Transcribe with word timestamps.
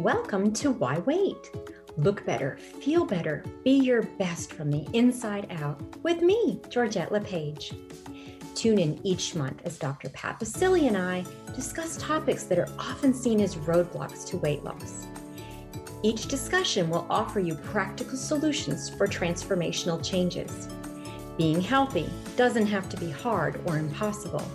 Welcome 0.00 0.52
to 0.54 0.72
Why 0.72 0.98
Wait? 0.98 1.50
Look 1.96 2.26
better, 2.26 2.58
feel 2.82 3.06
better, 3.06 3.42
be 3.64 3.78
your 3.78 4.02
best 4.02 4.52
from 4.52 4.70
the 4.70 4.86
inside 4.92 5.46
out 5.50 5.80
with 6.02 6.20
me, 6.20 6.60
Georgette 6.68 7.10
LePage. 7.10 7.72
Tune 8.54 8.78
in 8.78 9.00
each 9.06 9.34
month 9.34 9.62
as 9.64 9.78
Dr. 9.78 10.10
Pat 10.10 10.38
Baccili 10.38 10.86
and 10.86 10.98
I 10.98 11.24
discuss 11.54 11.96
topics 11.96 12.42
that 12.42 12.58
are 12.58 12.68
often 12.78 13.14
seen 13.14 13.40
as 13.40 13.56
roadblocks 13.56 14.26
to 14.26 14.36
weight 14.36 14.62
loss. 14.62 15.06
Each 16.02 16.28
discussion 16.28 16.90
will 16.90 17.06
offer 17.08 17.40
you 17.40 17.54
practical 17.54 18.18
solutions 18.18 18.90
for 18.90 19.06
transformational 19.06 20.04
changes. 20.04 20.68
Being 21.38 21.62
healthy 21.62 22.10
doesn't 22.36 22.66
have 22.66 22.90
to 22.90 22.98
be 22.98 23.10
hard 23.10 23.62
or 23.64 23.78
impossible. 23.78 24.46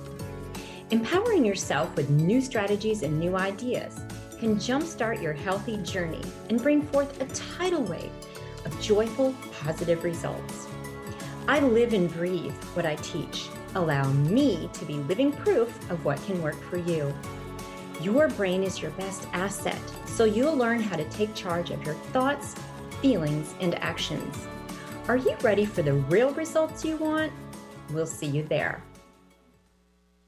Empowering 0.91 1.43
yourself 1.43 1.95
with 1.95 2.11
new 2.11 2.41
strategies 2.41 3.01
and 3.01 3.19
new 3.19 3.35
ideas 3.35 4.01
can 4.41 4.55
jumpstart 4.55 5.21
your 5.21 5.33
healthy 5.33 5.77
journey 5.83 6.23
and 6.49 6.59
bring 6.63 6.81
forth 6.81 7.21
a 7.21 7.25
tidal 7.27 7.84
wave 7.84 8.11
of 8.66 8.81
joyful, 8.81 9.35
positive 9.61 10.03
results. 10.03 10.67
I 11.47 11.59
live 11.59 11.93
and 11.93 12.11
breathe 12.11 12.55
what 12.73 12.83
I 12.83 12.95
teach. 12.95 13.49
Allow 13.75 14.11
me 14.13 14.67
to 14.73 14.83
be 14.83 14.95
living 14.95 15.31
proof 15.31 15.69
of 15.91 16.03
what 16.03 16.19
can 16.25 16.41
work 16.41 16.59
for 16.59 16.77
you. 16.77 17.13
Your 18.02 18.30
brain 18.30 18.63
is 18.63 18.81
your 18.81 18.89
best 18.91 19.27
asset, 19.31 19.80
so 20.07 20.25
you'll 20.25 20.58
learn 20.58 20.81
how 20.81 20.95
to 20.95 21.05
take 21.11 21.35
charge 21.35 21.69
of 21.69 21.85
your 21.85 21.94
thoughts, 22.11 22.55
feelings, 22.99 23.53
and 23.61 23.75
actions. 23.75 24.47
Are 25.08 25.17
you 25.17 25.35
ready 25.44 25.66
for 25.66 25.83
the 25.83 25.94
real 25.94 26.33
results 26.33 26.83
you 26.83 26.97
want? 26.97 27.31
We'll 27.91 28.08
see 28.08 28.25
you 28.25 28.41
there. 28.41 28.83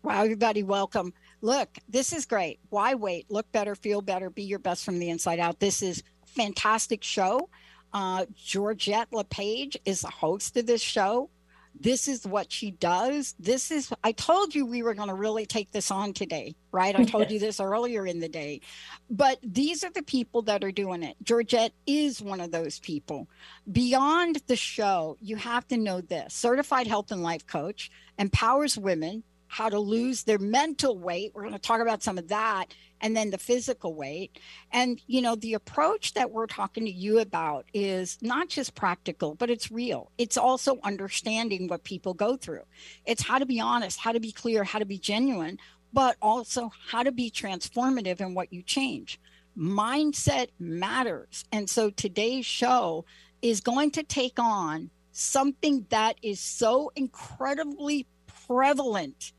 Wow, 0.03 0.21
everybody, 0.21 0.61
welcome. 0.61 1.13
Look, 1.43 1.77
this 1.89 2.13
is 2.13 2.25
great. 2.25 2.61
Why 2.69 2.95
wait? 2.95 3.29
Look 3.29 3.51
better, 3.51 3.75
feel 3.75 4.01
better, 4.01 4.29
be 4.29 4.43
your 4.43 4.59
best 4.59 4.85
from 4.85 4.97
the 4.97 5.09
inside 5.09 5.39
out. 5.39 5.59
This 5.59 5.83
is 5.83 6.01
fantastic 6.25 7.03
show. 7.03 7.49
Uh, 7.91 8.25
Georgette 8.33 9.11
LePage 9.11 9.77
is 9.83 10.01
the 10.01 10.07
host 10.07 10.55
of 10.55 10.65
this 10.67 10.81
show. 10.81 11.29
This 11.77 12.07
is 12.07 12.25
what 12.25 12.49
she 12.49 12.71
does. 12.71 13.35
This 13.37 13.71
is, 13.71 13.91
I 14.05 14.13
told 14.13 14.55
you 14.55 14.65
we 14.65 14.83
were 14.83 14.93
going 14.93 15.09
to 15.09 15.15
really 15.15 15.45
take 15.45 15.69
this 15.73 15.91
on 15.91 16.13
today, 16.13 16.55
right? 16.71 16.97
I 16.97 17.03
told 17.03 17.29
you 17.29 17.39
this 17.39 17.59
earlier 17.59 18.07
in 18.07 18.21
the 18.21 18.29
day. 18.29 18.61
But 19.09 19.39
these 19.43 19.83
are 19.83 19.91
the 19.91 20.01
people 20.01 20.43
that 20.43 20.63
are 20.63 20.71
doing 20.71 21.03
it. 21.03 21.17
Georgette 21.23 21.73
is 21.85 22.21
one 22.21 22.39
of 22.39 22.51
those 22.51 22.79
people. 22.79 23.27
Beyond 23.69 24.37
the 24.47 24.55
show, 24.55 25.17
you 25.19 25.35
have 25.35 25.67
to 25.67 25.77
know 25.77 25.99
this 25.99 26.33
certified 26.33 26.87
health 26.87 27.11
and 27.11 27.21
life 27.21 27.45
coach 27.45 27.91
empowers 28.17 28.77
women 28.77 29.23
how 29.53 29.69
to 29.69 29.79
lose 29.79 30.23
their 30.23 30.39
mental 30.39 30.97
weight. 30.97 31.31
We're 31.33 31.43
going 31.43 31.53
to 31.53 31.59
talk 31.59 31.79
about 31.79 32.01
some 32.01 32.17
of 32.17 32.27
that 32.29 32.73
and 33.01 33.15
then 33.15 33.29
the 33.29 33.37
physical 33.37 33.93
weight. 33.93 34.39
And, 34.71 34.99
you 35.05 35.21
know, 35.21 35.35
the 35.35 35.53
approach 35.53 36.13
that 36.15 36.31
we're 36.31 36.47
talking 36.47 36.85
to 36.85 36.91
you 36.91 37.19
about 37.19 37.65
is 37.71 38.17
not 38.21 38.49
just 38.49 38.73
practical, 38.73 39.35
but 39.35 39.51
it's 39.51 39.71
real. 39.71 40.11
It's 40.17 40.37
also 40.37 40.79
understanding 40.83 41.67
what 41.67 41.83
people 41.83 42.15
go 42.15 42.35
through. 42.35 42.63
It's 43.05 43.21
how 43.21 43.37
to 43.37 43.45
be 43.45 43.59
honest, 43.59 43.99
how 43.99 44.11
to 44.11 44.19
be 44.19 44.31
clear, 44.31 44.63
how 44.63 44.79
to 44.79 44.85
be 44.85 44.97
genuine, 44.97 45.59
but 45.93 46.17
also 46.19 46.71
how 46.89 47.03
to 47.03 47.11
be 47.11 47.29
transformative 47.29 48.21
in 48.21 48.33
what 48.33 48.51
you 48.51 48.63
change. 48.63 49.19
Mindset 49.55 50.47
matters. 50.57 51.45
And 51.51 51.69
so 51.69 51.91
today's 51.91 52.47
show 52.47 53.05
is 53.43 53.61
going 53.61 53.91
to 53.91 54.03
take 54.03 54.39
on 54.39 54.89
something 55.11 55.85
that 55.89 56.17
is 56.23 56.39
so 56.39 56.91
incredibly 56.95 58.07
prevalent 58.47 59.33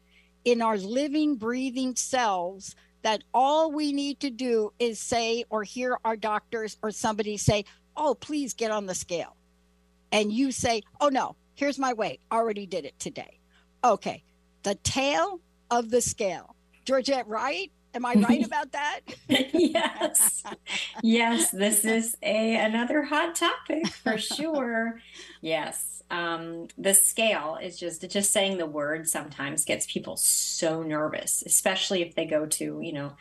in 0.44 0.62
our 0.62 0.76
living, 0.76 1.36
breathing 1.36 1.96
selves 1.96 2.74
that 3.02 3.22
all 3.32 3.70
we 3.70 3.92
need 3.92 4.20
to 4.20 4.30
do 4.30 4.72
is 4.78 4.98
say 4.98 5.44
or 5.50 5.62
hear 5.62 5.98
our 6.04 6.16
doctors 6.16 6.76
or 6.82 6.90
somebody 6.90 7.36
say, 7.36 7.64
Oh, 7.96 8.14
please 8.14 8.54
get 8.54 8.70
on 8.72 8.86
the 8.86 8.94
scale. 8.94 9.36
And 10.10 10.32
you 10.32 10.52
say, 10.52 10.82
Oh, 11.00 11.08
no, 11.08 11.36
here's 11.54 11.78
my 11.78 11.92
weight. 11.92 12.20
Already 12.32 12.66
did 12.66 12.84
it 12.84 12.98
today. 12.98 13.38
Okay. 13.84 14.24
The 14.62 14.74
tale 14.76 15.40
of 15.70 15.90
the 15.90 16.00
scale. 16.00 16.56
Georgette, 16.84 17.26
right? 17.28 17.70
Am 17.94 18.04
I 18.04 18.14
right 18.14 18.44
about 18.46 18.72
that? 18.72 19.00
yes. 19.28 20.42
Yes, 21.02 21.50
this 21.50 21.84
is 21.84 22.16
a 22.22 22.56
another 22.56 23.02
hot 23.02 23.34
topic 23.36 23.86
for 23.88 24.18
sure. 24.18 25.00
yes 25.40 25.94
um, 26.10 26.68
the 26.76 26.94
scale 26.94 27.58
is 27.60 27.78
just 27.78 28.08
just 28.10 28.32
saying 28.32 28.58
the 28.58 28.66
word 28.66 29.08
sometimes 29.08 29.64
gets 29.64 29.90
people 29.90 30.16
so 30.16 30.82
nervous, 30.82 31.42
especially 31.44 32.02
if 32.02 32.14
they 32.14 32.26
go 32.26 32.46
to 32.46 32.80
you 32.82 32.92
know 32.92 33.12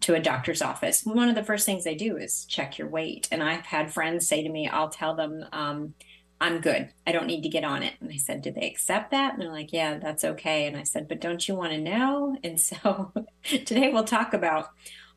to 0.00 0.14
a 0.14 0.20
doctor's 0.20 0.62
office. 0.62 1.04
One 1.04 1.28
of 1.28 1.36
the 1.36 1.44
first 1.44 1.64
things 1.66 1.84
they 1.84 1.94
do 1.94 2.16
is 2.16 2.44
check 2.46 2.78
your 2.78 2.88
weight, 2.88 3.28
and 3.30 3.42
I've 3.42 3.66
had 3.66 3.92
friends 3.92 4.28
say 4.28 4.42
to 4.42 4.48
me, 4.48 4.68
"I'll 4.68 4.90
tell 4.90 5.14
them." 5.14 5.44
Um, 5.52 5.94
I'm 6.44 6.60
good. 6.60 6.90
I 7.06 7.12
don't 7.12 7.26
need 7.26 7.42
to 7.44 7.48
get 7.48 7.64
on 7.64 7.82
it. 7.82 7.94
And 8.00 8.12
I 8.12 8.18
said, 8.18 8.42
Do 8.42 8.52
they 8.52 8.68
accept 8.68 9.12
that? 9.12 9.32
And 9.32 9.40
they're 9.40 9.50
like, 9.50 9.72
Yeah, 9.72 9.96
that's 9.96 10.24
okay. 10.24 10.66
And 10.66 10.76
I 10.76 10.82
said, 10.82 11.08
But 11.08 11.22
don't 11.22 11.48
you 11.48 11.54
want 11.54 11.72
to 11.72 11.78
know? 11.78 12.36
And 12.44 12.60
so 12.60 13.14
today 13.42 13.90
we'll 13.90 14.04
talk 14.04 14.34
about 14.34 14.68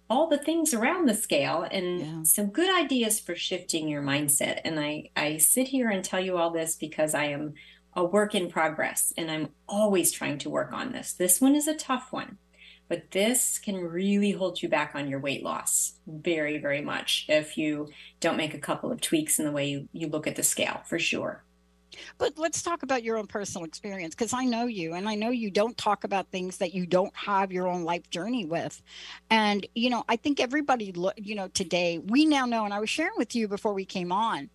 all 0.10 0.30
the 0.30 0.38
things 0.38 0.74
around 0.74 1.06
the 1.06 1.14
scale 1.14 1.68
and 1.70 2.00
yeah. 2.00 2.24
some 2.24 2.48
good 2.48 2.74
ideas 2.74 3.20
for 3.20 3.36
shifting 3.36 3.90
your 3.90 4.02
mindset. 4.02 4.62
And 4.64 4.80
I, 4.80 5.10
I 5.18 5.36
sit 5.36 5.68
here 5.68 5.90
and 5.90 6.02
tell 6.02 6.22
you 6.22 6.38
all 6.38 6.50
this 6.50 6.76
because 6.76 7.14
I 7.14 7.26
am 7.26 7.56
a 7.94 8.06
work 8.06 8.34
in 8.34 8.50
progress 8.50 9.12
and 9.18 9.30
I'm 9.30 9.50
always 9.68 10.14
trying 10.14 10.38
to 10.40 10.50
work 10.50 10.72
on 10.72 10.94
this. 10.94 11.12
This 11.12 11.42
one 11.42 11.56
is 11.56 11.68
a 11.68 11.76
tough 11.76 12.14
one, 12.14 12.38
but 12.88 13.12
this 13.12 13.60
can 13.60 13.76
really 13.76 14.32
hold 14.32 14.62
you 14.62 14.70
back 14.70 14.94
on 14.96 15.08
your 15.08 15.20
weight 15.20 15.44
loss 15.44 15.94
very, 16.08 16.58
very 16.58 16.82
much 16.82 17.26
if 17.28 17.58
you 17.58 17.90
don't 18.20 18.38
make 18.38 18.54
a 18.54 18.60
couple 18.60 18.92
of 18.92 19.02
tweaks 19.02 19.40
in 19.40 19.46
the 19.46 19.52
way 19.52 19.70
you, 19.70 19.90
you 19.92 20.08
look 20.08 20.28
at 20.28 20.36
the 20.36 20.44
scale 20.44 20.82
for 20.86 21.00
sure. 21.00 21.44
But 22.18 22.38
let's 22.38 22.62
talk 22.62 22.84
about 22.84 23.04
your 23.04 23.18
own 23.18 23.28
personal 23.28 23.66
experience 23.66 24.14
because 24.14 24.34
I 24.34 24.44
know 24.46 24.66
you 24.66 24.94
and 24.94 25.08
I 25.08 25.16
know 25.16 25.30
you 25.30 25.50
don't 25.50 25.78
talk 25.78 26.04
about 26.04 26.30
things 26.30 26.58
that 26.58 26.74
you 26.74 26.86
don't 26.86 27.16
have 27.16 27.52
your 27.52 27.68
own 27.68 27.84
life 27.84 28.10
journey 28.10 28.46
with. 28.46 28.82
And, 29.30 29.66
you 29.74 29.90
know, 29.90 30.04
I 30.08 30.16
think 30.18 30.40
everybody, 30.40 30.94
you 31.16 31.36
know, 31.36 31.48
today 31.48 32.00
we 32.00 32.26
now 32.26 32.46
know, 32.46 32.66
and 32.66 32.74
I 32.74 32.80
was 32.80 32.90
sharing 32.90 33.18
with 33.18 33.36
you 33.36 33.48
before 33.48 33.74
we 33.74 33.86
came 33.86 34.12
on 34.12 34.50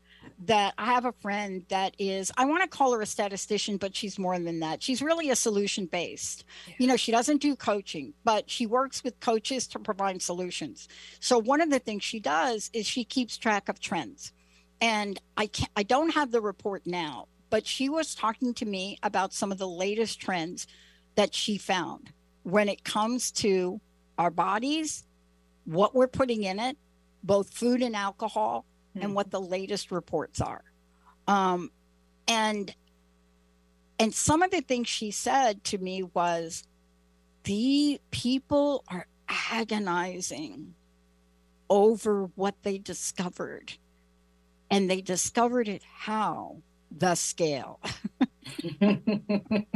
that 0.47 0.75
I 0.79 0.87
have 0.87 1.05
a 1.05 1.13
friend 1.13 1.65
that 1.69 1.95
is, 1.99 2.33
I 2.37 2.45
want 2.45 2.63
to 2.63 2.69
call 2.69 2.93
her 2.93 3.03
a 3.03 3.07
statistician, 3.07 3.77
but 3.77 3.95
she's 3.95 4.19
more 4.19 4.39
than 4.39 4.61
that. 4.61 4.83
She's 4.83 5.03
really 5.03 5.31
a 5.31 5.37
solution 5.37 5.87
based. 5.87 6.45
Yeah. 6.67 6.75
You 6.79 6.87
know, 6.89 6.97
she 6.97 7.13
doesn't 7.13 7.41
do 7.41 7.55
coaching, 7.55 8.15
but 8.25 8.51
she 8.51 8.67
works 8.67 9.05
with 9.05 9.21
coaches 9.21 9.67
to 9.69 9.79
provide 9.79 10.21
solutions. 10.21 10.89
So 11.21 11.39
one 11.39 11.61
of 11.61 11.71
the 11.71 11.79
things 11.79 12.03
she 12.03 12.21
does 12.21 12.71
is 12.73 12.87
she 12.87 13.05
keeps 13.05 13.37
track 13.37 13.69
of 13.69 13.81
trends 13.81 14.33
and 14.81 15.21
I 15.37 15.47
can't, 15.47 15.71
I 15.77 15.85
don't 15.85 16.11
have 16.11 16.33
the 16.33 16.41
report 16.41 16.83
now, 16.87 17.29
but 17.51 17.67
she 17.67 17.89
was 17.89 18.15
talking 18.15 18.53
to 18.55 18.65
me 18.65 18.99
about 19.03 19.33
some 19.33 19.53
of 19.53 19.59
the 19.59 19.69
latest 19.69 20.21
trends 20.21 20.67
that 21.15 21.35
she 21.35 21.57
found 21.57 22.13
when 22.43 22.69
it 22.69 22.83
comes 22.83 23.31
to 23.31 23.81
our 24.19 24.31
bodies, 24.31 25.05
what 25.65 25.95
we're 25.95 26.09
putting 26.09 26.43
in 26.43 26.59
it, 26.59 26.77
both 27.23 27.55
food 27.55 27.83
and 27.83 27.95
alcohol, 27.95 28.65
mm-hmm. 28.95 29.05
and 29.05 29.15
what 29.15 29.31
the 29.31 29.41
latest 29.41 29.91
reports 29.91 30.41
are. 30.41 30.63
Um, 31.27 31.71
and 32.29 32.75
and 33.99 34.15
some 34.15 34.43
of 34.43 34.51
the 34.51 34.61
things 34.61 34.89
she 34.89 35.11
said 35.11 35.63
to 35.65 35.79
me 35.79 36.03
was 36.03 36.65
the 37.45 38.01
people 38.11 38.85
are 38.89 39.07
agonizing 39.29 40.75
over 41.71 42.25
what 42.35 42.55
they 42.63 42.79
discovered 42.79 43.73
and 44.71 44.91
they 44.91 45.01
discovered 45.01 45.69
it 45.69 45.83
how 45.85 46.57
the 46.91 47.15
scale. 47.15 47.81
that 48.81 49.67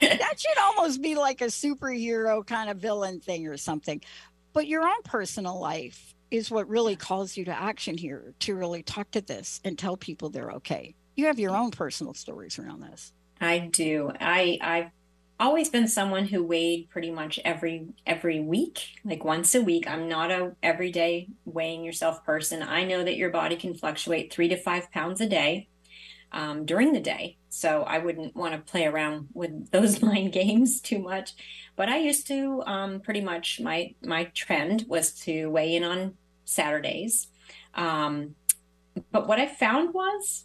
should 0.00 0.58
almost 0.58 1.02
be 1.02 1.14
like 1.14 1.40
a 1.40 1.46
superhero 1.46 2.46
kind 2.46 2.70
of 2.70 2.78
villain 2.78 3.20
thing 3.20 3.48
or 3.48 3.56
something. 3.56 4.00
But 4.52 4.66
your 4.66 4.86
own 4.86 5.02
personal 5.04 5.58
life 5.60 6.14
is 6.30 6.50
what 6.50 6.68
really 6.68 6.96
calls 6.96 7.36
you 7.36 7.44
to 7.46 7.52
action 7.52 7.96
here 7.96 8.34
to 8.40 8.54
really 8.54 8.82
talk 8.82 9.10
to 9.12 9.20
this 9.20 9.60
and 9.64 9.78
tell 9.78 9.96
people 9.96 10.30
they're 10.30 10.52
okay. 10.52 10.94
You 11.16 11.26
have 11.26 11.38
your 11.38 11.56
own 11.56 11.70
personal 11.70 12.14
stories 12.14 12.58
around 12.58 12.82
this. 12.82 13.12
I 13.40 13.58
do. 13.58 14.12
I 14.20 14.58
I've 14.60 14.90
always 15.40 15.68
been 15.68 15.86
someone 15.86 16.26
who 16.26 16.42
weighed 16.42 16.88
pretty 16.90 17.10
much 17.10 17.38
every 17.44 17.86
every 18.06 18.40
week 18.40 18.96
like 19.04 19.24
once 19.24 19.54
a 19.54 19.62
week 19.62 19.88
i'm 19.88 20.08
not 20.08 20.30
a 20.30 20.52
everyday 20.62 21.28
weighing 21.44 21.84
yourself 21.84 22.24
person 22.24 22.62
i 22.62 22.84
know 22.84 23.04
that 23.04 23.16
your 23.16 23.30
body 23.30 23.56
can 23.56 23.74
fluctuate 23.74 24.32
three 24.32 24.48
to 24.48 24.56
five 24.56 24.90
pounds 24.90 25.20
a 25.20 25.28
day 25.28 25.68
um, 26.32 26.66
during 26.66 26.92
the 26.92 27.00
day 27.00 27.36
so 27.48 27.82
i 27.84 27.98
wouldn't 27.98 28.34
want 28.34 28.52
to 28.52 28.70
play 28.70 28.84
around 28.84 29.28
with 29.32 29.70
those 29.70 30.02
mind 30.02 30.32
games 30.32 30.80
too 30.80 30.98
much 30.98 31.34
but 31.76 31.88
i 31.88 31.98
used 31.98 32.26
to 32.26 32.62
um, 32.66 33.00
pretty 33.00 33.20
much 33.20 33.60
my 33.60 33.94
my 34.02 34.24
trend 34.34 34.86
was 34.88 35.12
to 35.12 35.46
weigh 35.46 35.76
in 35.76 35.84
on 35.84 36.14
saturdays 36.48 37.28
um, 37.74 38.34
but 39.12 39.28
what 39.28 39.38
i 39.38 39.46
found 39.46 39.92
was 39.94 40.44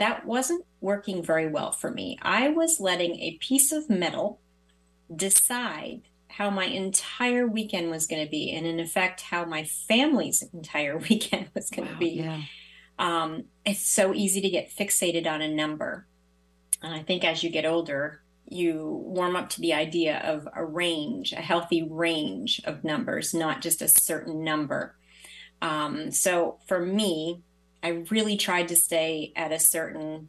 that 0.00 0.24
wasn't 0.24 0.64
working 0.80 1.22
very 1.22 1.46
well 1.46 1.72
for 1.72 1.90
me. 1.90 2.18
I 2.22 2.48
was 2.48 2.80
letting 2.80 3.16
a 3.16 3.36
piece 3.36 3.70
of 3.70 3.90
metal 3.90 4.40
decide 5.14 6.00
how 6.26 6.48
my 6.48 6.64
entire 6.64 7.46
weekend 7.46 7.90
was 7.90 8.06
going 8.06 8.24
to 8.24 8.30
be, 8.30 8.50
and 8.50 8.66
in 8.66 8.80
effect, 8.80 9.20
how 9.20 9.44
my 9.44 9.64
family's 9.64 10.42
entire 10.54 10.96
weekend 10.96 11.48
was 11.54 11.68
going 11.68 11.86
to 11.86 11.94
wow, 11.94 12.00
be. 12.00 12.08
Yeah. 12.08 12.42
Um, 12.98 13.44
it's 13.66 13.86
so 13.86 14.14
easy 14.14 14.40
to 14.40 14.48
get 14.48 14.74
fixated 14.74 15.26
on 15.26 15.42
a 15.42 15.54
number. 15.54 16.06
And 16.82 16.94
I 16.94 17.02
think 17.02 17.22
as 17.22 17.42
you 17.42 17.50
get 17.50 17.66
older, 17.66 18.22
you 18.46 19.02
warm 19.04 19.36
up 19.36 19.50
to 19.50 19.60
the 19.60 19.74
idea 19.74 20.18
of 20.24 20.48
a 20.56 20.64
range, 20.64 21.34
a 21.34 21.42
healthy 21.42 21.82
range 21.82 22.62
of 22.64 22.84
numbers, 22.84 23.34
not 23.34 23.60
just 23.60 23.82
a 23.82 23.88
certain 23.88 24.42
number. 24.42 24.96
Um, 25.62 26.10
so 26.10 26.58
for 26.66 26.80
me, 26.80 27.42
I 27.82 28.04
really 28.10 28.36
tried 28.36 28.68
to 28.68 28.76
stay 28.76 29.32
at 29.36 29.52
a 29.52 29.58
certain 29.58 30.28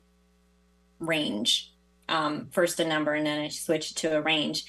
range. 1.00 1.72
Um, 2.10 2.48
first 2.52 2.80
a 2.80 2.86
number, 2.86 3.14
and 3.14 3.26
then 3.26 3.40
I 3.40 3.48
switched 3.48 3.98
to 4.00 4.18
a 4.18 4.22
range. 4.22 4.66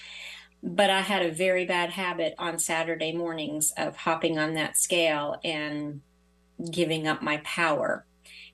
But 0.62 0.90
I 0.90 1.00
had 1.00 1.22
a 1.22 1.32
very 1.32 1.64
bad 1.64 1.90
habit 1.90 2.34
on 2.38 2.58
Saturday 2.58 3.12
mornings 3.12 3.72
of 3.76 3.96
hopping 3.96 4.38
on 4.38 4.54
that 4.54 4.76
scale 4.76 5.36
and 5.42 6.02
giving 6.70 7.08
up 7.08 7.20
my 7.20 7.38
power 7.38 8.06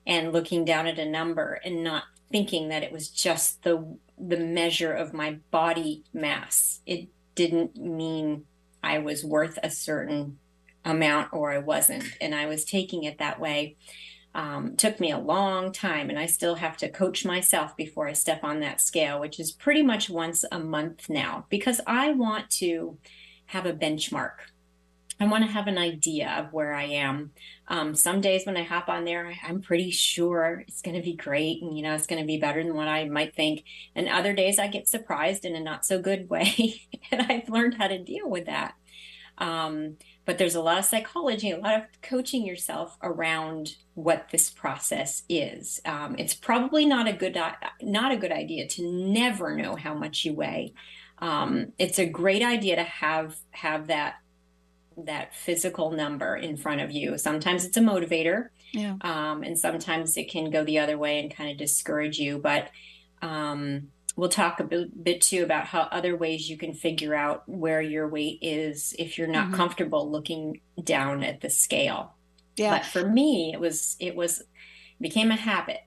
and 0.07 0.33
looking 0.33 0.65
down 0.65 0.87
at 0.87 0.97
a 0.97 1.05
number 1.05 1.59
and 1.63 1.83
not 1.83 2.03
thinking 2.31 2.69
that 2.69 2.83
it 2.83 2.91
was 2.91 3.09
just 3.09 3.63
the 3.63 3.97
the 4.17 4.37
measure 4.37 4.91
of 4.91 5.13
my 5.13 5.37
body 5.51 6.03
mass. 6.13 6.81
It 6.85 7.07
didn't 7.35 7.77
mean 7.77 8.45
I 8.83 8.97
was 8.99 9.23
worth 9.23 9.57
a 9.63 9.69
certain 9.69 10.39
amount 10.89 11.33
or 11.33 11.51
I 11.51 11.59
wasn't. 11.59 12.03
And 12.19 12.33
I 12.35 12.45
was 12.45 12.65
taking 12.65 13.03
it 13.03 13.19
that 13.19 13.39
way. 13.39 13.75
Um, 14.35 14.75
took 14.77 14.99
me 14.99 15.11
a 15.11 15.17
long 15.17 15.71
time, 15.71 16.09
and 16.09 16.19
I 16.19 16.27
still 16.27 16.55
have 16.55 16.77
to 16.77 16.89
coach 16.89 17.25
myself 17.25 17.75
before 17.75 18.07
I 18.07 18.13
step 18.13 18.43
on 18.43 18.59
that 18.59 18.79
scale, 18.79 19.19
which 19.19 19.39
is 19.39 19.51
pretty 19.51 19.81
much 19.81 20.07
once 20.07 20.45
a 20.51 20.59
month 20.59 21.09
now, 21.09 21.45
because 21.49 21.81
I 21.87 22.11
want 22.11 22.51
to 22.51 22.99
have 23.47 23.65
a 23.65 23.73
benchmark. 23.73 24.33
I 25.19 25.25
want 25.25 25.43
to 25.43 25.51
have 25.51 25.67
an 25.67 25.77
idea 25.77 26.33
of 26.37 26.53
where 26.53 26.73
I 26.73 26.83
am. 26.83 27.31
Um, 27.67 27.93
some 27.93 28.21
days 28.21 28.45
when 28.45 28.55
I 28.55 28.63
hop 28.63 28.87
on 28.87 29.03
there, 29.03 29.33
I'm 29.45 29.61
pretty 29.61 29.91
sure 29.91 30.63
it's 30.65 30.81
going 30.81 30.95
to 30.95 31.03
be 31.03 31.15
great 31.15 31.61
and, 31.61 31.75
you 31.75 31.83
know, 31.83 31.93
it's 31.93 32.07
going 32.07 32.21
to 32.21 32.27
be 32.27 32.37
better 32.37 32.63
than 32.63 32.73
what 32.73 32.87
I 32.87 33.03
might 33.05 33.35
think. 33.35 33.65
And 33.95 34.07
other 34.07 34.31
days 34.31 34.59
I 34.59 34.67
get 34.67 34.87
surprised 34.87 35.43
in 35.43 35.55
a 35.55 35.59
not 35.59 35.85
so 35.85 36.01
good 36.01 36.29
way. 36.29 36.87
and 37.11 37.21
I've 37.23 37.49
learned 37.49 37.73
how 37.73 37.87
to 37.87 38.01
deal 38.01 38.29
with 38.29 38.45
that. 38.45 38.75
Um, 39.37 39.97
but 40.29 40.37
there's 40.37 40.53
a 40.53 40.61
lot 40.61 40.77
of 40.77 40.85
psychology, 40.85 41.49
a 41.49 41.57
lot 41.57 41.73
of 41.73 41.81
coaching 42.03 42.45
yourself 42.45 42.95
around 43.01 43.77
what 43.95 44.27
this 44.31 44.51
process 44.51 45.23
is. 45.27 45.81
Um, 45.85 46.15
it's 46.19 46.35
probably 46.35 46.85
not 46.85 47.07
a 47.07 47.13
good 47.13 47.35
not 47.81 48.11
a 48.11 48.15
good 48.15 48.31
idea 48.31 48.67
to 48.67 48.87
never 48.87 49.55
know 49.55 49.75
how 49.75 49.95
much 49.95 50.25
you 50.25 50.33
weigh. 50.33 50.75
Um, 51.17 51.73
it's 51.79 51.97
a 51.97 52.05
great 52.05 52.43
idea 52.43 52.75
to 52.75 52.83
have 52.83 53.37
have 53.49 53.87
that 53.87 54.17
that 54.97 55.33
physical 55.33 55.89
number 55.89 56.35
in 56.35 56.57
front 56.57 56.81
of 56.81 56.91
you. 56.91 57.17
Sometimes 57.17 57.65
it's 57.65 57.77
a 57.77 57.81
motivator, 57.81 58.49
yeah. 58.71 58.97
um, 59.01 59.41
and 59.41 59.57
sometimes 59.57 60.15
it 60.15 60.29
can 60.29 60.51
go 60.51 60.63
the 60.63 60.77
other 60.77 60.99
way 60.99 61.19
and 61.19 61.33
kind 61.33 61.49
of 61.49 61.57
discourage 61.57 62.19
you. 62.19 62.37
But 62.37 62.69
um, 63.23 63.87
we'll 64.19 64.29
talk 64.29 64.59
a 64.59 64.63
bit, 64.65 65.21
too 65.21 65.43
about 65.43 65.65
how 65.65 65.83
other 65.83 66.13
ways 66.13 66.49
you 66.49 66.57
can 66.57 66.73
figure 66.73 67.15
out 67.15 67.47
where 67.47 67.81
your 67.81 68.05
weight 68.05 68.39
is 68.41 68.93
if 68.99 69.17
you're 69.17 69.27
not 69.27 69.47
mm-hmm. 69.47 69.55
comfortable 69.55 70.11
looking 70.11 70.59
down 70.83 71.23
at 71.23 71.39
the 71.39 71.49
scale. 71.49 72.15
Yeah. 72.57 72.77
But 72.77 72.85
for 72.85 73.07
me, 73.07 73.51
it 73.53 73.61
was 73.61 73.95
it 73.99 74.17
was 74.17 74.43
became 74.99 75.31
a 75.31 75.37
habit, 75.37 75.79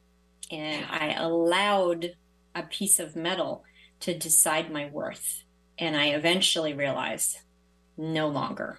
and 0.51 0.87
I 0.91 1.13
allowed 1.13 2.17
a 2.55 2.63
piece 2.63 2.99
of 2.99 3.15
metal 3.15 3.65
to 4.01 4.17
decide 4.17 4.73
my 4.73 4.89
worth, 4.89 5.45
and 5.79 5.95
I 5.95 6.07
eventually 6.09 6.73
realized 6.73 7.37
no 7.99 8.29
longer 8.29 8.79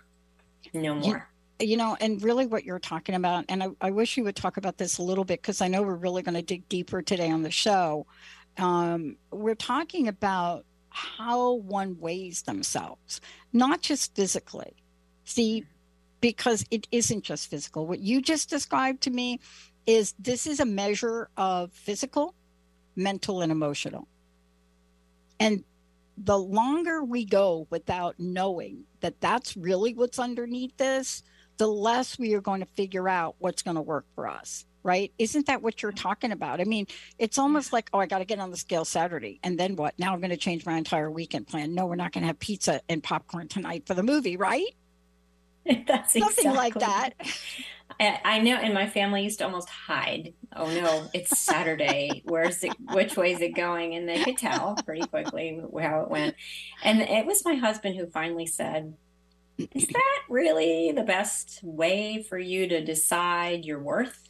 no 0.73 0.95
more. 0.95 1.29
You, 1.59 1.67
you 1.67 1.77
know, 1.77 1.95
and 2.01 2.23
really 2.23 2.47
what 2.47 2.63
you're 2.63 2.79
talking 2.79 3.13
about, 3.13 3.45
and 3.49 3.61
I, 3.61 3.67
I 3.79 3.91
wish 3.91 4.17
you 4.17 4.23
would 4.23 4.35
talk 4.35 4.57
about 4.57 4.79
this 4.79 4.97
a 4.97 5.03
little 5.03 5.23
bit 5.23 5.43
because 5.43 5.61
I 5.61 5.67
know 5.67 5.83
we're 5.83 5.93
really 5.93 6.23
going 6.23 6.33
to 6.33 6.41
dig 6.41 6.67
deeper 6.69 7.03
today 7.03 7.29
on 7.29 7.43
the 7.43 7.51
show. 7.51 8.07
Um, 8.57 9.17
we're 9.31 9.55
talking 9.55 10.07
about 10.07 10.65
how 10.89 11.53
one 11.53 11.99
weighs 11.99 12.43
themselves, 12.43 13.19
not 13.51 13.81
just 13.81 14.15
physically. 14.15 14.75
See, 15.25 15.65
because 16.21 16.65
it 16.71 16.87
isn't 16.91 17.23
just 17.23 17.49
physical. 17.49 17.87
What 17.87 17.99
you 17.99 18.21
just 18.21 18.49
described 18.49 19.01
to 19.03 19.09
me 19.09 19.39
is 19.85 20.13
this 20.19 20.47
is 20.47 20.59
a 20.59 20.65
measure 20.65 21.29
of 21.35 21.73
physical, 21.73 22.35
mental, 22.95 23.41
and 23.41 23.51
emotional. 23.51 24.07
And 25.39 25.63
the 26.17 26.37
longer 26.37 27.03
we 27.03 27.25
go 27.25 27.67
without 27.69 28.15
knowing 28.19 28.83
that 29.01 29.19
that's 29.19 29.57
really 29.57 29.93
what's 29.93 30.19
underneath 30.19 30.77
this, 30.77 31.23
the 31.57 31.67
less 31.67 32.17
we 32.19 32.33
are 32.35 32.41
going 32.41 32.61
to 32.61 32.67
figure 32.67 33.09
out 33.09 33.35
what's 33.39 33.61
going 33.61 33.75
to 33.75 33.81
work 33.81 34.05
for 34.15 34.27
us. 34.27 34.65
Right? 34.83 35.13
Isn't 35.17 35.47
that 35.47 35.61
what 35.61 35.81
you're 35.81 35.93
talking 35.93 36.31
about? 36.31 36.59
I 36.59 36.65
mean, 36.65 36.87
it's 37.17 37.37
almost 37.37 37.71
like, 37.71 37.89
oh, 37.93 37.99
I 37.99 38.05
got 38.05 38.19
to 38.19 38.25
get 38.25 38.39
on 38.39 38.51
the 38.51 38.57
scale 38.57 38.83
Saturday. 38.83 39.39
And 39.41 39.57
then 39.57 39.77
what? 39.77 39.97
Now 39.97 40.13
I'm 40.13 40.19
going 40.19 40.31
to 40.31 40.37
change 40.37 40.65
my 40.65 40.77
entire 40.77 41.09
weekend 41.09 41.47
plan. 41.47 41.73
No, 41.73 41.85
we're 41.85 41.95
not 41.95 42.11
going 42.11 42.23
to 42.23 42.27
have 42.27 42.39
pizza 42.39 42.81
and 42.89 43.01
popcorn 43.01 43.47
tonight 43.47 43.87
for 43.87 43.93
the 43.93 44.03
movie, 44.03 44.35
right? 44.35 44.75
That's 45.87 46.13
something 46.13 46.23
exactly. 46.23 46.53
like 46.53 46.73
that. 46.75 47.11
I 47.99 48.39
know, 48.39 48.55
and 48.55 48.73
my 48.73 48.87
family 48.87 49.23
used 49.23 49.39
to 49.39 49.45
almost 49.45 49.69
hide. 49.69 50.33
Oh 50.55 50.65
no, 50.65 51.07
it's 51.13 51.39
Saturday. 51.39 52.21
Where's 52.25 52.63
it? 52.63 52.73
Which 52.91 53.15
way 53.15 53.33
is 53.33 53.41
it 53.41 53.55
going? 53.55 53.95
And 53.95 54.07
they 54.07 54.23
could 54.23 54.37
tell 54.37 54.75
pretty 54.85 55.05
quickly 55.07 55.61
how 55.79 56.01
it 56.01 56.09
went. 56.09 56.35
And 56.83 57.01
it 57.01 57.25
was 57.25 57.45
my 57.45 57.55
husband 57.55 57.95
who 57.95 58.07
finally 58.07 58.45
said, 58.45 58.95
"Is 59.57 59.87
that 59.87 60.19
really 60.29 60.91
the 60.91 61.03
best 61.03 61.59
way 61.63 62.25
for 62.27 62.37
you 62.37 62.67
to 62.67 62.83
decide 62.83 63.65
your 63.65 63.79
worth?" 63.79 64.29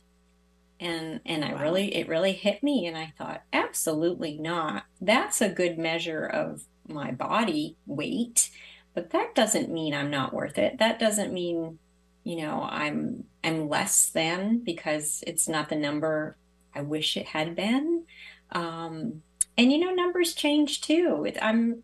And 0.83 1.21
and 1.25 1.45
I 1.45 1.53
wow. 1.53 1.61
really, 1.61 1.95
it 1.95 2.07
really 2.07 2.33
hit 2.33 2.63
me, 2.63 2.85
and 2.85 2.97
I 2.97 3.13
thought, 3.17 3.43
absolutely 3.51 4.37
not. 4.37 4.83
That's 4.99 5.41
a 5.41 5.49
good 5.49 5.77
measure 5.77 6.25
of 6.25 6.63
my 6.87 7.11
body 7.11 7.77
weight, 7.85 8.49
but 8.93 9.11
that 9.11 9.33
doesn't 9.35 9.71
mean 9.71 9.93
I'm 9.93 10.11
not 10.11 10.33
worth 10.33 10.57
it. 10.57 10.79
That 10.79 10.99
doesn't 10.99 11.33
mean 11.33 11.79
you 12.23 12.37
know 12.37 12.65
i'm 12.69 13.23
i'm 13.43 13.69
less 13.69 14.09
than 14.09 14.59
because 14.59 15.23
it's 15.27 15.47
not 15.47 15.69
the 15.69 15.75
number 15.75 16.37
i 16.73 16.81
wish 16.81 17.17
it 17.17 17.27
had 17.27 17.55
been 17.55 18.03
um 18.51 19.21
and 19.57 19.71
you 19.71 19.77
know 19.77 19.93
numbers 19.93 20.33
change 20.33 20.81
too 20.81 21.25
it, 21.27 21.37
i'm 21.41 21.83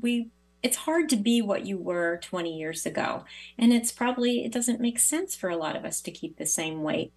we 0.00 0.28
it's 0.62 0.76
hard 0.76 1.08
to 1.08 1.16
be 1.16 1.40
what 1.40 1.66
you 1.66 1.78
were 1.78 2.18
20 2.22 2.56
years 2.56 2.84
ago 2.84 3.24
and 3.56 3.72
it's 3.72 3.92
probably 3.92 4.44
it 4.44 4.52
doesn't 4.52 4.80
make 4.80 4.98
sense 4.98 5.34
for 5.34 5.48
a 5.48 5.56
lot 5.56 5.76
of 5.76 5.84
us 5.84 6.00
to 6.00 6.10
keep 6.10 6.36
the 6.36 6.46
same 6.46 6.82
weight 6.82 7.12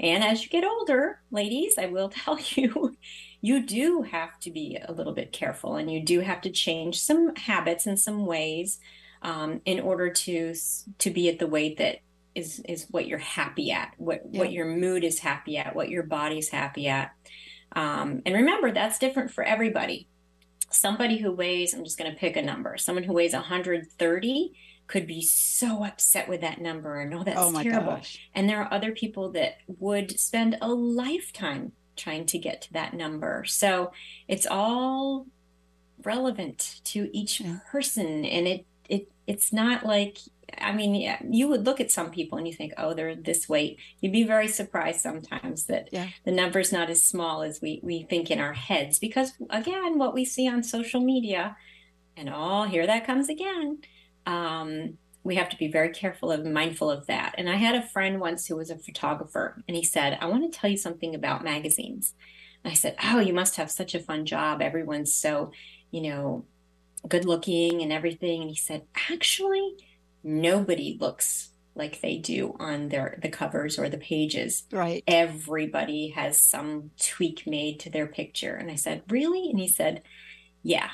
and 0.00 0.24
as 0.24 0.42
you 0.42 0.48
get 0.48 0.64
older 0.64 1.20
ladies 1.30 1.74
i 1.78 1.86
will 1.86 2.08
tell 2.24 2.38
you 2.54 2.96
you 3.40 3.64
do 3.64 4.02
have 4.02 4.38
to 4.40 4.50
be 4.50 4.78
a 4.82 4.92
little 4.92 5.12
bit 5.12 5.32
careful 5.32 5.76
and 5.76 5.90
you 5.90 6.00
do 6.00 6.20
have 6.20 6.40
to 6.40 6.50
change 6.50 7.00
some 7.00 7.34
habits 7.36 7.86
and 7.86 7.98
some 7.98 8.26
ways 8.26 8.80
um, 9.22 9.60
in 9.64 9.80
order 9.80 10.10
to 10.10 10.54
to 10.98 11.10
be 11.10 11.28
at 11.28 11.38
the 11.38 11.46
weight 11.46 11.78
that 11.78 12.00
is 12.36 12.60
is 12.68 12.86
what 12.90 13.06
you're 13.06 13.18
happy 13.18 13.72
at, 13.72 13.94
what 13.96 14.22
yeah. 14.30 14.38
what 14.38 14.52
your 14.52 14.66
mood 14.66 15.02
is 15.02 15.18
happy 15.18 15.56
at, 15.56 15.74
what 15.74 15.88
your 15.88 16.04
body's 16.04 16.50
happy 16.50 16.86
at. 16.86 17.12
Um, 17.74 18.22
and 18.24 18.34
remember, 18.34 18.70
that's 18.70 18.98
different 18.98 19.32
for 19.32 19.42
everybody. 19.42 20.06
Somebody 20.70 21.18
who 21.18 21.32
weighs, 21.32 21.72
I'm 21.74 21.84
just 21.84 21.98
going 21.98 22.10
to 22.10 22.16
pick 22.16 22.36
a 22.36 22.42
number. 22.42 22.76
Someone 22.76 23.04
who 23.04 23.14
weighs 23.14 23.32
130 23.32 24.52
could 24.86 25.06
be 25.06 25.22
so 25.22 25.84
upset 25.84 26.28
with 26.28 26.40
that 26.42 26.60
number 26.60 27.00
and 27.00 27.12
oh, 27.14 27.24
that's 27.24 27.38
oh 27.38 27.62
terrible. 27.62 27.96
Gosh. 27.96 28.28
And 28.34 28.48
there 28.48 28.62
are 28.62 28.72
other 28.72 28.92
people 28.92 29.32
that 29.32 29.58
would 29.66 30.18
spend 30.18 30.56
a 30.60 30.68
lifetime 30.68 31.72
trying 31.96 32.26
to 32.26 32.38
get 32.38 32.62
to 32.62 32.72
that 32.74 32.94
number. 32.94 33.44
So 33.46 33.92
it's 34.28 34.46
all 34.46 35.26
relevant 36.02 36.80
to 36.84 37.10
each 37.12 37.40
yeah. 37.40 37.58
person, 37.70 38.24
and 38.24 38.46
it 38.46 38.66
it 38.88 39.10
it's 39.26 39.52
not 39.52 39.84
like 39.84 40.18
I 40.58 40.72
mean, 40.72 40.94
yeah, 40.94 41.18
you 41.28 41.48
would 41.48 41.66
look 41.66 41.80
at 41.80 41.90
some 41.90 42.10
people 42.10 42.38
and 42.38 42.46
you 42.46 42.54
think, 42.54 42.72
oh, 42.78 42.94
they're 42.94 43.14
this 43.14 43.48
weight. 43.48 43.78
You'd 44.00 44.12
be 44.12 44.24
very 44.24 44.48
surprised 44.48 45.00
sometimes 45.00 45.64
that 45.64 45.88
yeah. 45.90 46.08
the 46.24 46.30
number's 46.30 46.72
not 46.72 46.88
as 46.88 47.02
small 47.02 47.42
as 47.42 47.60
we, 47.60 47.80
we 47.82 48.04
think 48.04 48.30
in 48.30 48.38
our 48.38 48.52
heads. 48.52 48.98
Because 48.98 49.32
again, 49.50 49.98
what 49.98 50.14
we 50.14 50.24
see 50.24 50.48
on 50.48 50.62
social 50.62 51.00
media, 51.00 51.56
and 52.16 52.30
oh, 52.32 52.64
here 52.64 52.86
that 52.86 53.06
comes 53.06 53.28
again. 53.28 53.78
Um, 54.26 54.98
we 55.22 55.36
have 55.36 55.48
to 55.48 55.56
be 55.56 55.68
very 55.68 55.90
careful 55.90 56.30
and 56.30 56.54
mindful 56.54 56.90
of 56.90 57.06
that. 57.06 57.34
And 57.36 57.50
I 57.50 57.56
had 57.56 57.74
a 57.74 57.86
friend 57.88 58.20
once 58.20 58.46
who 58.46 58.56
was 58.56 58.70
a 58.70 58.78
photographer, 58.78 59.62
and 59.66 59.76
he 59.76 59.82
said, 59.82 60.18
I 60.20 60.26
want 60.26 60.50
to 60.50 60.58
tell 60.58 60.70
you 60.70 60.76
something 60.76 61.14
about 61.14 61.44
magazines. 61.44 62.14
And 62.62 62.70
I 62.70 62.74
said, 62.74 62.96
Oh, 63.02 63.20
you 63.20 63.32
must 63.32 63.56
have 63.56 63.70
such 63.70 63.94
a 63.94 64.00
fun 64.00 64.24
job. 64.24 64.62
Everyone's 64.62 65.14
so, 65.14 65.52
you 65.90 66.02
know, 66.02 66.44
good 67.08 67.24
looking 67.24 67.82
and 67.82 67.92
everything. 67.92 68.40
And 68.40 68.50
he 68.50 68.56
said, 68.56 68.82
Actually, 69.10 69.76
nobody 70.22 70.96
looks 71.00 71.50
like 71.76 72.00
they 72.00 72.16
do 72.16 72.56
on 72.58 72.88
their 72.88 73.18
the 73.22 73.28
covers 73.28 73.78
or 73.78 73.88
the 73.88 73.98
pages. 73.98 74.64
Right. 74.72 75.04
Everybody 75.06 76.08
has 76.08 76.40
some 76.40 76.90
tweak 76.98 77.46
made 77.46 77.78
to 77.80 77.90
their 77.90 78.06
picture. 78.06 78.56
And 78.56 78.70
I 78.70 78.76
said, 78.76 79.02
"Really?" 79.08 79.50
And 79.50 79.60
he 79.60 79.68
said, 79.68 80.02
"Yeah, 80.62 80.90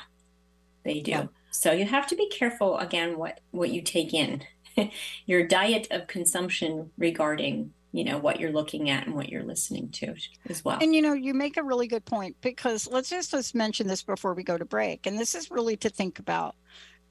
they 0.83 0.99
do." 0.99 1.11
Yeah. 1.11 1.25
So 1.53 1.71
you 1.71 1.85
have 1.85 2.07
to 2.07 2.15
be 2.15 2.27
careful 2.29 2.77
again 2.79 3.17
what 3.17 3.39
what 3.51 3.71
you 3.71 3.81
take 3.81 4.13
in. 4.13 4.43
Your 5.25 5.45
diet 5.45 5.87
of 5.91 6.07
consumption 6.07 6.91
regarding 6.97 7.73
you 7.91 8.03
know 8.03 8.17
what 8.17 8.39
you're 8.39 8.51
looking 8.51 8.89
at 8.89 9.05
and 9.05 9.15
what 9.15 9.29
you're 9.29 9.43
listening 9.43 9.89
to 9.89 10.15
as 10.49 10.65
well 10.65 10.79
and 10.81 10.95
you 10.95 11.01
know 11.03 11.13
you 11.13 11.31
make 11.31 11.57
a 11.57 11.63
really 11.63 11.85
good 11.85 12.03
point 12.03 12.35
because 12.41 12.87
let's 12.87 13.07
just, 13.07 13.29
just 13.29 13.53
mention 13.53 13.85
this 13.85 14.01
before 14.01 14.33
we 14.33 14.43
go 14.43 14.57
to 14.57 14.65
break 14.65 15.05
and 15.05 15.19
this 15.19 15.35
is 15.35 15.51
really 15.51 15.77
to 15.77 15.89
think 15.89 16.17
about 16.17 16.55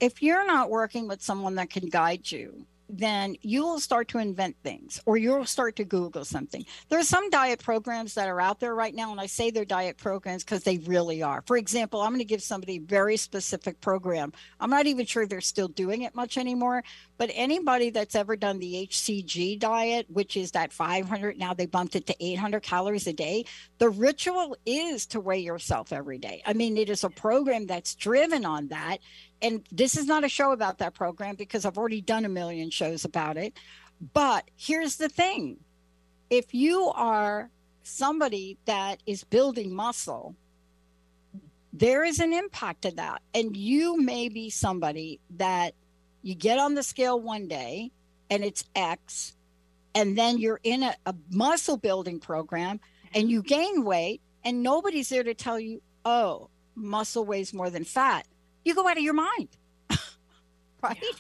if 0.00 0.20
you're 0.20 0.44
not 0.44 0.70
working 0.70 1.06
with 1.06 1.22
someone 1.22 1.54
that 1.54 1.70
can 1.70 1.88
guide 1.88 2.28
you 2.28 2.66
then 2.88 3.36
you 3.42 3.62
will 3.62 3.80
start 3.80 4.08
to 4.08 4.18
invent 4.18 4.56
things 4.62 5.00
or 5.06 5.16
you'll 5.16 5.44
start 5.46 5.76
to 5.76 5.84
Google 5.84 6.24
something. 6.24 6.64
There 6.88 6.98
are 6.98 7.04
some 7.04 7.30
diet 7.30 7.62
programs 7.62 8.14
that 8.14 8.28
are 8.28 8.40
out 8.40 8.60
there 8.60 8.74
right 8.74 8.94
now, 8.94 9.10
and 9.12 9.20
I 9.20 9.26
say 9.26 9.50
they're 9.50 9.64
diet 9.64 9.96
programs 9.96 10.44
because 10.44 10.62
they 10.62 10.78
really 10.78 11.22
are. 11.22 11.42
For 11.46 11.56
example, 11.56 12.00
I'm 12.00 12.10
going 12.10 12.18
to 12.18 12.24
give 12.24 12.42
somebody 12.42 12.76
a 12.76 12.80
very 12.80 13.16
specific 13.16 13.80
program. 13.80 14.32
I'm 14.60 14.70
not 14.70 14.86
even 14.86 15.06
sure 15.06 15.26
they're 15.26 15.40
still 15.40 15.68
doing 15.68 16.02
it 16.02 16.14
much 16.14 16.36
anymore, 16.36 16.84
but 17.16 17.30
anybody 17.34 17.90
that's 17.90 18.14
ever 18.14 18.36
done 18.36 18.58
the 18.58 18.88
HCG 18.90 19.58
diet, 19.58 20.06
which 20.10 20.36
is 20.36 20.50
that 20.52 20.72
500, 20.72 21.38
now 21.38 21.54
they 21.54 21.66
bumped 21.66 21.96
it 21.96 22.06
to 22.08 22.16
800 22.24 22.62
calories 22.62 23.06
a 23.06 23.12
day, 23.12 23.44
the 23.78 23.90
ritual 23.90 24.56
is 24.66 25.06
to 25.06 25.20
weigh 25.20 25.40
yourself 25.40 25.92
every 25.92 26.18
day. 26.18 26.42
I 26.44 26.52
mean, 26.52 26.76
it 26.76 26.90
is 26.90 27.04
a 27.04 27.10
program 27.10 27.66
that's 27.66 27.94
driven 27.94 28.44
on 28.44 28.68
that 28.68 28.98
and 29.42 29.66
this 29.72 29.96
is 29.96 30.06
not 30.06 30.24
a 30.24 30.28
show 30.28 30.52
about 30.52 30.78
that 30.78 30.94
program 30.94 31.34
because 31.34 31.66
I've 31.66 31.76
already 31.76 32.00
done 32.00 32.24
a 32.24 32.28
million 32.28 32.70
shows 32.70 33.04
about 33.04 33.36
it. 33.36 33.54
But 34.14 34.48
here's 34.56 34.96
the 34.96 35.08
thing 35.08 35.58
if 36.30 36.54
you 36.54 36.92
are 36.94 37.50
somebody 37.82 38.56
that 38.64 39.02
is 39.04 39.24
building 39.24 39.74
muscle, 39.74 40.36
there 41.72 42.04
is 42.04 42.20
an 42.20 42.32
impact 42.32 42.82
to 42.82 42.92
that. 42.92 43.20
And 43.34 43.56
you 43.56 44.00
may 44.00 44.28
be 44.28 44.48
somebody 44.48 45.20
that 45.36 45.74
you 46.22 46.36
get 46.36 46.58
on 46.58 46.74
the 46.74 46.82
scale 46.82 47.20
one 47.20 47.48
day 47.48 47.90
and 48.30 48.44
it's 48.44 48.64
X, 48.76 49.34
and 49.94 50.16
then 50.16 50.38
you're 50.38 50.60
in 50.62 50.84
a, 50.84 50.94
a 51.04 51.14
muscle 51.30 51.76
building 51.76 52.18
program 52.18 52.80
and 53.14 53.30
you 53.30 53.42
gain 53.42 53.84
weight, 53.84 54.22
and 54.42 54.62
nobody's 54.62 55.10
there 55.10 55.22
to 55.22 55.34
tell 55.34 55.60
you, 55.60 55.82
oh, 56.06 56.48
muscle 56.74 57.26
weighs 57.26 57.52
more 57.52 57.68
than 57.68 57.84
fat 57.84 58.26
you 58.64 58.74
go 58.74 58.88
out 58.88 58.96
of 58.96 59.02
your 59.02 59.14
mind. 59.14 59.48
right? 60.82 60.98
Yeah. 61.00 61.10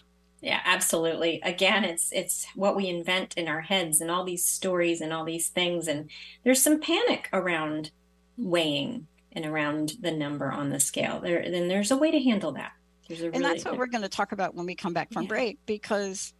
yeah. 0.40 0.60
absolutely. 0.64 1.40
Again, 1.42 1.84
it's 1.84 2.12
it's 2.12 2.46
what 2.54 2.76
we 2.76 2.88
invent 2.88 3.34
in 3.36 3.48
our 3.48 3.60
heads 3.60 4.00
and 4.00 4.10
all 4.10 4.24
these 4.24 4.44
stories 4.44 5.00
and 5.00 5.12
all 5.12 5.24
these 5.24 5.48
things 5.48 5.88
and 5.88 6.10
there's 6.44 6.62
some 6.62 6.80
panic 6.80 7.28
around 7.32 7.90
weighing 8.36 9.06
and 9.32 9.46
around 9.46 9.94
the 10.00 10.10
number 10.12 10.50
on 10.50 10.70
the 10.70 10.80
scale. 10.80 11.20
There 11.20 11.42
then 11.50 11.68
there's 11.68 11.90
a 11.90 11.96
way 11.96 12.10
to 12.10 12.20
handle 12.20 12.52
that. 12.52 12.72
Really, 13.08 13.30
and 13.32 13.44
that's 13.44 13.64
what 13.64 13.76
we're 13.76 13.86
going 13.86 14.02
to 14.02 14.08
talk 14.08 14.32
about 14.32 14.54
when 14.54 14.64
we 14.64 14.74
come 14.74 14.94
back 14.94 15.12
from 15.12 15.24
yeah. 15.24 15.28
break 15.28 15.58
because 15.66 16.32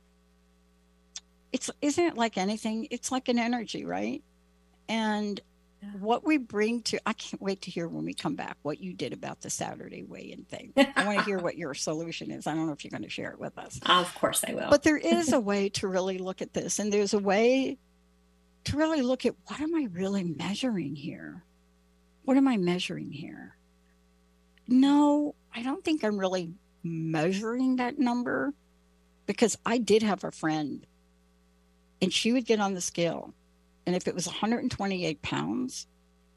it's 1.53 1.71
isn't 1.81 2.05
it 2.05 2.17
like 2.17 2.39
anything? 2.39 2.89
It's 2.91 3.13
like 3.13 3.29
an 3.29 3.39
energy, 3.39 3.85
right? 3.85 4.23
And 4.89 5.41
what 5.99 6.25
we 6.25 6.39
bring 6.39 6.81
to 6.83 6.99
i 7.07 7.13
can't 7.13 7.43
wait 7.43 7.63
to 7.63 7.71
hear 7.71 7.89
when 7.89 8.05
we 8.05 8.15
come 8.15 8.35
back 8.35 8.57
what 8.63 8.81
you 8.81 8.93
did 8.93 9.13
about 9.13 9.41
the 9.41 9.51
saturday 9.51 10.05
weigh-in 10.05 10.45
thing. 10.45 10.73
I 10.77 11.05
want 11.05 11.19
to 11.19 11.25
hear 11.25 11.39
what 11.39 11.57
your 11.57 11.75
solution 11.75 12.31
is. 12.31 12.47
I 12.47 12.55
don't 12.55 12.67
know 12.67 12.73
if 12.73 12.85
you're 12.85 12.91
going 12.91 13.03
to 13.03 13.09
share 13.11 13.33
it 13.33 13.39
with 13.41 13.59
us. 13.59 13.81
Of 13.87 14.15
course 14.15 14.45
i 14.47 14.55
will. 14.55 14.71
But 14.71 14.83
there 14.83 14.97
is 14.97 15.33
a 15.33 15.41
way 15.41 15.69
to 15.71 15.89
really 15.89 16.19
look 16.19 16.43
at 16.43 16.53
this 16.53 16.79
and 16.79 16.93
there's 16.93 17.15
a 17.15 17.19
way 17.19 17.79
to 18.65 18.77
really 18.77 19.03
look 19.03 19.27
at 19.27 19.35
what 19.47 19.61
am 19.61 19.75
i 19.75 19.89
really 19.93 20.25
measuring 20.25 20.95
here? 20.95 21.45
What 22.25 22.37
am 22.37 22.49
i 22.49 22.57
measuring 22.57 23.11
here? 23.11 23.57
No 24.69 25.35
i 25.55 25.63
don't 25.63 25.85
think 25.85 26.03
i'm 26.05 26.19
really 26.19 26.51
measuring 26.83 27.77
that 27.77 27.99
number 27.99 28.53
because 29.27 29.57
i 29.65 29.79
did 29.79 30.03
have 30.03 30.25
a 30.25 30.31
friend 30.31 30.87
and 32.01 32.13
she 32.13 32.33
would 32.33 32.45
get 32.45 32.61
on 32.61 32.75
the 32.75 32.81
scale 32.81 33.33
and 33.87 33.97
if 33.97 34.07
it 34.07 34.15
was 34.15 34.27
128 34.27 35.23
pounds, 35.23 35.87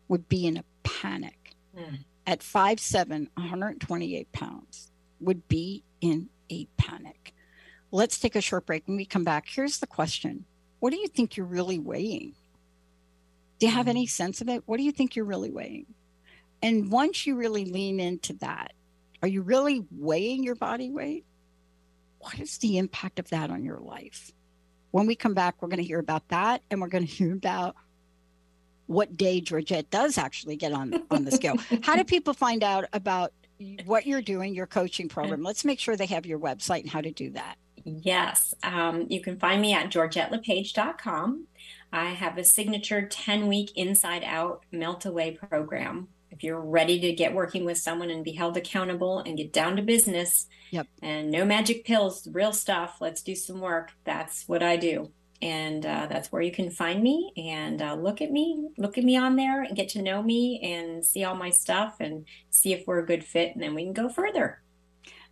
would 0.08 0.28
be 0.28 0.48
in 0.48 0.58
a 0.58 0.64
panic. 0.84 1.56
Mm. 1.78 2.00
At 2.28 2.40
5'7, 2.40 3.28
128 3.36 4.32
pounds, 4.32 4.92
would 5.20 5.48
be 5.48 5.84
in 6.02 6.30
a 6.50 6.66
panic. 6.78 7.34
Let's 7.92 8.20
take 8.20 8.36
a 8.36 8.42
short 8.42 8.66
break. 8.66 8.88
When 8.88 8.98
we 8.98 9.06
come 9.06 9.24
back, 9.24 9.46
here's 9.48 9.80
the 9.80 9.88
question 9.88 10.46
What 10.80 10.92
do 10.92 10.98
you 10.98 11.08
think 11.08 11.38
you're 11.38 11.46
really 11.46 11.80
weighing? 11.80 12.34
Do 13.60 13.68
you 13.68 13.72
have 13.72 13.86
mm. 13.86 13.92
any 13.92 14.08
sense 14.08 14.42
of 14.42 14.50
it? 14.50 14.64
What 14.66 14.78
do 14.78 14.84
you 14.84 14.92
think 14.92 15.16
you're 15.16 15.26
really 15.26 15.52
weighing? 15.52 15.86
And 16.62 16.92
once 16.92 17.28
you 17.28 17.36
really 17.36 17.66
lean 17.66 18.00
into 18.00 18.34
that, 18.38 18.74
are 19.22 19.28
you 19.28 19.42
really 19.42 19.86
weighing 19.92 20.44
your 20.44 20.56
body 20.56 20.90
weight? 20.90 21.26
What 22.20 22.40
is 22.40 22.58
the 22.58 22.78
impact 22.78 23.20
of 23.20 23.30
that 23.30 23.52
on 23.52 23.64
your 23.64 23.80
life? 23.80 24.32
When 24.96 25.08
we 25.08 25.16
come 25.18 25.34
back, 25.34 25.56
we're 25.60 25.68
going 25.68 25.82
to 25.82 25.84
hear 25.84 26.00
about 26.00 26.26
that 26.30 26.62
and 26.72 26.80
we're 26.80 26.88
going 26.88 27.06
to 27.08 27.12
hear 27.12 27.34
about 27.34 27.76
what 28.86 29.18
day 29.18 29.42
Georgette 29.42 29.90
does 29.90 30.18
actually 30.18 30.56
get 30.56 30.72
on 30.72 31.04
on 31.12 31.26
the 31.26 31.34
scale. 31.34 31.58
How 31.84 31.98
do 31.98 32.06
people 32.06 32.34
find 32.34 32.64
out 32.64 32.86
about 32.94 33.34
what 33.84 34.08
you're 34.08 34.22
doing, 34.22 34.56
your 34.56 34.68
coaching 34.68 35.10
program? 35.10 35.44
Let's 35.44 35.66
make 35.66 35.82
sure 35.82 35.98
they 35.98 36.06
have 36.06 36.26
your 36.26 36.40
website 36.40 36.80
and 36.80 36.90
how 36.90 37.02
to 37.02 37.12
do 37.12 37.32
that. 37.32 37.58
Yes, 37.84 38.54
um, 38.64 39.08
you 39.10 39.20
can 39.20 39.38
find 39.38 39.62
me 39.62 39.74
at 39.74 39.92
georgettelepage.com. 39.92 41.48
I 41.92 42.06
have 42.12 42.38
a 42.38 42.46
signature 42.46 43.06
10 43.06 43.48
week 43.48 43.74
inside 43.76 44.24
out 44.24 44.64
melt 44.72 45.06
away 45.06 45.32
program 45.32 46.08
if 46.36 46.44
you're 46.44 46.60
ready 46.60 47.00
to 47.00 47.14
get 47.14 47.34
working 47.34 47.66
with 47.66 47.78
someone 47.78 48.10
and 48.10 48.24
be 48.24 48.34
held 48.34 48.58
accountable 48.58 49.20
and 49.20 49.38
get 49.38 49.54
down 49.54 49.76
to 49.76 49.82
business 49.82 50.48
yep. 50.72 50.88
and 51.02 51.32
no 51.32 51.46
magic 51.46 51.86
pills 51.86 52.28
real 52.32 52.54
stuff 52.54 52.98
let's 53.00 53.22
do 53.22 53.36
some 53.36 53.62
work 53.62 53.92
that's 54.04 54.48
what 54.48 54.62
i 54.62 54.76
do. 54.76 55.12
And 55.42 55.86
uh, 55.86 56.08
that's 56.10 56.32
where 56.32 56.42
you 56.42 56.52
can 56.52 56.72
find 56.72 57.04
me 57.04 57.32
and 57.36 57.82
uh, 57.82 57.96
look 57.96 58.22
at 58.22 58.32
me 58.32 58.70
look 58.78 58.98
at 58.98 59.04
me 59.04 59.18
on 59.18 59.36
there 59.36 59.64
and 59.64 59.76
get 59.76 59.90
to 59.90 60.02
know 60.02 60.24
me 60.24 60.62
and 60.64 61.06
see 61.06 61.26
all 61.26 61.36
my 61.36 61.50
stuff 61.50 61.98
and 62.00 62.26
see 62.50 62.72
if 62.72 62.88
we're 62.88 63.00
a 63.00 63.06
good 63.06 63.24
fit 63.24 63.54
and 63.54 63.62
then 63.62 63.76
we 63.76 63.84
can 63.84 63.94
go 63.94 64.08
further. 64.08 64.62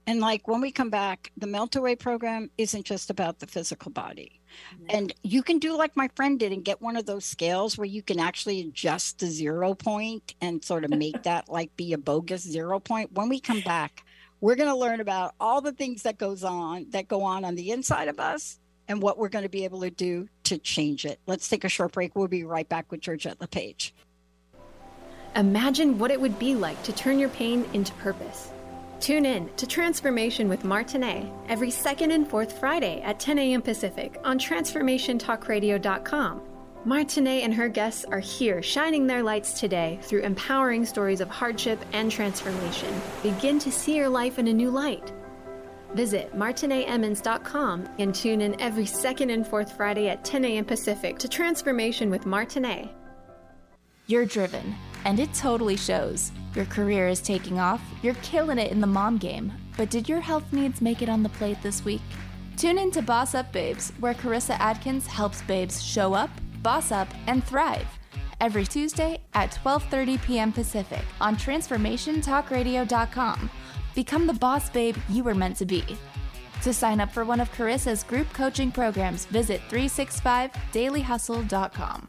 And 0.05 0.19
like 0.19 0.47
when 0.47 0.59
we 0.59 0.71
come 0.71 0.89
back, 0.89 1.31
the 1.37 1.47
melt 1.47 1.75
away 1.77 1.95
program 1.95 2.51
isn't 2.57 2.85
just 2.85 3.09
about 3.09 3.39
the 3.39 3.47
physical 3.47 3.91
body. 3.91 4.41
Mm-hmm. 4.75 4.85
And 4.89 5.13
you 5.23 5.43
can 5.43 5.59
do 5.59 5.77
like 5.77 5.95
my 5.95 6.09
friend 6.15 6.39
did 6.39 6.51
and 6.51 6.63
get 6.63 6.81
one 6.81 6.95
of 6.95 7.05
those 7.05 7.25
scales 7.25 7.77
where 7.77 7.85
you 7.85 8.01
can 8.01 8.19
actually 8.19 8.61
adjust 8.61 9.19
the 9.19 9.27
zero 9.27 9.73
point 9.73 10.35
and 10.41 10.63
sort 10.63 10.83
of 10.83 10.91
make 10.91 11.23
that 11.23 11.49
like 11.49 11.75
be 11.75 11.93
a 11.93 11.97
bogus 11.97 12.41
zero 12.41 12.79
point. 12.79 13.11
When 13.13 13.29
we 13.29 13.39
come 13.39 13.61
back, 13.61 14.05
we're 14.41 14.55
going 14.55 14.69
to 14.69 14.75
learn 14.75 14.99
about 14.99 15.35
all 15.39 15.61
the 15.61 15.71
things 15.71 16.03
that 16.03 16.17
goes 16.17 16.43
on 16.43 16.87
that 16.89 17.07
go 17.07 17.23
on 17.23 17.45
on 17.45 17.55
the 17.55 17.71
inside 17.71 18.07
of 18.07 18.19
us 18.19 18.59
and 18.87 19.01
what 19.01 19.17
we're 19.17 19.29
going 19.29 19.43
to 19.43 19.49
be 19.49 19.63
able 19.63 19.81
to 19.81 19.89
do 19.89 20.27
to 20.43 20.57
change 20.57 21.05
it. 21.05 21.19
Let's 21.25 21.47
take 21.47 21.63
a 21.63 21.69
short 21.69 21.93
break. 21.93 22.15
We'll 22.15 22.27
be 22.27 22.43
right 22.43 22.67
back 22.67 22.91
with 22.91 23.01
Georgette 23.01 23.39
LePage. 23.39 23.93
Imagine 25.35 25.97
what 25.97 26.11
it 26.11 26.21
would 26.21 26.37
be 26.37 26.53
like 26.53 26.81
to 26.83 26.93
turn 26.93 27.17
your 27.17 27.29
pain 27.29 27.65
into 27.73 27.91
purpose 27.93 28.52
Tune 29.03 29.25
in 29.25 29.49
to 29.57 29.67
Transformation 29.67 30.47
with 30.47 30.63
Martinet 30.63 31.29
every 31.49 31.69
second 31.69 32.11
and 32.11 32.25
fourth 32.25 32.57
Friday 32.57 33.01
at 33.01 33.19
10 33.19 33.37
a.m. 33.37 33.61
Pacific 33.61 34.17
on 34.23 34.39
TransformationTalkRadio.com. 34.39 36.41
Martinet 36.85 37.43
and 37.43 37.53
her 37.53 37.67
guests 37.67 38.05
are 38.05 38.19
here 38.19 38.63
shining 38.63 39.05
their 39.05 39.21
lights 39.21 39.59
today 39.59 39.99
through 40.03 40.21
empowering 40.21 40.85
stories 40.85 41.19
of 41.19 41.27
hardship 41.27 41.83
and 41.91 42.09
transformation. 42.09 42.93
Begin 43.21 43.59
to 43.59 43.73
see 43.73 43.97
your 43.97 44.07
life 44.07 44.39
in 44.39 44.47
a 44.47 44.53
new 44.53 44.71
light. 44.71 45.11
Visit 45.95 46.33
martinetemmons.com 46.33 47.89
and 47.99 48.15
tune 48.15 48.39
in 48.39 48.57
every 48.61 48.85
second 48.85 49.31
and 49.31 49.45
fourth 49.45 49.75
Friday 49.75 50.07
at 50.07 50.23
10 50.23 50.45
a.m. 50.45 50.63
Pacific 50.63 51.19
to 51.19 51.27
Transformation 51.27 52.09
with 52.09 52.25
Martinet. 52.25 52.87
You're 54.07 54.25
driven, 54.25 54.73
and 55.03 55.19
it 55.19 55.33
totally 55.33 55.75
shows. 55.75 56.31
Your 56.55 56.65
career 56.65 57.07
is 57.07 57.21
taking 57.21 57.59
off, 57.59 57.81
you're 58.01 58.15
killing 58.15 58.57
it 58.59 58.71
in 58.71 58.81
the 58.81 58.87
mom 58.87 59.17
game, 59.17 59.51
but 59.75 59.89
did 59.89 60.07
your 60.07 60.21
health 60.21 60.53
needs 60.53 60.81
make 60.81 61.01
it 61.01 61.09
on 61.09 61.23
the 61.23 61.29
plate 61.29 61.57
this 61.63 61.83
week? 61.83 62.01
Tune 62.57 62.77
in 62.77 62.91
to 62.91 63.01
Boss 63.01 63.33
Up 63.33 63.51
Babes, 63.51 63.91
where 63.99 64.13
Carissa 64.13 64.55
Adkins 64.59 65.07
helps 65.07 65.41
babes 65.41 65.81
show 65.81 66.13
up, 66.13 66.29
boss 66.61 66.91
up, 66.91 67.07
and 67.27 67.43
thrive. 67.43 67.87
Every 68.39 68.65
Tuesday 68.65 69.19
at 69.33 69.57
12:30 69.63 70.21
p.m. 70.21 70.51
Pacific 70.51 71.01
on 71.19 71.35
transformationtalkradio.com. 71.35 73.49
Become 73.95 74.27
the 74.27 74.33
boss 74.33 74.69
babe 74.69 74.95
you 75.09 75.23
were 75.23 75.35
meant 75.35 75.57
to 75.57 75.65
be. 75.65 75.83
To 76.63 76.73
sign 76.73 76.99
up 77.01 77.11
for 77.11 77.25
one 77.25 77.39
of 77.39 77.51
Carissa's 77.51 78.03
group 78.03 78.31
coaching 78.33 78.71
programs, 78.71 79.25
visit 79.25 79.61
365dailyhustle.com. 79.69 82.07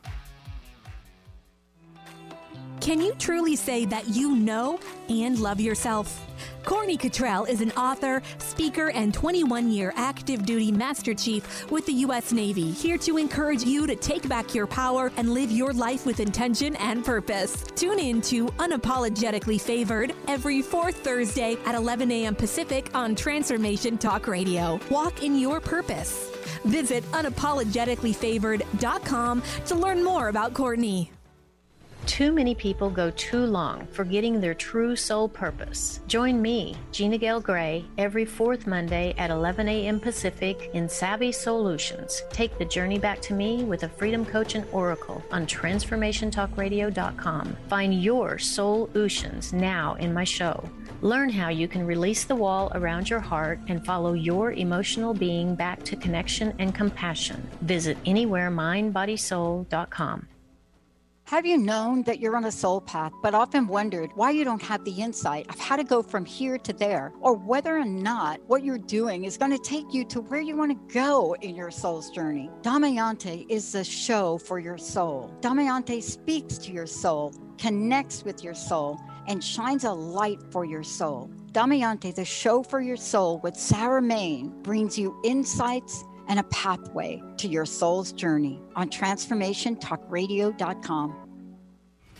Can 2.85 3.01
you 3.01 3.15
truly 3.19 3.57
say 3.57 3.87
that 3.87 4.07
you 4.11 4.37
know 4.37 4.79
and 5.09 5.39
love 5.39 5.59
yourself? 5.59 6.21
Courtney 6.65 6.99
Cottrell 6.99 7.47
is 7.47 7.63
an 7.63 7.71
author, 7.73 8.21
speaker, 8.37 8.91
and 8.91 9.15
21 9.15 9.71
year 9.71 9.95
active 9.97 10.45
duty 10.45 10.71
Master 10.71 11.15
Chief 11.15 11.71
with 11.71 11.87
the 11.87 11.95
U.S. 11.95 12.31
Navy, 12.31 12.71
here 12.71 12.99
to 12.99 13.17
encourage 13.17 13.63
you 13.63 13.87
to 13.87 13.97
take 13.97 14.29
back 14.29 14.55
your 14.55 14.67
power 14.67 15.11
and 15.17 15.33
live 15.33 15.51
your 15.51 15.73
life 15.73 16.05
with 16.05 16.21
intention 16.21 16.77
and 16.77 17.03
purpose. 17.03 17.65
Tune 17.75 17.99
in 17.99 18.21
to 18.21 18.49
Unapologetically 18.59 19.59
Favored 19.59 20.13
every 20.29 20.61
fourth 20.61 20.97
Thursday 20.97 21.57
at 21.65 21.75
11 21.75 22.13
a.m. 22.13 22.35
Pacific 22.35 22.91
on 22.95 23.15
Transformation 23.15 23.97
Talk 23.97 24.27
Radio. 24.27 24.79
Walk 24.91 25.23
in 25.23 25.39
your 25.39 25.59
purpose. 25.59 26.29
Visit 26.67 27.03
unapologeticallyfavored.com 27.13 29.43
to 29.65 29.75
learn 29.75 30.05
more 30.05 30.29
about 30.29 30.53
Courtney. 30.53 31.14
Too 32.07 32.33
many 32.33 32.55
people 32.55 32.91
go 32.91 33.11
too 33.13 33.47
long 33.47 33.87
forgetting 33.87 34.39
their 34.41 34.55
true 34.55 34.95
soul 34.95 35.27
purpose. 35.29 36.01
Join 36.07 36.43
me, 36.43 36.77
Gina 36.93 37.17
Gale 37.17 37.41
Gray, 37.41 37.87
every 37.97 38.27
fourth 38.27 38.67
Monday 38.67 39.15
at 39.17 39.31
11 39.31 39.67
a.m. 39.69 39.99
Pacific 39.99 40.71
in 40.75 40.87
Savvy 40.89 41.33
Solutions. 41.33 42.23
Take 42.31 42.59
the 42.59 42.67
journey 42.67 42.99
back 42.99 43.23
to 43.23 43.33
me 43.33 43.65
with 43.65 43.85
a 43.85 43.89
Freedom 43.89 44.27
Coach 44.27 44.55
and 44.55 44.67
Oracle 44.71 45.25
on 45.33 45.47
TransformationTalkRadio.com. 45.47 47.57
Find 47.69 48.03
your 48.03 48.39
soul 48.39 48.91
oceans 48.95 49.55
now 49.55 49.95
in 49.95 50.13
my 50.13 50.25
show. 50.25 50.63
Learn 51.01 51.31
how 51.31 51.49
you 51.49 51.69
can 51.69 51.87
release 51.87 52.25
the 52.25 52.37
wall 52.37 52.71
around 52.75 53.09
your 53.09 53.21
heart 53.21 53.61
and 53.69 53.83
follow 53.85 54.13
your 54.13 54.53
emotional 54.53 55.15
being 55.15 55.55
back 55.55 55.83
to 55.85 55.97
connection 55.97 56.53
and 56.59 56.75
compassion. 56.75 57.49
Visit 57.63 57.97
anywheremindbodysoul.com. 58.05 60.29
Have 61.35 61.47
you 61.47 61.59
known 61.59 62.05
that 62.05 62.21
you're 62.21 62.37
on 62.37 62.45
a 62.45 62.53
soul 62.53 62.81
path, 62.81 63.13
but 63.21 63.35
often 63.35 63.67
wondered 63.67 64.13
why 64.15 64.31
you 64.31 64.45
don't 64.45 64.63
have 64.63 64.85
the 64.85 65.03
insight 65.03 65.49
of 65.49 65.59
how 65.59 65.75
to 65.75 65.83
go 65.83 66.01
from 66.01 66.25
here 66.25 66.59
to 66.59 66.73
there, 66.73 67.13
or 67.21 67.35
whether 67.35 67.77
or 67.77 67.85
not 67.85 68.41
what 68.47 68.63
you're 68.63 68.79
doing 68.79 69.25
is 69.25 69.37
going 69.37 69.51
to 69.51 69.59
take 69.59 69.93
you 69.93 70.05
to 70.05 70.21
where 70.21 70.41
you 70.41 70.57
want 70.57 70.71
to 70.71 70.95
go 70.95 71.35
in 71.41 71.57
your 71.57 71.73
soul's 71.73 72.09
journey? 72.11 72.49
Damayanti 72.63 73.47
is 73.49 73.73
the 73.73 73.83
show 73.83 74.39
for 74.39 74.61
your 74.61 74.79
soul. 74.79 75.35
Damayanti 75.41 76.01
speaks 76.01 76.57
to 76.59 76.71
your 76.71 76.87
soul, 76.87 77.35
connects 77.59 78.23
with 78.23 78.45
your 78.45 78.55
soul, 78.55 79.01
and 79.27 79.43
shines 79.43 79.83
a 79.83 79.93
light 79.93 80.39
for 80.53 80.65
your 80.65 80.85
soul. 80.85 81.29
Damayanti, 81.51 82.15
the 82.15 82.25
show 82.25 82.63
for 82.63 82.81
your 82.81 82.97
soul 82.97 83.41
with 83.41 83.57
Sarah 83.57 84.01
Main, 84.01 84.51
brings 84.63 84.97
you 84.97 85.21
insights 85.25 86.05
and 86.29 86.39
a 86.39 86.45
pathway 86.45 87.21
to 87.39 87.49
your 87.49 87.67
soul's 87.67 88.13
journey 88.13 88.63
on 88.77 88.89
transformationtalkradio.com. 88.89 91.24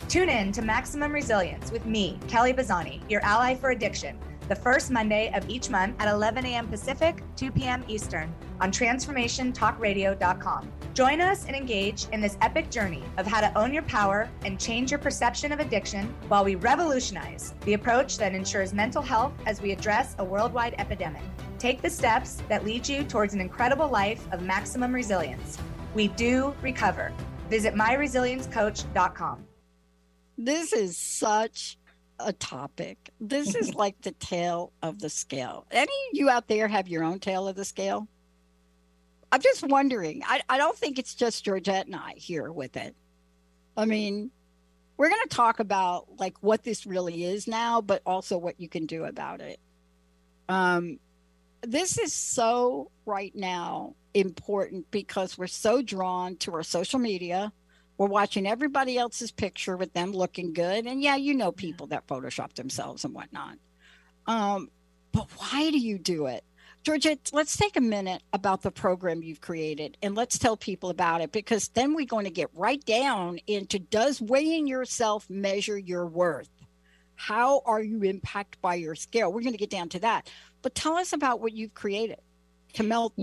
Tune 0.07 0.29
in 0.29 0.51
to 0.53 0.61
Maximum 0.61 1.11
Resilience 1.11 1.71
with 1.71 1.85
me, 1.85 2.19
Kelly 2.27 2.53
Bazzani, 2.53 3.01
your 3.09 3.21
ally 3.21 3.55
for 3.55 3.71
addiction, 3.71 4.17
the 4.47 4.55
first 4.55 4.91
Monday 4.91 5.31
of 5.33 5.49
each 5.49 5.69
month 5.69 5.95
at 5.99 6.07
11 6.07 6.45
a.m. 6.45 6.67
Pacific, 6.67 7.23
2 7.35 7.51
p.m. 7.51 7.83
Eastern 7.87 8.33
on 8.61 8.71
transformationtalkradio.com. 8.71 10.71
Join 10.93 11.19
us 11.19 11.45
and 11.45 11.55
engage 11.55 12.07
in 12.13 12.21
this 12.21 12.37
epic 12.41 12.69
journey 12.69 13.03
of 13.17 13.25
how 13.25 13.41
to 13.41 13.57
own 13.57 13.73
your 13.73 13.83
power 13.83 14.29
and 14.43 14.59
change 14.59 14.91
your 14.91 14.99
perception 14.99 15.51
of 15.51 15.59
addiction 15.59 16.13
while 16.27 16.45
we 16.45 16.55
revolutionize 16.55 17.53
the 17.65 17.73
approach 17.73 18.17
that 18.17 18.33
ensures 18.33 18.73
mental 18.73 19.01
health 19.01 19.33
as 19.45 19.61
we 19.61 19.71
address 19.71 20.15
a 20.19 20.23
worldwide 20.23 20.75
epidemic. 20.77 21.23
Take 21.57 21.81
the 21.81 21.89
steps 21.89 22.43
that 22.47 22.63
lead 22.63 22.87
you 22.87 23.03
towards 23.03 23.33
an 23.33 23.41
incredible 23.41 23.89
life 23.89 24.25
of 24.31 24.43
maximum 24.43 24.93
resilience. 24.93 25.57
We 25.93 26.09
do 26.09 26.53
recover. 26.61 27.11
Visit 27.49 27.73
myresiliencecoach.com. 27.73 29.45
This 30.37 30.73
is 30.73 30.97
such 30.97 31.77
a 32.19 32.33
topic. 32.33 33.11
This 33.19 33.55
is 33.55 33.73
like 33.75 34.01
the 34.01 34.11
tale 34.11 34.71
of 34.81 34.99
the 34.99 35.09
scale. 35.09 35.65
Any 35.71 35.83
of 35.83 36.13
you 36.13 36.29
out 36.29 36.47
there 36.47 36.67
have 36.67 36.87
your 36.87 37.03
own 37.03 37.19
tale 37.19 37.47
of 37.47 37.55
the 37.55 37.65
scale? 37.65 38.07
I'm 39.31 39.41
just 39.41 39.63
wondering. 39.63 40.23
I, 40.25 40.41
I 40.47 40.57
don't 40.57 40.77
think 40.77 40.99
it's 40.99 41.15
just 41.15 41.43
Georgette 41.43 41.87
and 41.87 41.95
I 41.95 42.13
here 42.15 42.51
with 42.51 42.77
it. 42.77 42.95
I 43.75 43.85
mean, 43.85 44.31
we're 44.97 45.09
going 45.09 45.27
to 45.27 45.35
talk 45.35 45.59
about 45.59 46.07
like 46.19 46.37
what 46.41 46.63
this 46.63 46.85
really 46.85 47.25
is 47.25 47.47
now, 47.47 47.81
but 47.81 48.01
also 48.05 48.37
what 48.37 48.59
you 48.59 48.69
can 48.69 48.85
do 48.85 49.03
about 49.03 49.41
it. 49.41 49.59
Um, 50.47 50.99
this 51.61 51.97
is 51.97 52.13
so 52.13 52.91
right 53.05 53.35
now 53.35 53.95
important 54.13 54.89
because 54.91 55.37
we're 55.37 55.47
so 55.47 55.81
drawn 55.81 56.37
to 56.37 56.53
our 56.53 56.63
social 56.63 56.99
media. 56.99 57.51
We're 57.97 58.07
watching 58.07 58.45
everybody 58.45 58.97
else's 58.97 59.31
picture 59.31 59.77
with 59.77 59.93
them 59.93 60.11
looking 60.11 60.53
good. 60.53 60.85
And 60.85 61.01
yeah, 61.01 61.15
you 61.15 61.33
know 61.33 61.51
people 61.51 61.87
that 61.87 62.07
Photoshop 62.07 62.53
themselves 62.53 63.05
and 63.05 63.13
whatnot. 63.13 63.57
Um, 64.27 64.69
but 65.11 65.27
why 65.37 65.71
do 65.71 65.79
you 65.79 65.97
do 65.97 66.25
it? 66.27 66.43
Georgette, 66.83 67.31
let's 67.33 67.57
take 67.57 67.77
a 67.77 67.81
minute 67.81 68.21
about 68.31 68.61
the 68.61 68.69
program 68.69 69.23
you've 69.23 69.41
created 69.41 69.97
and 70.03 70.13
let's 70.13 70.37
tell 70.37 70.55
people 70.55 70.91
about 70.91 71.21
it 71.21 71.31
because 71.31 71.69
then 71.69 71.95
we're 71.95 72.05
going 72.05 72.25
to 72.25 72.31
get 72.31 72.49
right 72.53 72.83
down 72.85 73.39
into 73.47 73.79
does 73.79 74.21
weighing 74.21 74.67
yourself 74.67 75.27
measure 75.27 75.79
your 75.79 76.05
worth? 76.05 76.49
How 77.15 77.61
are 77.65 77.81
you 77.81 78.03
impacted 78.03 78.61
by 78.61 78.75
your 78.75 78.93
scale? 78.93 79.31
We're 79.31 79.41
going 79.41 79.53
to 79.53 79.57
get 79.57 79.71
down 79.71 79.89
to 79.89 79.99
that. 80.01 80.29
But 80.61 80.75
tell 80.75 80.95
us 80.97 81.13
about 81.13 81.39
what 81.39 81.53
you've 81.53 81.73
created 81.73 82.19
to 82.73 82.83
melt 82.83 83.13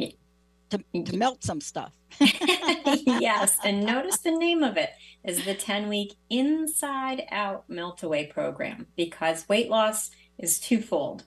to, 0.72 1.02
to 1.02 1.16
melt 1.16 1.44
some 1.44 1.60
stuff. 1.60 1.92
yes, 2.20 3.58
and 3.64 3.84
notice 3.84 4.18
the 4.18 4.30
name 4.30 4.62
of 4.62 4.76
it 4.76 4.90
is 5.24 5.44
the 5.44 5.54
10 5.54 5.88
week 5.88 6.14
inside 6.28 7.22
out 7.30 7.68
melt 7.68 8.02
away 8.02 8.26
program 8.26 8.86
because 8.96 9.48
weight 9.48 9.70
loss 9.70 10.10
is 10.38 10.58
twofold. 10.58 11.24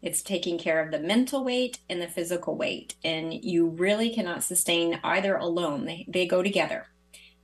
It's 0.00 0.22
taking 0.22 0.58
care 0.58 0.84
of 0.84 0.92
the 0.92 1.00
mental 1.00 1.42
weight 1.42 1.80
and 1.88 2.00
the 2.00 2.06
physical 2.06 2.56
weight, 2.56 2.94
and 3.02 3.32
you 3.32 3.66
really 3.66 4.14
cannot 4.14 4.44
sustain 4.44 5.00
either 5.02 5.36
alone. 5.36 5.86
They, 5.86 6.04
they 6.08 6.26
go 6.26 6.42
together. 6.42 6.86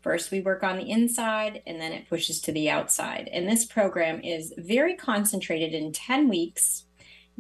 First, 0.03 0.31
we 0.31 0.41
work 0.41 0.63
on 0.63 0.77
the 0.77 0.91
inside 0.91 1.63
and 1.67 1.81
then 1.81 1.93
it 1.93 2.11
pushes 2.11 2.39
to 2.43 2.53
the 2.53 2.69
outside. 2.69 3.27
And 3.33 3.49
this 3.49 3.65
program 3.65 4.21
is 4.23 4.53
very 4.59 4.95
concentrated 4.95 5.73
in 5.73 5.93
10 5.93 6.29
weeks 6.29 6.85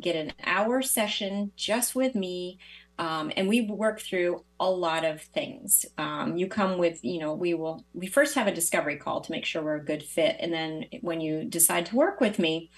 get 0.00 0.16
an 0.16 0.32
hour 0.44 0.82
session 0.82 1.52
just 1.56 1.94
with 1.94 2.14
me. 2.14 2.58
Um, 2.98 3.32
and 3.36 3.48
we 3.48 3.62
work 3.62 4.00
through 4.00 4.44
a 4.60 4.70
lot 4.70 5.04
of 5.04 5.20
things. 5.20 5.84
Um, 5.98 6.36
you 6.36 6.46
come 6.46 6.78
with, 6.78 7.04
you 7.04 7.18
know, 7.18 7.34
we 7.34 7.54
will, 7.54 7.84
we 7.92 8.06
first 8.06 8.34
have 8.36 8.46
a 8.46 8.54
discovery 8.54 8.96
call 8.96 9.20
to 9.22 9.32
make 9.32 9.44
sure 9.44 9.62
we're 9.62 9.76
a 9.76 9.84
good 9.84 10.02
fit. 10.02 10.36
And 10.38 10.52
then 10.52 10.86
when 11.00 11.20
you 11.20 11.44
decide 11.44 11.86
to 11.86 11.96
work 11.96 12.20
with 12.20 12.38
me, 12.38 12.70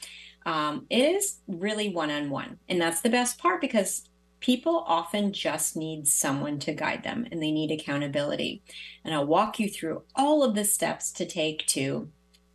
um, 0.46 0.87
it 0.88 0.98
is 0.98 1.40
really 1.48 1.90
one 1.90 2.11
on 2.11 2.31
one. 2.31 2.59
And 2.68 2.81
that's 2.81 3.02
the 3.02 3.11
best 3.11 3.38
part 3.38 3.61
because 3.61 4.09
people 4.40 4.85
often 4.87 5.33
just 5.33 5.76
need 5.76 6.07
someone 6.07 6.59
to 6.61 6.72
guide 6.72 7.02
them 7.02 7.26
and 7.31 7.42
they 7.42 7.50
need 7.50 7.70
accountability. 7.70 8.62
And 9.05 9.14
I'll 9.14 9.26
walk 9.26 9.59
you 9.59 9.68
through 9.68 10.05
all 10.14 10.42
of 10.42 10.55
the 10.55 10.64
steps 10.64 11.11
to 11.12 11.26
take 11.26 11.66
to 11.68 12.11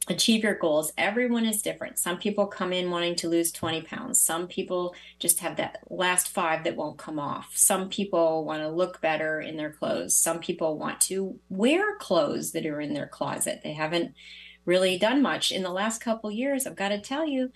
achieve 0.07 0.43
your 0.43 0.55
goals. 0.55 0.91
Everyone 0.97 1.45
is 1.45 1.61
different. 1.61 1.99
Some 1.99 2.17
people 2.17 2.47
come 2.47 2.73
in 2.73 2.89
wanting 2.89 3.15
to 3.17 3.29
lose 3.29 3.51
20 3.51 3.83
pounds. 3.83 4.19
Some 4.19 4.47
people 4.47 4.95
just 5.19 5.39
have 5.39 5.57
that 5.57 5.79
last 5.89 6.29
five 6.29 6.63
that 6.63 6.75
won't 6.75 6.97
come 6.97 7.19
off. 7.19 7.51
Some 7.53 7.89
people 7.89 8.43
want 8.43 8.61
to 8.61 8.69
look 8.69 8.99
better 8.99 9.39
in 9.41 9.57
their 9.57 9.71
clothes. 9.71 10.17
Some 10.17 10.39
people 10.39 10.77
want 10.77 11.01
to 11.01 11.39
wear 11.49 11.95
clothes 11.97 12.51
that 12.53 12.65
are 12.65 12.81
in 12.81 12.93
their 12.93 13.07
closet. 13.07 13.61
They 13.63 13.73
haven't 13.73 14.15
really 14.65 14.97
done 14.97 15.21
much 15.21 15.51
in 15.51 15.63
the 15.63 15.69
last 15.71 16.01
couple 16.01 16.31
years. 16.31 16.65
I've 16.65 16.75
got 16.75 16.89
to 16.89 16.99
tell 16.99 17.25
you, 17.25 17.51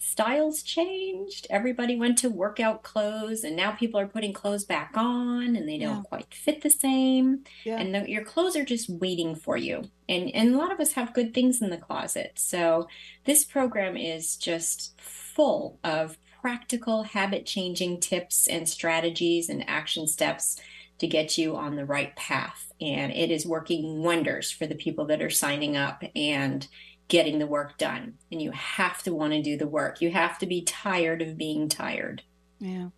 styles 0.00 0.62
changed. 0.62 1.46
Everybody 1.50 1.94
went 1.94 2.18
to 2.18 2.30
workout 2.30 2.82
clothes, 2.82 3.44
and 3.44 3.54
now 3.54 3.70
people 3.70 4.00
are 4.00 4.08
putting 4.08 4.32
clothes 4.32 4.64
back 4.64 4.92
on, 4.96 5.54
and 5.54 5.68
they 5.68 5.78
don't 5.78 5.98
yeah. 5.98 6.02
quite 6.02 6.34
fit 6.34 6.62
the 6.62 6.70
same. 6.70 7.44
Yeah. 7.64 7.78
And 7.78 7.94
the, 7.94 8.10
your 8.10 8.24
clothes 8.24 8.56
are 8.56 8.64
just 8.64 8.88
waiting 8.88 9.34
for 9.36 9.56
you. 9.56 9.84
And 10.08 10.34
and 10.34 10.54
a 10.54 10.58
lot 10.58 10.72
of 10.72 10.80
us 10.80 10.92
have 10.92 11.14
good 11.14 11.32
things 11.32 11.62
in 11.62 11.70
the 11.70 11.76
closet. 11.76 12.32
So 12.36 12.88
this 13.26 13.44
program 13.44 13.96
is 13.96 14.36
just 14.36 14.98
full 15.00 15.78
of 15.84 16.18
practical 16.40 17.02
habit 17.02 17.44
changing 17.44 18.00
tips 18.00 18.48
and 18.48 18.68
strategies 18.68 19.50
and 19.50 19.68
action 19.68 20.08
steps 20.08 20.58
to 20.98 21.06
get 21.06 21.36
you 21.36 21.56
on 21.56 21.76
the 21.76 21.84
right 21.84 22.14
path. 22.16 22.72
And 22.80 23.12
it 23.12 23.30
is 23.30 23.46
working 23.46 24.02
wonders 24.02 24.50
for 24.50 24.66
the 24.66 24.74
people 24.74 25.04
that 25.06 25.22
are 25.22 25.30
signing 25.30 25.76
up 25.76 26.02
and 26.16 26.66
getting 27.10 27.38
the 27.38 27.46
work 27.46 27.76
done. 27.76 28.14
And 28.32 28.40
you 28.40 28.52
have 28.52 29.02
to 29.02 29.12
want 29.12 29.34
to 29.34 29.42
do 29.42 29.58
the 29.58 29.66
work. 29.66 30.00
You 30.00 30.10
have 30.10 30.38
to 30.38 30.46
be 30.46 30.62
tired 30.62 31.20
of 31.20 31.36
being 31.36 31.68
tired. 31.68 32.22
Yeah. 32.58 32.88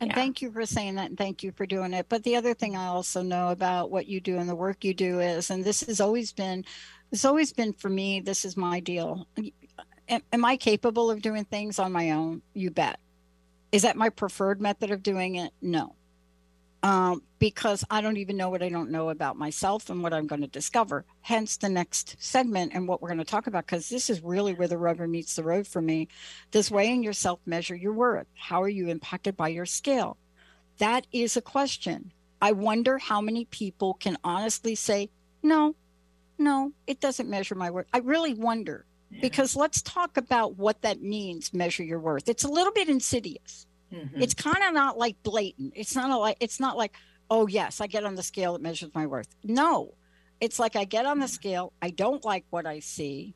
And 0.00 0.10
yeah. 0.10 0.14
thank 0.14 0.40
you 0.40 0.50
for 0.52 0.64
saying 0.64 0.94
that 0.94 1.10
and 1.10 1.18
thank 1.18 1.42
you 1.42 1.52
for 1.52 1.66
doing 1.66 1.92
it. 1.92 2.06
But 2.08 2.22
the 2.22 2.36
other 2.36 2.54
thing 2.54 2.76
I 2.76 2.86
also 2.86 3.20
know 3.20 3.48
about 3.48 3.90
what 3.90 4.06
you 4.06 4.20
do 4.20 4.38
and 4.38 4.48
the 4.48 4.54
work 4.54 4.84
you 4.84 4.94
do 4.94 5.20
is, 5.20 5.50
and 5.50 5.64
this 5.64 5.82
has 5.82 6.00
always 6.00 6.32
been, 6.32 6.64
it's 7.10 7.24
always 7.24 7.52
been 7.52 7.72
for 7.72 7.88
me, 7.88 8.20
this 8.20 8.44
is 8.44 8.56
my 8.56 8.80
deal. 8.80 9.26
Am, 10.08 10.22
am 10.32 10.44
I 10.44 10.56
capable 10.56 11.10
of 11.10 11.20
doing 11.20 11.44
things 11.44 11.78
on 11.78 11.92
my 11.92 12.12
own? 12.12 12.42
You 12.54 12.70
bet. 12.70 13.00
Is 13.72 13.82
that 13.82 13.96
my 13.96 14.08
preferred 14.08 14.60
method 14.60 14.90
of 14.92 15.02
doing 15.02 15.34
it? 15.34 15.52
No. 15.60 15.94
Um, 16.82 17.22
because 17.38 17.84
I 17.90 18.00
don't 18.00 18.16
even 18.18 18.36
know 18.36 18.50
what 18.50 18.62
I 18.62 18.68
don't 18.68 18.90
know 18.90 19.10
about 19.10 19.36
myself 19.36 19.90
and 19.90 20.02
what 20.02 20.12
I'm 20.12 20.26
going 20.26 20.42
to 20.42 20.48
discover. 20.48 21.04
Hence 21.20 21.56
the 21.56 21.68
next 21.68 22.16
segment 22.18 22.72
and 22.74 22.86
what 22.86 23.02
we're 23.02 23.08
going 23.08 23.18
to 23.18 23.24
talk 23.24 23.46
about, 23.46 23.66
because 23.66 23.88
this 23.88 24.08
is 24.10 24.22
really 24.22 24.54
where 24.54 24.68
the 24.68 24.78
rubber 24.78 25.08
meets 25.08 25.36
the 25.36 25.42
road 25.42 25.66
for 25.66 25.82
me. 25.82 26.08
Does 26.50 26.70
weighing 26.70 27.02
yourself 27.02 27.40
measure 27.46 27.74
your 27.74 27.92
worth? 27.92 28.26
How 28.34 28.62
are 28.62 28.68
you 28.68 28.88
impacted 28.88 29.36
by 29.36 29.48
your 29.48 29.66
scale? 29.66 30.16
That 30.78 31.06
is 31.12 31.36
a 31.36 31.42
question. 31.42 32.12
I 32.40 32.52
wonder 32.52 32.98
how 32.98 33.20
many 33.20 33.44
people 33.46 33.94
can 33.94 34.16
honestly 34.22 34.76
say, 34.76 35.10
no, 35.42 35.74
no, 36.38 36.72
it 36.86 37.00
doesn't 37.00 37.28
measure 37.28 37.56
my 37.56 37.70
worth. 37.70 37.86
I 37.92 37.98
really 37.98 38.34
wonder 38.34 38.86
yeah. 39.10 39.20
because 39.20 39.56
let's 39.56 39.82
talk 39.82 40.16
about 40.16 40.56
what 40.56 40.82
that 40.82 41.02
means, 41.02 41.52
measure 41.52 41.82
your 41.82 41.98
worth. 41.98 42.28
It's 42.28 42.44
a 42.44 42.48
little 42.48 42.72
bit 42.72 42.88
insidious. 42.88 43.66
Mm-hmm. 43.92 44.22
It's 44.22 44.34
kind 44.34 44.62
of 44.64 44.74
not 44.74 44.98
like 44.98 45.16
blatant. 45.22 45.72
It's 45.76 45.94
not 45.94 46.10
a, 46.10 46.16
like 46.16 46.36
it's 46.40 46.60
not 46.60 46.76
like, 46.76 46.94
oh 47.30 47.46
yes, 47.46 47.80
I 47.80 47.86
get 47.86 48.04
on 48.04 48.14
the 48.14 48.22
scale 48.22 48.52
that 48.54 48.62
measures 48.62 48.90
my 48.94 49.06
worth. 49.06 49.34
No. 49.44 49.94
It's 50.40 50.60
like 50.60 50.76
I 50.76 50.84
get 50.84 51.04
on 51.04 51.18
the 51.18 51.26
scale, 51.26 51.72
I 51.82 51.90
don't 51.90 52.24
like 52.24 52.44
what 52.50 52.64
I 52.64 52.78
see, 52.78 53.34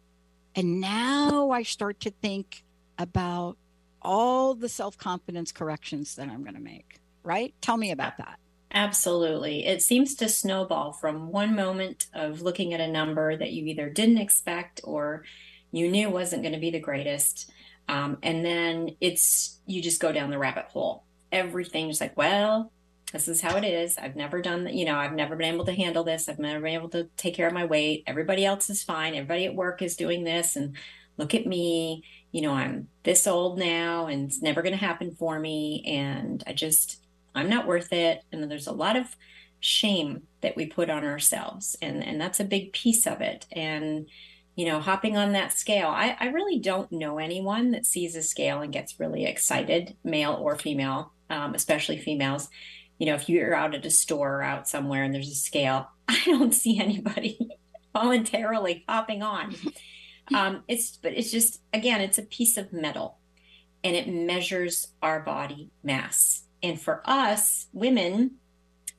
and 0.55 0.81
now 0.81 1.51
I 1.51 1.65
start 1.65 1.99
to 2.03 2.11
think 2.11 2.63
about 2.97 3.57
all 4.01 4.55
the 4.55 4.69
self-confidence 4.69 5.51
corrections 5.51 6.15
that 6.15 6.29
I'm 6.29 6.45
going 6.45 6.55
to 6.55 6.61
make, 6.61 7.01
right? 7.25 7.55
Tell 7.61 7.77
me 7.77 7.91
about 7.91 8.19
that. 8.19 8.39
Absolutely. 8.71 9.67
It 9.67 9.83
seems 9.83 10.15
to 10.15 10.29
snowball 10.29 10.93
from 10.93 11.33
one 11.33 11.57
moment 11.57 12.07
of 12.15 12.41
looking 12.41 12.73
at 12.73 12.81
a 12.81 12.87
number 12.87 13.37
that 13.37 13.51
you 13.53 13.67
either 13.67 13.91
didn't 13.91 14.19
expect 14.19 14.81
or 14.85 15.25
you 15.73 15.91
knew 15.91 16.09
wasn't 16.09 16.43
going 16.43 16.55
to 16.55 16.61
be 16.61 16.71
the 16.71 16.79
greatest. 16.79 17.51
Um, 17.93 18.17
and 18.23 18.43
then 18.43 18.97
it's, 19.03 19.59
you 19.67 19.83
just 19.83 20.01
go 20.01 20.13
down 20.13 20.31
the 20.31 20.39
rabbit 20.39 20.65
hole. 20.65 21.05
Everything's 21.31 22.01
like, 22.01 22.17
well, 22.17 22.73
this 23.13 23.29
is 23.29 23.43
how 23.43 23.55
it 23.59 23.65
is. 23.65 23.99
I've 23.99 24.17
never 24.17 24.41
done, 24.41 24.67
you 24.75 24.87
know, 24.87 24.97
I've 24.97 25.13
never 25.13 25.37
been 25.37 25.53
able 25.53 25.67
to 25.67 25.75
handle 25.75 26.03
this. 26.03 26.27
I've 26.27 26.39
never 26.39 26.61
been 26.61 26.73
able 26.73 26.89
to 26.89 27.11
take 27.19 27.35
care 27.35 27.47
of 27.47 27.53
my 27.53 27.67
weight. 27.67 28.05
Everybody 28.07 28.47
else 28.47 28.71
is 28.71 28.83
fine. 28.83 29.15
Everybody 29.15 29.45
at 29.45 29.55
work 29.55 29.83
is 29.83 29.95
doing 29.95 30.25
this. 30.25 30.57
And 30.57 30.75
look 31.19 31.35
at 31.35 31.47
me, 31.47 32.03
you 32.31 32.41
know, 32.41 32.55
I'm 32.55 32.89
this 33.03 33.27
old 33.27 33.59
now 33.59 34.07
and 34.07 34.29
it's 34.29 34.41
never 34.41 34.63
going 34.63 34.73
to 34.73 34.79
happen 34.79 35.15
for 35.15 35.39
me. 35.39 35.85
And 35.87 36.43
I 36.47 36.55
just, 36.55 36.99
I'm 37.35 37.51
not 37.51 37.67
worth 37.67 37.93
it. 37.93 38.23
And 38.33 38.51
there's 38.51 38.69
a 38.69 38.73
lot 38.73 38.97
of 38.97 39.15
shame 39.61 40.23
that 40.41 40.57
we 40.57 40.65
put 40.65 40.89
on 40.89 41.05
ourselves. 41.05 41.77
And, 41.83 42.03
and 42.03 42.19
that's 42.19 42.41
a 42.41 42.45
big 42.45 42.73
piece 42.73 43.07
of 43.07 43.21
it. 43.21 43.45
And, 43.53 44.07
you 44.57 44.67
know, 44.67 44.81
hopping 44.81 45.17
on 45.17 45.33
that 45.33 45.53
scale, 45.53 45.89
I, 45.89 46.17
I 46.21 46.27
really 46.27 46.59
don't 46.59 46.93
know 46.93 47.19
anyone 47.19 47.71
that 47.71 47.87
sees 47.87 48.17
a 48.17 48.23
scale 48.23 48.61
and 48.61 48.73
gets 48.73 49.01
really 49.01 49.25
excited, 49.25 49.97
male 50.05 50.39
or 50.41 50.57
female, 50.57 51.13
um, 51.31 51.55
especially 51.55 51.99
females. 51.99 52.49
You 52.99 53.07
know, 53.07 53.15
if 53.15 53.29
you're 53.29 53.55
out 53.55 53.75
at 53.75 53.87
a 53.87 53.91
store 53.91 54.37
or 54.37 54.43
out 54.43 54.69
somewhere 54.69 55.03
and 55.03 55.15
there's 55.15 55.31
a 55.31 55.35
scale, 55.35 55.89
I 56.09 56.21
don't 56.27 56.55
see 56.55 56.79
anybody 56.79 57.39
voluntarily 57.93 58.85
hopping 58.89 59.23
on. 59.23 59.55
Um, 60.33 60.63
it's, 60.69 60.97
but 61.03 61.13
it's 61.13 61.33
just, 61.33 61.61
again, 61.75 62.01
it's 62.01 62.17
a 62.17 62.23
piece 62.23 62.57
of 62.57 62.73
metal 62.73 63.19
and 63.83 63.97
it 63.97 64.09
measures 64.09 64.87
our 65.03 65.19
body 65.21 65.73
mass 65.83 66.45
and 66.63 66.81
for 66.81 67.03
us 67.05 67.67
women, 67.73 68.33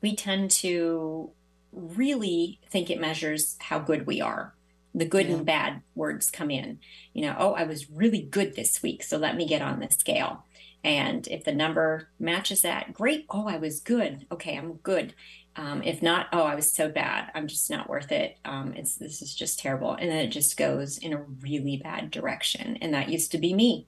we 0.02 0.16
tend 0.16 0.52
to 0.52 1.32
really 1.72 2.60
think 2.70 2.90
it 2.90 3.00
measures 3.00 3.56
how 3.60 3.80
good 3.80 4.06
we 4.06 4.22
are. 4.22 4.54
The 4.96 5.06
good 5.06 5.28
yeah. 5.28 5.36
and 5.36 5.46
bad 5.46 5.82
words 5.96 6.30
come 6.30 6.52
in. 6.52 6.80
You 7.14 7.24
know, 7.24 7.36
oh, 7.38 7.54
I 7.54 7.64
was 7.64 7.90
really 7.90 8.22
good 8.22 8.56
this 8.56 8.84
week, 8.84 9.04
so 9.04 9.18
let 9.18 9.36
me 9.36 9.48
get 9.48 9.62
on 9.62 9.80
the 9.80 9.90
scale. 9.90 10.46
And 10.84 11.28
if 11.28 11.46
the 11.46 11.54
number 11.54 12.10
matches 12.20 12.62
that, 12.62 12.94
great. 12.94 13.26
Oh, 13.30 13.48
I 13.48 13.58
was 13.58 13.80
good. 13.80 14.28
Okay, 14.32 14.58
I'm 14.58 14.74
good. 14.74 15.14
Um, 15.56 15.82
if 15.84 16.02
not, 16.02 16.28
oh, 16.34 16.44
I 16.44 16.56
was 16.56 16.72
so 16.72 16.90
bad. 16.90 17.32
I'm 17.34 17.48
just 17.48 17.70
not 17.70 17.90
worth 17.90 18.12
it. 18.12 18.38
Um, 18.44 18.74
it's 18.76 18.96
this 18.96 19.22
is 19.22 19.34
just 19.34 19.60
terrible, 19.60 19.94
and 19.94 20.10
then 20.10 20.26
it 20.26 20.30
just 20.30 20.58
goes 20.58 20.98
in 20.98 21.14
a 21.14 21.22
really 21.22 21.78
bad 21.78 22.12
direction. 22.12 22.78
And 22.82 22.94
that 22.94 23.10
used 23.10 23.32
to 23.32 23.38
be 23.38 23.54
me. 23.54 23.88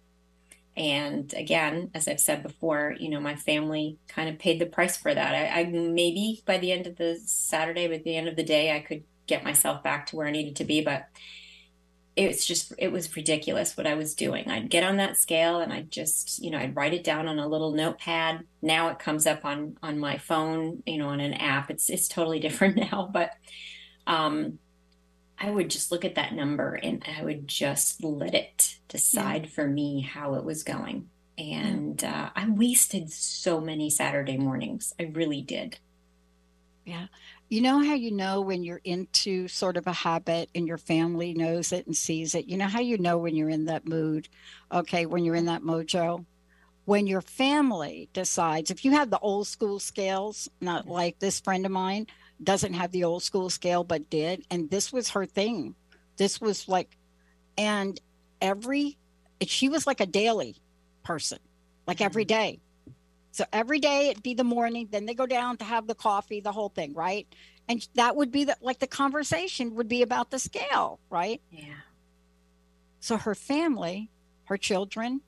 And 0.77 1.33
again, 1.35 1.89
as 1.93 2.07
I've 2.07 2.19
said 2.19 2.43
before, 2.43 2.95
you 2.99 3.09
know, 3.09 3.21
my 3.21 3.35
family 3.35 3.97
kind 4.07 4.29
of 4.29 4.37
paid 4.37 4.59
the 4.59 4.65
price 4.65 4.97
for 4.97 5.13
that. 5.13 5.33
I, 5.33 5.61
I 5.61 5.63
maybe 5.65 6.43
by 6.45 6.57
the 6.57 6.71
end 6.71 6.85
of 6.85 6.97
the 6.97 7.19
Saturday, 7.25 7.87
by 7.87 7.97
the 7.97 8.15
end 8.15 8.27
of 8.27 8.35
the 8.35 8.43
day, 8.43 8.75
I 8.75 8.81
could 8.81 9.03
get 9.27 9.43
myself 9.43 9.83
back 9.83 10.07
to 10.07 10.15
where 10.15 10.27
I 10.27 10.31
needed 10.31 10.55
to 10.57 10.65
be, 10.65 10.81
but 10.81 11.07
it's 12.15 12.45
just 12.45 12.73
it 12.77 12.91
was 12.91 13.15
ridiculous 13.15 13.75
what 13.75 13.87
I 13.87 13.95
was 13.95 14.15
doing. 14.15 14.49
I'd 14.49 14.69
get 14.69 14.83
on 14.83 14.97
that 14.97 15.17
scale 15.17 15.59
and 15.59 15.73
I'd 15.73 15.91
just, 15.91 16.41
you 16.41 16.49
know, 16.49 16.57
I'd 16.57 16.75
write 16.75 16.93
it 16.93 17.03
down 17.03 17.27
on 17.27 17.39
a 17.39 17.47
little 17.47 17.71
notepad. 17.71 18.45
Now 18.61 18.87
it 18.89 18.99
comes 18.99 19.27
up 19.27 19.43
on 19.43 19.77
on 19.83 19.99
my 19.99 20.17
phone, 20.17 20.81
you 20.85 20.97
know, 20.97 21.09
on 21.09 21.19
an 21.19 21.33
app. 21.33 21.69
It's 21.69 21.89
it's 21.89 22.07
totally 22.07 22.39
different 22.45 22.77
now, 22.77 23.09
but 23.11 23.31
um 24.07 24.59
I 25.37 25.49
would 25.49 25.69
just 25.69 25.91
look 25.91 26.05
at 26.05 26.15
that 26.15 26.33
number 26.33 26.75
and 26.75 27.03
I 27.17 27.23
would 27.23 27.47
just 27.47 28.03
let 28.03 28.33
it 28.33 28.77
decide 28.87 29.43
yeah. 29.43 29.49
for 29.49 29.67
me 29.67 30.01
how 30.01 30.35
it 30.35 30.45
was 30.45 30.63
going. 30.63 31.09
And 31.37 32.01
uh, 32.01 32.29
I 32.33 32.49
wasted 32.49 33.11
so 33.11 33.59
many 33.59 33.89
Saturday 33.89 34.37
mornings. 34.37 34.93
I 34.97 35.11
really 35.13 35.41
did. 35.41 35.77
Yeah. 36.85 37.07
You 37.47 37.61
know 37.61 37.79
how 37.79 37.93
you 37.93 38.11
know 38.11 38.41
when 38.41 38.63
you're 38.63 38.81
into 38.83 39.47
sort 39.47 39.77
of 39.77 39.85
a 39.85 39.93
habit 39.93 40.49
and 40.55 40.67
your 40.67 40.79
family 40.79 41.33
knows 41.33 41.71
it 41.71 41.85
and 41.85 41.95
sees 41.95 42.33
it? 42.33 42.45
You 42.45 42.57
know 42.57 42.67
how 42.67 42.79
you 42.79 42.97
know 42.97 43.19
when 43.19 43.35
you're 43.35 43.49
in 43.49 43.65
that 43.65 43.87
mood? 43.87 44.27
Okay, 44.71 45.05
when 45.05 45.23
you're 45.23 45.35
in 45.35 45.45
that 45.45 45.61
mojo? 45.61 46.25
When 46.85 47.07
your 47.07 47.21
family 47.21 48.09
decides, 48.13 48.71
if 48.71 48.83
you 48.83 48.91
have 48.91 49.09
the 49.09 49.19
old 49.19 49.47
school 49.47 49.79
scales, 49.79 50.49
not 50.59 50.87
like 50.87 51.19
this 51.19 51.39
friend 51.39 51.65
of 51.65 51.71
mine, 51.71 52.07
doesn't 52.43 52.73
have 52.73 52.91
the 52.91 53.03
old 53.03 53.23
school 53.23 53.49
scale 53.49 53.83
but 53.83 54.09
did 54.09 54.45
and 54.51 54.69
this 54.69 54.91
was 54.91 55.09
her 55.09 55.25
thing 55.25 55.75
this 56.17 56.41
was 56.41 56.67
like 56.67 56.97
and 57.57 57.99
every 58.41 58.97
she 59.41 59.69
was 59.69 59.87
like 59.87 60.01
a 60.01 60.05
daily 60.05 60.55
person 61.03 61.39
like 61.87 62.01
every 62.01 62.25
mm-hmm. 62.25 62.39
day 62.39 62.59
so 63.35 63.45
every 63.51 63.79
day 63.79 64.09
it'd 64.09 64.23
be 64.23 64.33
the 64.33 64.43
morning 64.43 64.87
then 64.91 65.05
they 65.05 65.13
go 65.13 65.25
down 65.25 65.57
to 65.57 65.65
have 65.65 65.87
the 65.87 65.95
coffee 65.95 66.39
the 66.39 66.51
whole 66.51 66.69
thing 66.69 66.93
right 66.93 67.27
and 67.67 67.87
that 67.95 68.15
would 68.15 68.31
be 68.31 68.43
the, 68.43 68.55
like 68.61 68.79
the 68.79 68.87
conversation 68.87 69.75
would 69.75 69.87
be 69.87 70.01
about 70.01 70.31
the 70.31 70.39
scale 70.39 70.99
right 71.09 71.41
yeah 71.51 71.81
so 72.99 73.17
her 73.17 73.35
family 73.35 74.09
her 74.45 74.57
children 74.57 75.21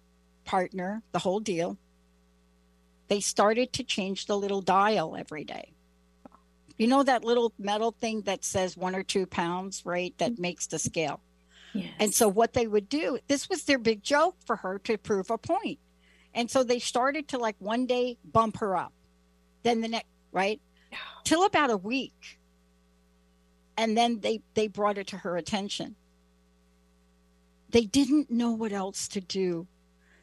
partner 0.46 1.04
the 1.12 1.20
whole 1.20 1.40
deal 1.40 1.78
they 3.08 3.20
started 3.20 3.72
to 3.74 3.84
change 3.84 4.26
the 4.26 4.38
little 4.38 4.62
dial 4.62 5.16
every 5.16 5.44
day 5.44 5.74
you 6.78 6.88
know 6.88 7.04
that 7.04 7.24
little 7.24 7.54
metal 7.58 7.92
thing 7.92 8.22
that 8.22 8.46
says 8.46 8.78
one 8.78 8.96
or 8.96 9.04
two 9.04 9.26
pounds, 9.26 9.84
right? 9.86 10.14
That 10.20 10.34
mm-hmm. 10.34 10.42
makes 10.42 10.68
the 10.68 10.80
scale. 10.80 11.22
Yes. 11.74 11.92
And 12.00 12.14
so 12.14 12.28
what 12.28 12.54
they 12.54 12.68
would 12.68 12.88
do, 12.88 13.20
this 13.28 13.50
was 13.50 13.64
their 13.64 13.80
big 13.80 14.04
joke 14.04 14.36
for 14.46 14.56
her 14.58 14.80
to 14.80 14.98
prove 14.98 15.30
a 15.30 15.38
point. 15.38 15.80
And 16.38 16.50
so 16.50 16.64
they 16.64 16.80
started 16.80 17.28
to 17.30 17.38
like 17.38 17.58
one 17.60 17.86
day 17.86 18.18
bump 18.24 18.60
her 18.60 18.78
up, 18.78 18.94
then 19.64 19.82
the 19.82 19.90
next, 19.90 20.08
right? 20.32 20.62
Till 21.26 21.44
about 21.44 21.70
a 21.70 21.76
week. 21.78 22.40
And 23.76 23.98
then 23.98 24.22
they 24.22 24.42
they 24.54 24.70
brought 24.70 24.98
it 24.98 25.08
to 25.08 25.18
her 25.18 25.36
attention. 25.36 25.96
They 27.70 27.84
didn't 27.84 28.32
know 28.32 28.52
what 28.52 28.72
else 28.72 29.10
to 29.10 29.20
do. 29.20 29.68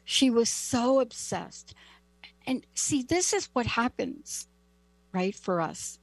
She 0.03 0.31
was 0.31 0.49
so 0.49 0.99
obsessed. 0.99 1.75
And 2.47 2.65
see, 2.73 3.03
this 3.03 3.31
is 3.31 3.49
what 3.53 3.67
happens, 3.67 4.47
right, 5.13 5.35
for 5.35 5.61
us 5.61 5.99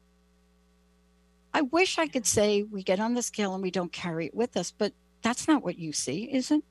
I 1.54 1.62
wish 1.62 1.98
I 1.98 2.06
could 2.06 2.26
say 2.26 2.62
we 2.62 2.82
get 2.82 3.00
on 3.00 3.14
the 3.14 3.22
scale 3.22 3.54
and 3.54 3.62
we 3.62 3.70
don't 3.70 3.92
carry 3.92 4.26
it 4.26 4.34
with 4.34 4.56
us, 4.56 4.70
but 4.70 4.92
that's 5.20 5.46
not 5.46 5.62
what 5.62 5.78
you 5.78 5.92
see, 5.92 6.24
is 6.24 6.50
it? 6.50 6.62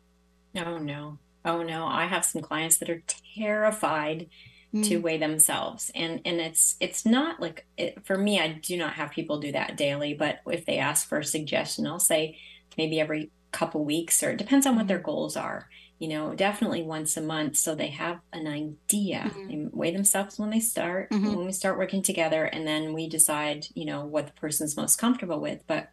No, 0.53 0.77
no. 0.77 1.19
Oh 1.43 1.63
no, 1.63 1.85
I 1.85 2.05
have 2.05 2.25
some 2.25 2.41
clients 2.41 2.77
that 2.77 2.89
are 2.89 3.03
terrified 3.35 4.29
mm. 4.73 4.87
to 4.87 4.97
weigh 4.97 5.17
themselves 5.17 5.91
and 5.95 6.21
and 6.25 6.39
it's 6.39 6.75
it's 6.79 7.05
not 7.05 7.39
like 7.39 7.65
it, 7.77 8.05
for 8.05 8.17
me 8.17 8.39
I 8.39 8.49
do 8.49 8.77
not 8.77 8.93
have 8.93 9.11
people 9.11 9.39
do 9.39 9.51
that 9.51 9.77
daily, 9.77 10.13
but 10.13 10.39
if 10.47 10.65
they 10.65 10.77
ask 10.77 11.07
for 11.07 11.19
a 11.19 11.25
suggestion, 11.25 11.87
I'll 11.87 11.99
say 11.99 12.37
maybe 12.77 12.99
every 12.99 13.31
couple 13.51 13.83
weeks 13.83 14.23
or 14.23 14.31
it 14.31 14.37
depends 14.37 14.65
on 14.65 14.75
what 14.75 14.87
their 14.87 14.99
mm. 14.99 15.03
goals 15.03 15.35
are 15.35 15.67
you 16.01 16.07
know, 16.07 16.33
definitely 16.33 16.81
once 16.81 17.15
a 17.15 17.21
month 17.21 17.55
so 17.57 17.75
they 17.75 17.89
have 17.89 18.21
an 18.33 18.47
idea. 18.47 19.19
Mm-hmm. 19.19 19.47
They 19.47 19.67
weigh 19.71 19.91
themselves 19.91 20.39
when 20.39 20.49
they 20.49 20.59
start, 20.59 21.11
mm-hmm. 21.11 21.27
when 21.27 21.45
we 21.45 21.51
start 21.51 21.77
working 21.77 22.01
together, 22.01 22.43
and 22.43 22.65
then 22.65 22.93
we 22.93 23.07
decide, 23.07 23.67
you 23.75 23.85
know, 23.85 24.03
what 24.03 24.25
the 24.25 24.33
person's 24.33 24.75
most 24.75 24.95
comfortable 24.95 25.39
with. 25.39 25.61
But 25.67 25.89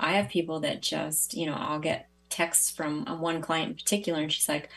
I 0.00 0.14
have 0.14 0.28
people 0.28 0.58
that 0.60 0.82
just, 0.82 1.34
you 1.34 1.46
know, 1.46 1.54
I'll 1.54 1.78
get 1.78 2.08
texts 2.32 2.70
from 2.70 3.06
uh, 3.06 3.16
one 3.16 3.40
client 3.40 3.70
in 3.70 3.74
particular, 3.76 4.20
and 4.20 4.32
she's 4.32 4.48
like, 4.48 4.68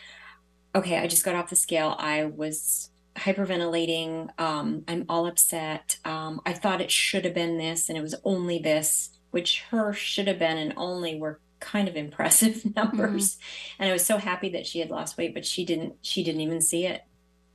okay, 0.75 0.97
I 0.99 1.07
just 1.07 1.23
got 1.23 1.35
off 1.35 1.49
the 1.49 1.55
scale. 1.55 1.95
I 1.97 2.25
was 2.25 2.89
hyperventilating. 3.15 4.29
Um, 4.39 4.83
I'm 4.87 5.05
all 5.07 5.25
upset. 5.25 5.97
Um, 6.03 6.41
I 6.45 6.53
thought 6.53 6.81
it 6.81 6.91
should 6.91 7.25
have 7.25 7.33
been 7.33 7.57
this, 7.57 7.89
and 7.89 7.97
it 7.97 8.01
was 8.01 8.15
only 8.23 8.59
this, 8.59 9.11
which 9.31 9.61
her 9.71 9.93
should 9.93 10.27
have 10.27 10.39
been 10.39 10.57
and 10.57 10.73
only 10.75 11.17
were 11.17 11.39
kind 11.59 11.87
of 11.87 11.95
impressive 11.95 12.63
numbers. 12.75 13.35
Mm-hmm. 13.35 13.83
And 13.83 13.89
I 13.89 13.93
was 13.93 14.05
so 14.05 14.17
happy 14.17 14.49
that 14.49 14.67
she 14.67 14.79
had 14.79 14.89
lost 14.89 15.17
weight, 15.17 15.33
but 15.33 15.45
she 15.45 15.65
didn't 15.65 15.95
she 16.01 16.23
didn't 16.23 16.41
even 16.41 16.61
see 16.61 16.85
it. 16.85 17.03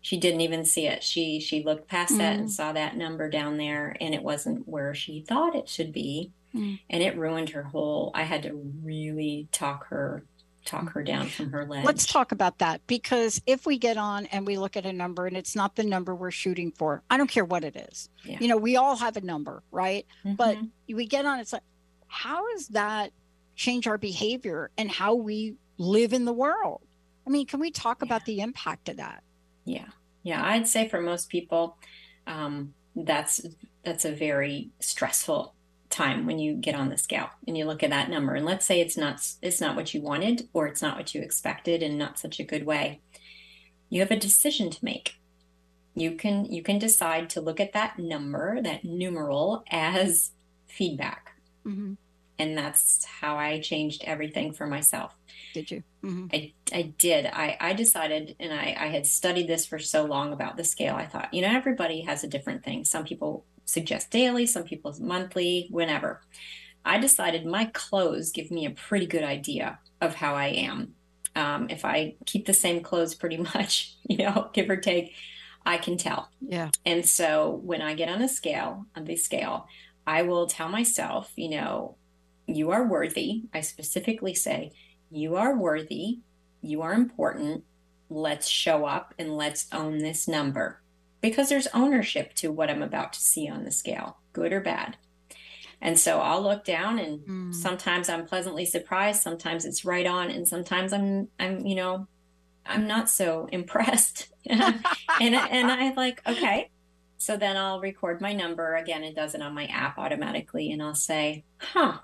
she 0.01 0.17
didn't 0.17 0.41
even 0.41 0.65
see 0.65 0.87
it. 0.87 1.03
She 1.03 1.41
she 1.41 1.63
looked 1.63 1.89
past 1.89 2.15
mm. 2.15 2.19
that 2.19 2.39
and 2.39 2.49
mm. 2.49 2.51
saw 2.51 2.73
that 2.73 2.97
number 2.97 3.29
down 3.29 3.59
there 3.59 3.97
and 4.01 4.15
it 4.15 4.23
wasn't 4.23 4.67
where 4.67 4.95
she 4.95 5.21
thought 5.21 5.55
it 5.55 5.69
should 5.69 5.93
be. 5.93 6.33
Mm. 6.55 6.81
And 6.89 7.03
it 7.03 7.17
ruined 7.17 7.51
her 7.51 7.63
whole 7.63 8.11
I 8.15 8.23
had 8.23 8.43
to 8.45 8.55
really 8.83 9.49
talk 9.53 9.87
her 9.89 10.25
talk 10.65 10.93
her 10.93 11.03
down 11.03 11.29
from 11.29 11.51
her 11.53 11.65
ledge. 11.65 11.85
Let's 11.85 12.07
talk 12.07 12.33
about 12.33 12.59
that 12.59 12.87
because 12.87 13.41
if 13.47 13.67
we 13.67 13.79
get 13.79 13.97
on 13.97 14.27
and 14.27 14.47
we 14.47 14.59
look 14.59 14.77
at 14.77 14.87
a 14.87 14.93
number 14.93 15.27
and 15.27 15.37
it's 15.37 15.57
not 15.57 15.77
the 15.77 15.85
number 15.85 16.15
we're 16.15 16.31
shooting 16.31 16.73
for, 16.73 17.03
I 17.11 17.17
don't 17.17 17.31
care 17.31 17.45
what 17.45 17.65
it 17.65 17.77
is. 17.77 18.09
Yeah. 18.25 18.39
You 18.41 18.49
know, 18.49 18.57
we 18.57 18.77
all 18.77 18.97
have 18.97 19.17
a 19.17 19.21
number, 19.21 19.63
right? 19.71 20.07
Mm-hmm. 20.25 20.35
But 20.35 20.59
we 20.89 21.07
get 21.07 21.25
on, 21.25 21.41
it's 21.41 21.53
like, 21.53 21.63
how 22.09 22.45
does 22.53 22.69
that 22.69 23.13
change 23.57 23.87
our 23.87 23.99
behavior 23.99 24.71
and 24.77 24.91
how 24.91 25.15
we 25.15 25.55
live 25.79 26.13
in 26.13 26.25
the 26.25 26.33
world? 26.33 26.83
I 27.27 27.31
mean, 27.31 27.47
can 27.47 27.61
we 27.61 27.71
talk 27.71 27.99
yeah. 28.01 28.07
about 28.07 28.25
the 28.25 28.41
impact 28.41 28.89
of 28.89 28.99
that? 28.99 29.23
Yeah. 29.65 29.89
Yeah. 30.23 30.45
I'd 30.45 30.69
say 30.69 30.89
for 30.89 31.01
most 31.01 31.29
people, 31.29 31.77
um, 32.27 32.75
that's 32.97 33.41
that's 33.85 34.05
a 34.05 34.13
very 34.13 34.71
stressful 34.81 35.55
time 35.90 36.24
when 36.24 36.38
you 36.38 36.55
get 36.55 36.74
on 36.74 36.88
the 36.88 36.96
scale 36.96 37.29
and 37.46 37.59
you 37.59 37.66
look 37.66 37.83
at 37.83 37.90
that 37.90 38.09
number. 38.09 38.35
And 38.35 38.46
let's 38.46 38.64
say 38.64 38.81
it's 38.81 38.96
not 38.96 39.20
it's 39.42 39.61
not 39.61 39.76
what 39.76 39.92
you 39.92 40.00
wanted 40.00 40.48
or 40.53 40.66
it's 40.66 40.81
not 40.81 40.96
what 40.96 41.14
you 41.14 41.20
expected 41.20 41.83
in 41.83 41.98
not 41.98 42.18
such 42.18 42.40
a 42.40 42.44
good 42.44 42.64
way. 42.64 43.00
You 43.88 44.00
have 44.00 44.12
a 44.12 44.16
decision 44.16 44.70
to 44.70 44.85
make. 44.85 45.16
You 45.94 46.12
can 46.12 46.44
you 46.46 46.62
can 46.62 46.79
decide 46.79 47.29
to 47.31 47.40
look 47.40 47.61
at 47.61 47.72
that 47.72 47.98
number 47.98 48.62
that 48.62 48.85
numeral 48.85 49.64
as 49.70 50.31
feedback. 50.66 51.26
Mm-hmm. 51.66 51.92
and 52.38 52.57
that's 52.57 53.05
how 53.05 53.37
i 53.37 53.61
changed 53.61 54.03
everything 54.07 54.55
for 54.55 54.66
myself. 54.66 55.14
Did 55.53 55.70
you? 55.70 55.83
Mm-hmm. 56.03 56.29
I, 56.33 56.53
I 56.72 56.83
did. 56.96 57.26
I, 57.26 57.59
I 57.61 57.72
decided 57.74 58.35
and 58.40 58.50
I, 58.50 58.74
I 58.81 58.87
had 58.87 59.07
studied 59.07 59.46
this 59.46 59.66
for 59.66 59.79
so 59.79 60.07
long 60.07 60.33
about 60.33 60.57
the 60.57 60.64
scale. 60.64 60.94
I 60.94 61.05
thought 61.05 61.35
you 61.35 61.42
know 61.42 61.55
everybody 61.55 62.00
has 62.03 62.24
a 62.24 62.29
different 62.29 62.64
thing. 62.64 62.87
Some 62.87 63.05
people 63.05 63.44
suggest 63.71 64.11
daily, 64.11 64.47
some 64.47 64.65
people 64.65 64.95
monthly, 65.01 65.69
whenever. 65.71 66.21
I 66.85 66.99
decided 66.99 67.47
my 67.47 67.67
clothes 67.67 68.33
give 68.33 68.51
me 68.51 68.67
a 68.67 68.71
pretty 68.71 69.07
good 69.07 69.25
idea 69.25 69.79
of 70.01 70.15
how 70.15 70.35
I 70.35 70.47
am. 70.47 70.95
Um, 71.37 71.69
if 71.71 71.85
I 71.85 72.17
keep 72.27 72.47
the 72.47 72.55
same 72.55 72.83
clothes 72.83 73.15
pretty 73.15 73.37
much, 73.55 73.97
you 74.09 74.19
know, 74.19 74.51
give 74.53 74.69
or 74.69 74.77
take, 74.77 75.15
I 75.65 75.77
can 75.77 75.97
tell. 75.97 76.31
Yeah. 76.41 76.71
And 76.87 77.07
so 77.07 77.61
when 77.63 77.83
I 77.83 77.95
get 77.95 78.09
on 78.09 78.23
a 78.23 78.29
scale, 78.29 78.87
on 78.97 79.05
the 79.05 79.17
scale, 79.17 79.67
I 80.07 80.23
will 80.23 80.47
tell 80.47 80.69
myself, 80.69 81.31
you 81.37 81.51
know, 81.51 81.97
you 82.47 82.71
are 82.71 82.87
worthy. 82.87 83.43
I 83.55 83.61
specifically 83.61 84.35
say, 84.35 84.73
you 85.11 85.37
are 85.37 85.55
worthy. 85.55 86.21
You 86.63 86.83
are 86.83 86.95
important. 86.95 87.65
Let's 88.09 88.49
show 88.49 88.87
up 88.87 89.15
and 89.19 89.37
let's 89.37 89.67
own 89.73 89.99
this 89.99 90.27
number 90.27 90.80
because 91.21 91.49
there's 91.49 91.67
ownership 91.69 92.35
to 92.35 92.51
what 92.51 92.71
I'm 92.71 92.83
about 92.83 93.13
to 93.15 93.21
see 93.21 93.49
on 93.49 93.65
the 93.65 93.71
scale, 93.71 94.19
good 94.33 94.53
or 94.53 94.61
bad. 94.61 94.97
And 95.83 95.99
so 95.99 96.21
I'll 96.21 96.43
look 96.43 96.65
down 96.65 96.99
and 96.99 97.21
mm. 97.21 97.55
sometimes 97.55 98.09
I'm 98.09 98.27
pleasantly 98.27 98.67
surprised, 98.67 99.23
sometimes 99.23 99.65
it's 99.65 99.85
right 99.85 100.07
on 100.07 100.31
and 100.31 100.47
sometimes 100.47 100.93
I'm 100.93 101.29
I'm 101.39 101.65
you 101.65 101.75
know 101.75 102.07
I'm 102.67 102.87
not 102.87 103.09
so 103.09 103.49
impressed. 103.53 104.29
and 104.47 104.85
and 105.21 105.71
I'm 105.71 105.95
like, 105.95 106.21
okay. 106.27 106.71
So 107.17 107.37
then 107.37 107.57
I'll 107.57 107.81
record 107.81 108.21
my 108.21 108.33
number 108.33 108.77
again 108.77 109.05
it 109.05 109.15
does 109.15 109.35
it 109.35 109.43
on 109.43 109.55
my 109.55 109.67
app 109.67 109.99
automatically 109.99 110.71
and 110.71 110.83
I'll 110.83 110.95
say, 110.95 111.45
"Huh. 111.59 111.99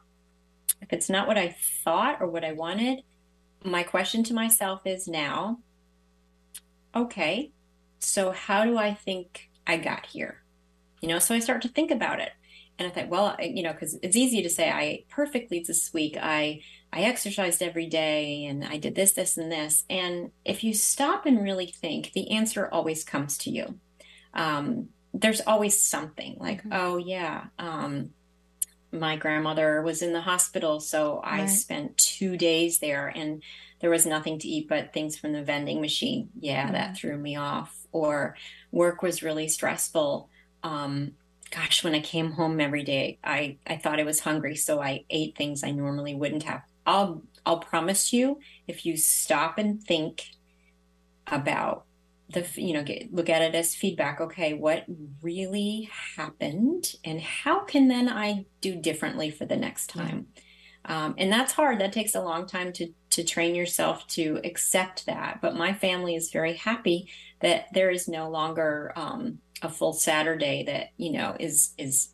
If 0.83 0.93
it's 0.93 1.09
not 1.09 1.27
what 1.27 1.39
I 1.39 1.57
thought 1.85 2.21
or 2.21 2.29
what 2.29 2.45
I 2.45 2.53
wanted, 2.53 3.03
my 3.65 3.83
question 3.83 4.23
to 4.25 4.35
myself 4.35 4.83
is 4.85 5.09
now, 5.09 5.61
okay, 6.95 7.51
so 7.99 8.31
how 8.31 8.65
do 8.65 8.77
I 8.77 8.95
think 8.95 9.51
I 9.67 9.77
got 9.77 10.07
here? 10.07 10.43
You 11.01 11.09
know, 11.09 11.19
so 11.19 11.35
I 11.35 11.41
start 11.41 11.63
to 11.63 11.69
think 11.69 11.91
about 11.91 12.21
it. 12.21 12.33
And 12.79 12.87
I 12.87 12.91
thought, 12.91 13.09
well, 13.09 13.37
you 13.41 13.63
know, 13.63 13.73
because 13.73 13.99
it's 14.03 14.17
easy 14.17 14.43
to 14.43 14.51
say 14.51 14.71
I 14.71 14.83
ate 14.83 15.09
perfectly 15.09 15.65
this 15.67 15.93
week. 15.95 16.17
I 16.21 16.61
I 16.93 17.03
exercised 17.03 17.63
every 17.63 17.87
day 17.87 18.45
and 18.45 18.65
I 18.65 18.77
did 18.77 18.95
this, 18.95 19.13
this, 19.13 19.37
and 19.37 19.51
this. 19.51 19.85
And 19.89 20.31
if 20.45 20.63
you 20.63 20.75
stop 20.75 21.27
and 21.27 21.43
really 21.43 21.67
think, 21.67 22.13
the 22.13 22.31
answer 22.31 22.69
always 22.71 23.03
comes 23.03 23.39
to 23.39 23.51
you. 23.51 23.79
Um, 24.35 24.91
there's 25.13 25.41
always 25.41 25.83
something 25.83 26.37
like, 26.39 26.61
mm-hmm. 26.61 26.73
oh 26.73 26.97
yeah, 26.99 27.47
um, 27.59 28.11
my 28.93 29.17
grandmother 29.17 29.83
was 29.83 30.03
in 30.03 30.13
the 30.13 30.21
hospital, 30.21 30.81
so 30.81 31.21
right. 31.25 31.43
I 31.43 31.47
spent 31.47 31.97
two 31.97 32.37
days 32.37 32.79
there, 32.79 33.09
and 33.09 33.43
there 33.81 33.91
was 33.91 34.07
nothing 34.07 34.39
to 34.39 34.49
eat 34.49 34.69
but 34.69 34.93
things 34.93 35.19
from 35.19 35.33
the 35.33 35.43
vending 35.43 35.81
machine. 35.81 36.31
Yeah, 36.39 36.65
mm-hmm. 36.65 36.73
that 36.75 36.97
threw 36.97 37.17
me 37.17 37.37
off 37.37 37.86
or 38.05 38.37
work 38.71 39.03
was 39.03 39.23
really 39.23 39.49
stressful. 39.49 40.29
Um, 40.63 41.13
gosh, 41.51 41.85
when 41.85 41.95
I 41.95 42.01
came 42.01 42.33
home 42.33 42.61
every 42.61 42.83
day, 42.83 43.19
I, 43.23 43.59
I 43.67 43.77
thought 43.77 44.01
I 44.01 44.05
was 44.05 44.21
hungry, 44.21 44.57
so 44.57 44.81
I 44.81 45.05
ate 45.11 45.37
things 45.37 45.63
I 45.63 45.71
normally 45.71 46.15
wouldn't 46.15 46.45
have. 46.45 46.63
I'll 46.85 47.23
I'll 47.45 47.59
promise 47.59 48.13
you, 48.13 48.41
if 48.67 48.85
you 48.85 48.97
stop 48.97 49.59
and 49.59 49.83
think 49.83 50.31
about 51.29 51.85
the 52.29 52.47
you 52.57 52.73
know 52.75 52.83
get, 52.83 53.13
look 53.13 53.29
at 53.29 53.43
it 53.43 53.55
as 53.55 53.75
feedback 53.75 54.21
okay 54.21 54.53
what 54.53 54.85
really 55.23 55.89
happened 56.17 56.95
and 57.05 57.21
how 57.21 57.61
can 57.61 57.89
then 57.89 58.09
i 58.09 58.45
do 58.61 58.75
differently 58.75 59.31
for 59.31 59.45
the 59.45 59.57
next 59.57 59.89
time 59.89 60.27
um, 60.87 61.15
and 61.19 61.31
that's 61.33 61.53
hard 61.53 61.81
that 61.81 61.93
takes 61.93 62.15
a 62.15 62.21
long 62.21 62.47
time 62.47 62.73
to 62.73 62.89
to 63.11 63.23
train 63.23 63.55
yourself 63.55 64.07
to 64.07 64.41
accept 64.45 65.07
that 65.07 65.41
but 65.41 65.55
my 65.55 65.73
family 65.73 66.15
is 66.15 66.31
very 66.31 66.55
happy 66.55 67.09
that 67.41 67.67
there 67.73 67.91
is 67.91 68.09
no 68.09 68.31
longer 68.31 68.93
um, 68.97 69.39
a 69.63 69.69
full 69.69 69.93
Saturday 69.93 70.65
that 70.65 70.91
you 70.97 71.13
know 71.13 71.37
is 71.39 71.73
is 71.79 72.11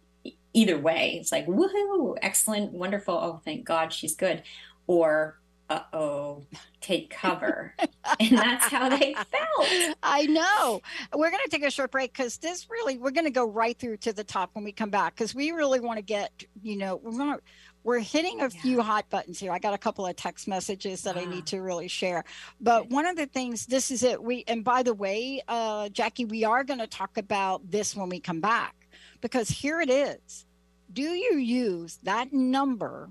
either 0.54 0.78
way. 0.78 1.18
It's 1.20 1.32
like 1.32 1.46
woohoo, 1.46 2.16
excellent, 2.22 2.72
wonderful. 2.72 3.14
Oh, 3.14 3.40
thank 3.44 3.64
God 3.64 3.92
she's 3.92 4.14
good, 4.14 4.42
or 4.86 5.38
uh 5.70 5.80
oh, 5.92 6.44
take 6.80 7.10
cover. 7.10 7.74
and 8.20 8.36
that's 8.36 8.66
how 8.66 8.88
they 8.88 9.14
felt. 9.14 9.96
I 10.02 10.26
know. 10.26 10.80
We're 11.14 11.30
going 11.30 11.42
to 11.44 11.50
take 11.50 11.64
a 11.64 11.70
short 11.70 11.90
break 11.90 12.12
because 12.12 12.38
this 12.38 12.68
really, 12.68 12.98
we're 12.98 13.10
going 13.10 13.24
to 13.26 13.30
go 13.30 13.48
right 13.48 13.78
through 13.78 13.98
to 13.98 14.12
the 14.12 14.24
top 14.24 14.50
when 14.54 14.64
we 14.64 14.72
come 14.72 14.90
back 14.90 15.14
because 15.14 15.34
we 15.34 15.52
really 15.52 15.80
want 15.80 15.98
to 15.98 16.02
get, 16.02 16.44
you 16.62 16.76
know, 16.76 16.96
we're 16.96 17.12
going 17.12 17.34
to 17.34 17.40
we're 17.84 17.98
hitting 17.98 18.40
a 18.40 18.44
yeah. 18.44 18.48
few 18.48 18.82
hot 18.82 19.08
buttons 19.10 19.40
here. 19.40 19.52
I 19.52 19.58
got 19.58 19.74
a 19.74 19.78
couple 19.78 20.06
of 20.06 20.14
text 20.16 20.46
messages 20.46 21.02
that 21.02 21.16
I 21.16 21.24
need 21.24 21.46
to 21.46 21.60
really 21.60 21.88
share. 21.88 22.24
But 22.60 22.90
one 22.90 23.06
of 23.06 23.16
the 23.16 23.26
things, 23.26 23.66
this 23.66 23.90
is 23.90 24.02
it. 24.02 24.22
We 24.22 24.44
and 24.46 24.62
by 24.62 24.82
the 24.82 24.94
way, 24.94 25.42
uh, 25.48 25.88
Jackie, 25.88 26.24
we 26.24 26.44
are 26.44 26.64
going 26.64 26.80
to 26.80 26.86
talk 26.86 27.16
about 27.16 27.68
this 27.70 27.96
when 27.96 28.08
we 28.08 28.20
come 28.20 28.40
back 28.40 28.74
because 29.20 29.48
here 29.48 29.80
it 29.80 29.90
is. 29.90 30.46
Do 30.92 31.02
you 31.02 31.36
use 31.36 31.98
that 32.02 32.32
number 32.32 33.10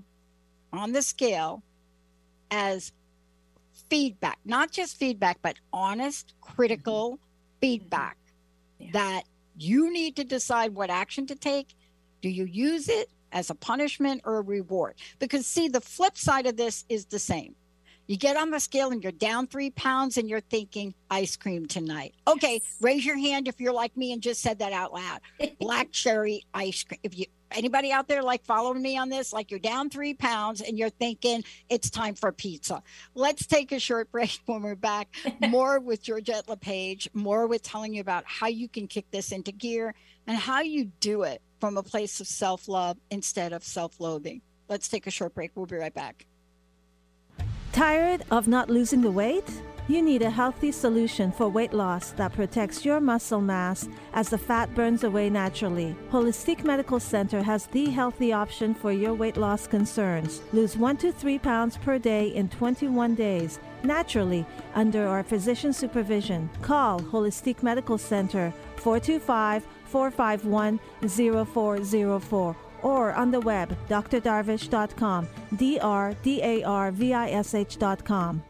on 0.72 0.92
the 0.92 1.02
scale 1.02 1.62
as 2.50 2.92
feedback, 3.90 4.38
not 4.44 4.70
just 4.70 4.98
feedback, 4.98 5.38
but 5.42 5.56
honest, 5.72 6.34
critical 6.40 7.12
mm-hmm. 7.12 7.24
feedback 7.60 8.16
yeah. 8.78 8.90
that 8.92 9.22
you 9.58 9.92
need 9.92 10.16
to 10.16 10.24
decide 10.24 10.74
what 10.74 10.88
action 10.90 11.26
to 11.26 11.34
take? 11.34 11.74
Do 12.22 12.28
you 12.28 12.44
use 12.44 12.88
it 12.88 13.10
as 13.32 13.50
a 13.50 13.54
punishment 13.54 14.22
or 14.24 14.38
a 14.38 14.42
reward. 14.42 14.94
Because, 15.18 15.46
see, 15.46 15.68
the 15.68 15.80
flip 15.80 16.16
side 16.16 16.46
of 16.46 16.56
this 16.56 16.84
is 16.88 17.06
the 17.06 17.18
same. 17.18 17.54
You 18.06 18.16
get 18.16 18.36
on 18.36 18.50
the 18.50 18.60
scale 18.60 18.90
and 18.90 19.02
you're 19.02 19.12
down 19.12 19.46
three 19.46 19.70
pounds 19.70 20.18
and 20.18 20.28
you're 20.28 20.40
thinking 20.40 20.94
ice 21.10 21.36
cream 21.36 21.66
tonight. 21.66 22.14
Okay, 22.26 22.54
yes. 22.54 22.76
raise 22.80 23.06
your 23.06 23.16
hand 23.16 23.46
if 23.46 23.60
you're 23.60 23.72
like 23.72 23.96
me 23.96 24.12
and 24.12 24.20
just 24.20 24.42
said 24.42 24.58
that 24.58 24.72
out 24.72 24.92
loud. 24.92 25.20
Black 25.60 25.92
cherry 25.92 26.44
ice 26.52 26.82
cream. 26.82 27.00
If 27.04 27.16
you 27.16 27.26
anybody 27.52 27.92
out 27.92 28.08
there 28.08 28.22
like 28.22 28.44
following 28.44 28.82
me 28.82 28.96
on 28.96 29.08
this, 29.08 29.32
like 29.32 29.50
you're 29.50 29.60
down 29.60 29.88
three 29.88 30.14
pounds 30.14 30.60
and 30.60 30.78
you're 30.78 30.90
thinking 30.90 31.44
it's 31.68 31.90
time 31.90 32.14
for 32.14 32.32
pizza. 32.32 32.82
Let's 33.14 33.46
take 33.46 33.72
a 33.72 33.78
short 33.78 34.10
break 34.12 34.38
when 34.46 34.62
we're 34.62 34.74
back. 34.74 35.14
More 35.48 35.78
with 35.78 36.02
Georgette 36.02 36.48
LePage, 36.48 37.08
more 37.12 37.46
with 37.46 37.62
telling 37.62 37.94
you 37.94 38.00
about 38.00 38.24
how 38.26 38.46
you 38.48 38.68
can 38.68 38.86
kick 38.86 39.10
this 39.10 39.32
into 39.32 39.52
gear 39.52 39.94
and 40.26 40.36
how 40.36 40.60
you 40.60 40.86
do 41.00 41.22
it 41.22 41.40
from 41.62 41.76
a 41.76 41.82
place 41.84 42.20
of 42.20 42.26
self 42.26 42.66
love 42.66 42.96
instead 43.12 43.52
of 43.52 43.62
self 43.62 44.00
loathing. 44.00 44.42
Let's 44.68 44.88
take 44.88 45.06
a 45.06 45.12
short 45.12 45.32
break. 45.32 45.52
We'll 45.54 45.66
be 45.66 45.76
right 45.76 45.94
back. 45.94 46.26
Tired 47.70 48.24
of 48.32 48.48
not 48.48 48.68
losing 48.68 49.00
the 49.00 49.12
weight? 49.12 49.48
You 49.86 50.02
need 50.02 50.22
a 50.22 50.30
healthy 50.30 50.72
solution 50.72 51.30
for 51.30 51.48
weight 51.48 51.72
loss 51.72 52.10
that 52.12 52.32
protects 52.32 52.84
your 52.84 52.98
muscle 52.98 53.40
mass 53.40 53.88
as 54.12 54.28
the 54.28 54.38
fat 54.38 54.74
burns 54.74 55.04
away 55.04 55.30
naturally. 55.30 55.94
Holistic 56.10 56.64
Medical 56.64 56.98
Center 56.98 57.42
has 57.44 57.66
the 57.66 57.90
healthy 57.90 58.32
option 58.32 58.74
for 58.74 58.90
your 58.90 59.14
weight 59.14 59.36
loss 59.36 59.68
concerns. 59.68 60.42
Lose 60.52 60.76
1 60.76 60.96
to 60.96 61.12
3 61.12 61.38
pounds 61.38 61.76
per 61.76 61.96
day 61.96 62.26
in 62.34 62.48
21 62.48 63.14
days 63.14 63.60
naturally 63.84 64.44
under 64.74 65.06
our 65.06 65.22
physician 65.22 65.72
supervision. 65.72 66.50
Call 66.60 66.98
Holistic 67.00 67.62
Medical 67.62 67.98
Center 67.98 68.52
425 68.76 69.64
451 69.92 70.80
0404 71.46 72.56
or 72.82 73.12
on 73.12 73.30
the 73.30 73.40
web 73.40 73.76
drdarvish.com, 73.88 75.28
D 75.56 75.78
R 75.78 76.14
D 76.22 76.42
A 76.42 76.62
R 76.64 76.90
V 76.90 77.14
I 77.14 77.30
S 77.30 77.54
H.com. 77.54 78.42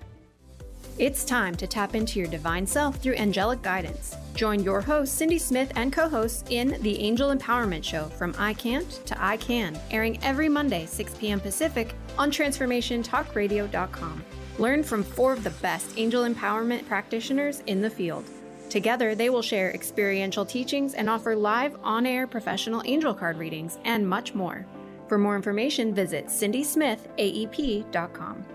It's 0.99 1.25
time 1.25 1.57
to 1.57 1.67
tap 1.67 1.95
into 1.95 2.19
your 2.19 2.29
divine 2.29 2.67
self 2.67 2.97
through 2.97 3.15
angelic 3.15 3.63
guidance. 3.63 4.15
Join 4.35 4.63
your 4.63 4.83
host, 4.83 5.17
Cindy 5.17 5.39
Smith, 5.39 5.73
and 5.75 5.93
co 5.93 6.09
hosts 6.09 6.45
in 6.51 6.77
the 6.83 6.99
Angel 7.01 7.35
Empowerment 7.35 7.83
Show 7.83 8.05
from 8.05 8.35
I 8.39 8.53
Can't 8.55 8.91
to 9.07 9.23
I 9.23 9.39
Can, 9.39 9.79
airing 9.91 10.23
every 10.23 10.49
Monday, 10.49 10.87
6 10.87 11.15
p.m. 11.15 11.41
Pacific 11.41 11.95
on 12.19 12.31
TransformationTalkRadio.com. 12.31 14.25
Learn 14.59 14.83
from 14.83 15.03
four 15.03 15.33
of 15.33 15.45
the 15.45 15.51
best 15.51 15.99
angel 15.99 16.25
empowerment 16.25 16.87
practitioners 16.87 17.63
in 17.67 17.81
the 17.81 17.91
field. 17.91 18.25
Together, 18.73 19.15
they 19.15 19.29
will 19.29 19.43
share 19.43 19.71
experiential 19.73 20.47
teachings 20.47 20.95
and 20.95 21.11
offer 21.11 21.37
live 21.37 21.77
on 21.83 22.07
air 22.07 22.27
professional 22.27 22.81
angel 22.87 23.13
card 23.13 23.37
readings 23.37 23.79
and 23.85 24.09
much 24.09 24.35
more. 24.35 24.67
For 25.09 25.19
more 25.19 25.37
information, 25.37 25.95
visit 25.95 26.29
cindysmithaep.com. 26.29 28.52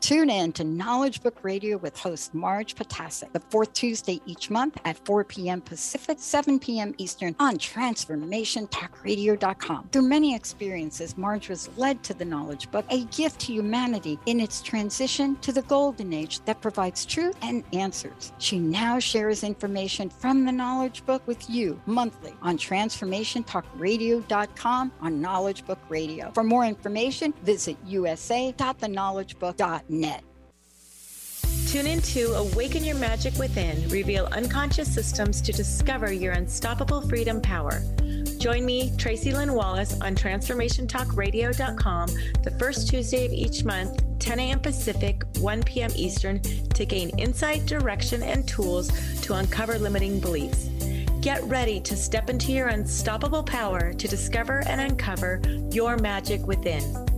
Tune 0.00 0.30
in 0.30 0.52
to 0.52 0.62
Knowledge 0.62 1.24
Book 1.24 1.42
Radio 1.42 1.76
with 1.76 1.98
host 1.98 2.32
Marge 2.32 2.76
Potasic, 2.76 3.32
the 3.32 3.40
fourth 3.50 3.72
Tuesday 3.72 4.20
each 4.26 4.48
month 4.48 4.78
at 4.84 5.04
4 5.04 5.24
p.m. 5.24 5.60
Pacific, 5.60 6.18
7 6.20 6.60
p.m. 6.60 6.94
Eastern 6.98 7.34
on 7.40 7.58
TransformationTalkRadio.com. 7.58 9.88
Through 9.90 10.02
many 10.02 10.36
experiences, 10.36 11.18
Marge 11.18 11.48
was 11.48 11.68
led 11.76 12.04
to 12.04 12.14
the 12.14 12.24
Knowledge 12.24 12.70
Book, 12.70 12.84
a 12.90 13.06
gift 13.06 13.40
to 13.40 13.52
humanity 13.52 14.20
in 14.26 14.38
its 14.38 14.62
transition 14.62 15.34
to 15.40 15.50
the 15.52 15.62
Golden 15.62 16.12
Age 16.12 16.44
that 16.44 16.60
provides 16.60 17.04
truth 17.04 17.34
and 17.42 17.64
answers. 17.72 18.32
She 18.38 18.60
now 18.60 19.00
shares 19.00 19.42
information 19.42 20.10
from 20.10 20.44
the 20.44 20.52
Knowledge 20.52 21.04
Book 21.06 21.26
with 21.26 21.50
you 21.50 21.80
monthly 21.86 22.34
on 22.40 22.56
TransformationTalkRadio.com 22.56 24.92
on 25.00 25.20
Knowledge 25.20 25.66
Book 25.66 25.80
Radio. 25.88 26.30
For 26.34 26.44
more 26.44 26.64
information, 26.64 27.34
visit 27.42 27.76
usa.theknowledgebook.net 27.84 29.87
net. 29.88 30.22
Tune 31.68 31.86
in 31.86 32.00
to 32.00 32.32
Awaken 32.32 32.82
Your 32.82 32.96
Magic 32.96 33.34
Within, 33.36 33.86
reveal 33.90 34.24
unconscious 34.32 34.90
systems 34.92 35.42
to 35.42 35.52
discover 35.52 36.10
your 36.10 36.32
unstoppable 36.32 37.02
freedom 37.02 37.42
power. 37.42 37.82
Join 38.38 38.64
me, 38.64 38.90
Tracy 38.96 39.34
Lynn 39.34 39.52
Wallace, 39.52 40.00
on 40.00 40.14
TransformationTalkRadio.com 40.14 42.08
the 42.42 42.56
first 42.58 42.88
Tuesday 42.88 43.26
of 43.26 43.32
each 43.32 43.64
month, 43.64 44.02
10 44.18 44.40
a.m. 44.40 44.60
Pacific, 44.60 45.22
1 45.40 45.62
p.m. 45.64 45.90
Eastern, 45.94 46.40
to 46.40 46.86
gain 46.86 47.10
insight, 47.18 47.66
direction, 47.66 48.22
and 48.22 48.48
tools 48.48 48.88
to 49.20 49.34
uncover 49.34 49.78
limiting 49.78 50.20
beliefs. 50.20 50.70
Get 51.20 51.42
ready 51.44 51.80
to 51.80 51.96
step 51.96 52.30
into 52.30 52.52
your 52.52 52.68
unstoppable 52.68 53.42
power 53.42 53.92
to 53.92 54.08
discover 54.08 54.62
and 54.66 54.80
uncover 54.80 55.42
your 55.70 55.98
magic 55.98 56.46
within. 56.46 57.17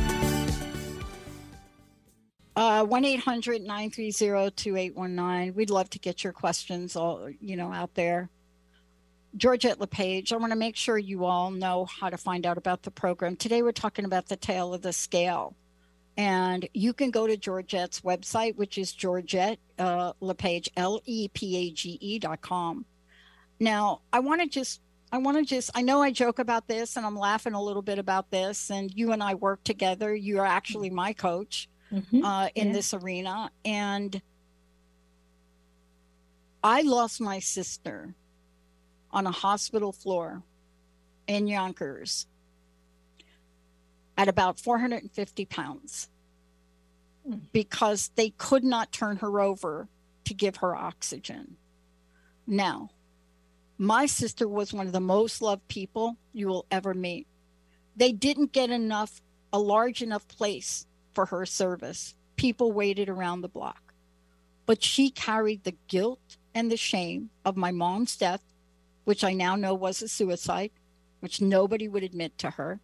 Uh, 2.55 2.85
1-800-930-2819. 2.85 5.55
We'd 5.55 5.69
love 5.69 5.89
to 5.91 5.99
get 5.99 6.23
your 6.23 6.33
questions 6.33 6.95
all, 6.95 7.29
you 7.39 7.55
know, 7.55 7.71
out 7.71 7.93
there. 7.93 8.31
Georgette 9.37 9.79
LePage, 9.79 10.33
I 10.33 10.37
want 10.37 10.51
to 10.51 10.57
make 10.57 10.75
sure 10.75 10.97
you 10.97 11.23
all 11.23 11.51
know 11.51 11.85
how 11.85 12.09
to 12.09 12.17
find 12.17 12.45
out 12.45 12.57
about 12.57 12.83
the 12.83 12.91
program. 12.91 13.37
Today 13.37 13.61
we're 13.61 13.71
talking 13.71 14.03
about 14.03 14.27
the 14.27 14.35
tale 14.35 14.73
of 14.73 14.81
the 14.81 14.91
scale. 14.91 15.55
And 16.17 16.67
you 16.73 16.91
can 16.91 17.09
go 17.09 17.25
to 17.25 17.37
Georgette's 17.37 18.01
website, 18.01 18.57
which 18.57 18.77
is 18.77 18.91
Georgette 18.91 19.59
uh, 19.79 20.11
LePage, 20.19 20.69
L-E-P-A-G-E 20.75 22.19
dot 22.19 22.41
com. 22.41 22.85
Now, 23.61 24.01
I 24.11 24.19
want 24.19 24.41
to 24.41 24.47
just 24.47 24.81
I 25.13 25.17
want 25.17 25.37
to 25.37 25.43
just, 25.43 25.71
I 25.75 25.81
know 25.81 26.01
I 26.01 26.11
joke 26.11 26.39
about 26.39 26.67
this 26.67 26.95
and 26.95 27.05
I'm 27.05 27.17
laughing 27.17 27.53
a 27.53 27.61
little 27.61 27.81
bit 27.81 27.99
about 27.99 28.31
this. 28.31 28.69
And 28.69 28.91
you 28.93 29.11
and 29.11 29.21
I 29.21 29.35
work 29.35 29.63
together. 29.63 30.15
You 30.15 30.39
are 30.39 30.45
actually 30.45 30.89
my 30.89 31.11
coach 31.11 31.67
mm-hmm. 31.91 32.23
uh, 32.23 32.47
in 32.55 32.67
yeah. 32.67 32.73
this 32.73 32.93
arena. 32.93 33.51
And 33.65 34.21
I 36.63 36.81
lost 36.81 37.19
my 37.21 37.39
sister 37.39 38.15
on 39.11 39.27
a 39.27 39.31
hospital 39.31 39.91
floor 39.91 40.43
in 41.27 41.47
Yonkers 41.47 42.27
at 44.17 44.27
about 44.27 44.59
450 44.59 45.45
pounds 45.45 46.09
mm. 47.27 47.41
because 47.51 48.11
they 48.15 48.29
could 48.31 48.63
not 48.63 48.91
turn 48.91 49.17
her 49.17 49.39
over 49.39 49.87
to 50.25 50.33
give 50.33 50.57
her 50.57 50.75
oxygen. 50.75 51.57
Now, 52.45 52.91
my 53.77 54.05
sister 54.05 54.47
was 54.47 54.73
one 54.73 54.85
of 54.85 54.93
the 54.93 54.99
most 54.99 55.41
loved 55.41 55.67
people 55.67 56.17
you 56.33 56.47
will 56.47 56.65
ever 56.69 56.93
meet. 56.93 57.27
They 57.95 58.11
didn't 58.11 58.51
get 58.51 58.69
enough, 58.69 59.21
a 59.51 59.59
large 59.59 60.01
enough 60.01 60.27
place 60.27 60.85
for 61.13 61.27
her 61.27 61.45
service. 61.45 62.15
People 62.35 62.71
waited 62.71 63.09
around 63.09 63.41
the 63.41 63.49
block. 63.49 63.93
But 64.65 64.83
she 64.83 65.09
carried 65.09 65.63
the 65.63 65.75
guilt 65.87 66.37
and 66.53 66.71
the 66.71 66.77
shame 66.77 67.29
of 67.45 67.57
my 67.57 67.71
mom's 67.71 68.15
death, 68.15 68.41
which 69.05 69.23
I 69.23 69.33
now 69.33 69.55
know 69.55 69.73
was 69.73 70.01
a 70.01 70.07
suicide, 70.07 70.71
which 71.19 71.41
nobody 71.41 71.87
would 71.87 72.03
admit 72.03 72.37
to 72.39 72.51
her. 72.51 72.79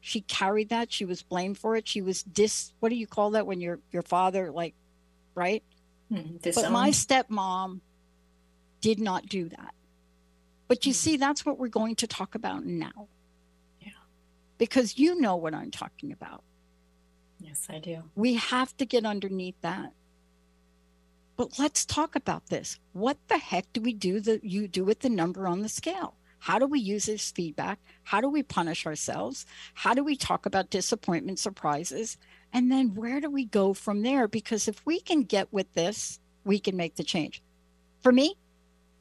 She 0.00 0.22
carried 0.22 0.70
that. 0.70 0.92
She 0.92 1.04
was 1.04 1.22
blamed 1.22 1.58
for 1.58 1.76
it. 1.76 1.86
She 1.86 2.00
was 2.00 2.22
dis. 2.22 2.72
What 2.80 2.88
do 2.88 2.94
you 2.94 3.06
call 3.06 3.32
that 3.32 3.46
when 3.46 3.60
your 3.60 3.80
your 3.92 4.02
father 4.02 4.50
like, 4.50 4.74
right? 5.34 5.62
Mm, 6.10 6.42
but 6.54 6.70
my 6.72 6.90
stepmom 6.90 7.80
did 8.80 8.98
not 8.98 9.26
do 9.26 9.48
that. 9.50 9.74
But 10.68 10.86
you 10.86 10.92
mm. 10.92 10.96
see, 10.96 11.16
that's 11.16 11.44
what 11.44 11.58
we're 11.58 11.68
going 11.68 11.96
to 11.96 12.06
talk 12.06 12.34
about 12.34 12.64
now. 12.64 13.08
Yeah. 13.80 13.90
Because 14.56 14.98
you 14.98 15.20
know 15.20 15.36
what 15.36 15.54
I'm 15.54 15.70
talking 15.70 16.12
about. 16.12 16.42
Yes, 17.40 17.66
I 17.70 17.78
do. 17.78 18.04
We 18.14 18.34
have 18.34 18.76
to 18.76 18.84
get 18.84 19.04
underneath 19.04 19.60
that. 19.62 19.92
But 21.36 21.58
let's 21.58 21.86
talk 21.86 22.14
about 22.14 22.46
this. 22.48 22.78
What 22.92 23.16
the 23.28 23.38
heck 23.38 23.72
do 23.72 23.80
we 23.80 23.94
do 23.94 24.20
that 24.20 24.44
you 24.44 24.68
do 24.68 24.84
with 24.84 25.00
the 25.00 25.08
number 25.08 25.46
on 25.46 25.62
the 25.62 25.70
scale? 25.70 26.14
How 26.40 26.58
do 26.58 26.66
we 26.66 26.80
use 26.80 27.06
this 27.06 27.30
feedback? 27.30 27.78
How 28.02 28.20
do 28.20 28.28
we 28.28 28.42
punish 28.42 28.86
ourselves? 28.86 29.46
How 29.74 29.94
do 29.94 30.04
we 30.04 30.16
talk 30.16 30.46
about 30.46 30.70
disappointment, 30.70 31.38
surprises? 31.38 32.18
And 32.52 32.70
then 32.70 32.94
where 32.94 33.20
do 33.20 33.30
we 33.30 33.44
go 33.44 33.74
from 33.74 34.02
there? 34.02 34.28
Because 34.28 34.68
if 34.68 34.84
we 34.84 35.00
can 35.00 35.22
get 35.22 35.52
with 35.52 35.72
this, 35.74 36.18
we 36.44 36.58
can 36.58 36.76
make 36.76 36.96
the 36.96 37.04
change. 37.04 37.42
For 38.02 38.12
me, 38.12 38.36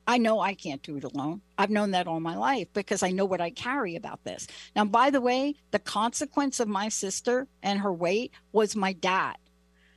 I 0.09 0.17
know 0.17 0.39
I 0.39 0.55
can't 0.55 0.81
do 0.81 0.97
it 0.97 1.03
alone. 1.03 1.41
I've 1.55 1.69
known 1.69 1.91
that 1.91 2.07
all 2.07 2.19
my 2.19 2.35
life 2.35 2.67
because 2.73 3.03
I 3.03 3.11
know 3.11 3.25
what 3.25 3.41
I 3.41 3.51
carry 3.51 3.95
about 3.95 4.23
this. 4.23 4.47
Now, 4.75 4.83
by 4.85 5.11
the 5.11 5.21
way, 5.21 5.53
the 5.69 5.77
consequence 5.77 6.59
of 6.59 6.67
my 6.67 6.89
sister 6.89 7.47
and 7.61 7.81
her 7.81 7.93
weight 7.93 8.31
was 8.51 8.75
my 8.75 8.91
dad. 8.91 9.35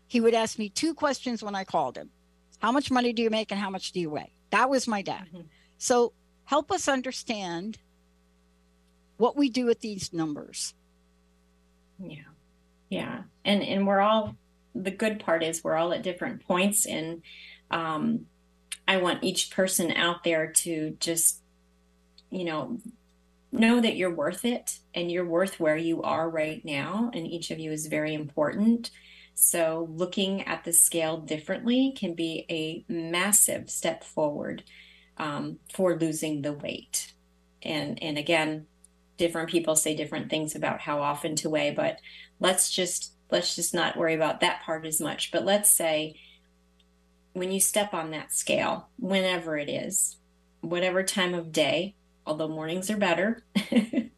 He 0.08 0.20
would 0.20 0.34
ask 0.34 0.58
me 0.58 0.68
two 0.68 0.92
questions 0.92 1.42
when 1.42 1.54
I 1.54 1.64
called 1.64 1.96
him 1.96 2.10
How 2.58 2.72
much 2.72 2.90
money 2.90 3.14
do 3.14 3.22
you 3.22 3.30
make 3.30 3.50
and 3.52 3.58
how 3.58 3.70
much 3.70 3.92
do 3.92 4.00
you 4.00 4.10
weigh? 4.10 4.34
That 4.50 4.68
was 4.68 4.86
my 4.86 5.00
dad. 5.00 5.28
Mm-hmm. 5.28 5.46
So 5.78 6.12
help 6.44 6.70
us 6.70 6.88
understand 6.88 7.78
what 9.16 9.34
we 9.34 9.48
do 9.48 9.64
with 9.64 9.80
these 9.80 10.12
numbers. 10.12 10.74
Yeah. 11.98 12.18
Yeah. 12.90 13.22
And 13.46 13.62
and 13.62 13.86
we're 13.86 14.00
all 14.02 14.36
the 14.74 14.90
good 14.90 15.20
part 15.20 15.42
is 15.42 15.64
we're 15.64 15.76
all 15.76 15.94
at 15.94 16.02
different 16.02 16.46
points 16.46 16.84
in 16.84 17.22
um 17.70 18.26
I 18.86 18.96
want 18.98 19.24
each 19.24 19.50
person 19.50 19.92
out 19.92 20.24
there 20.24 20.52
to 20.52 20.96
just, 21.00 21.40
you 22.30 22.44
know, 22.44 22.78
know 23.52 23.80
that 23.80 23.96
you're 23.96 24.14
worth 24.14 24.44
it 24.44 24.78
and 24.94 25.10
you're 25.10 25.26
worth 25.26 25.60
where 25.60 25.76
you 25.76 26.02
are 26.02 26.28
right 26.28 26.64
now. 26.64 27.10
And 27.14 27.26
each 27.26 27.50
of 27.50 27.58
you 27.58 27.70
is 27.70 27.86
very 27.86 28.14
important. 28.14 28.90
So, 29.34 29.88
looking 29.90 30.42
at 30.42 30.64
the 30.64 30.72
scale 30.72 31.16
differently 31.16 31.94
can 31.96 32.14
be 32.14 32.44
a 32.50 32.84
massive 32.92 33.70
step 33.70 34.04
forward 34.04 34.62
um, 35.16 35.58
for 35.72 35.98
losing 35.98 36.42
the 36.42 36.52
weight. 36.52 37.14
And 37.62 38.02
and 38.02 38.18
again, 38.18 38.66
different 39.16 39.50
people 39.50 39.76
say 39.76 39.94
different 39.94 40.30
things 40.30 40.54
about 40.54 40.80
how 40.80 41.00
often 41.00 41.36
to 41.36 41.50
weigh, 41.50 41.70
but 41.70 41.98
let's 42.40 42.70
just 42.70 43.14
let's 43.30 43.54
just 43.54 43.72
not 43.72 43.96
worry 43.96 44.14
about 44.14 44.40
that 44.40 44.62
part 44.62 44.84
as 44.84 45.00
much. 45.00 45.30
But 45.30 45.44
let's 45.44 45.70
say 45.70 46.16
when 47.32 47.50
you 47.50 47.60
step 47.60 47.94
on 47.94 48.10
that 48.10 48.32
scale, 48.32 48.88
whenever 48.98 49.56
it 49.56 49.68
is, 49.68 50.16
whatever 50.60 51.02
time 51.02 51.34
of 51.34 51.52
day, 51.52 51.94
although 52.26 52.48
mornings 52.48 52.90
are 52.90 52.96
better, 52.96 53.44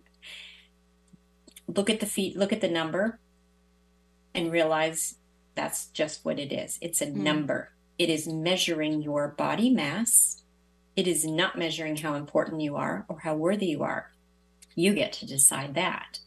look 1.68 1.90
at 1.90 2.00
the 2.00 2.06
feet, 2.06 2.36
look 2.36 2.52
at 2.52 2.60
the 2.60 2.68
number, 2.68 3.18
and 4.34 4.52
realize 4.52 5.16
that's 5.54 5.86
just 5.86 6.24
what 6.24 6.38
it 6.38 6.52
is. 6.52 6.78
It's 6.80 7.00
a 7.00 7.06
mm. 7.06 7.14
number. 7.14 7.70
It 7.98 8.10
is 8.10 8.26
measuring 8.26 9.02
your 9.02 9.28
body 9.28 9.70
mass. 9.70 10.42
It 10.96 11.06
is 11.06 11.24
not 11.24 11.58
measuring 11.58 11.96
how 11.96 12.14
important 12.14 12.60
you 12.60 12.76
are 12.76 13.04
or 13.08 13.20
how 13.20 13.36
worthy 13.36 13.66
you 13.66 13.82
are. 13.82 14.12
You 14.74 14.94
get 14.94 15.12
to 15.14 15.26
decide 15.26 15.74
that. 15.74 16.18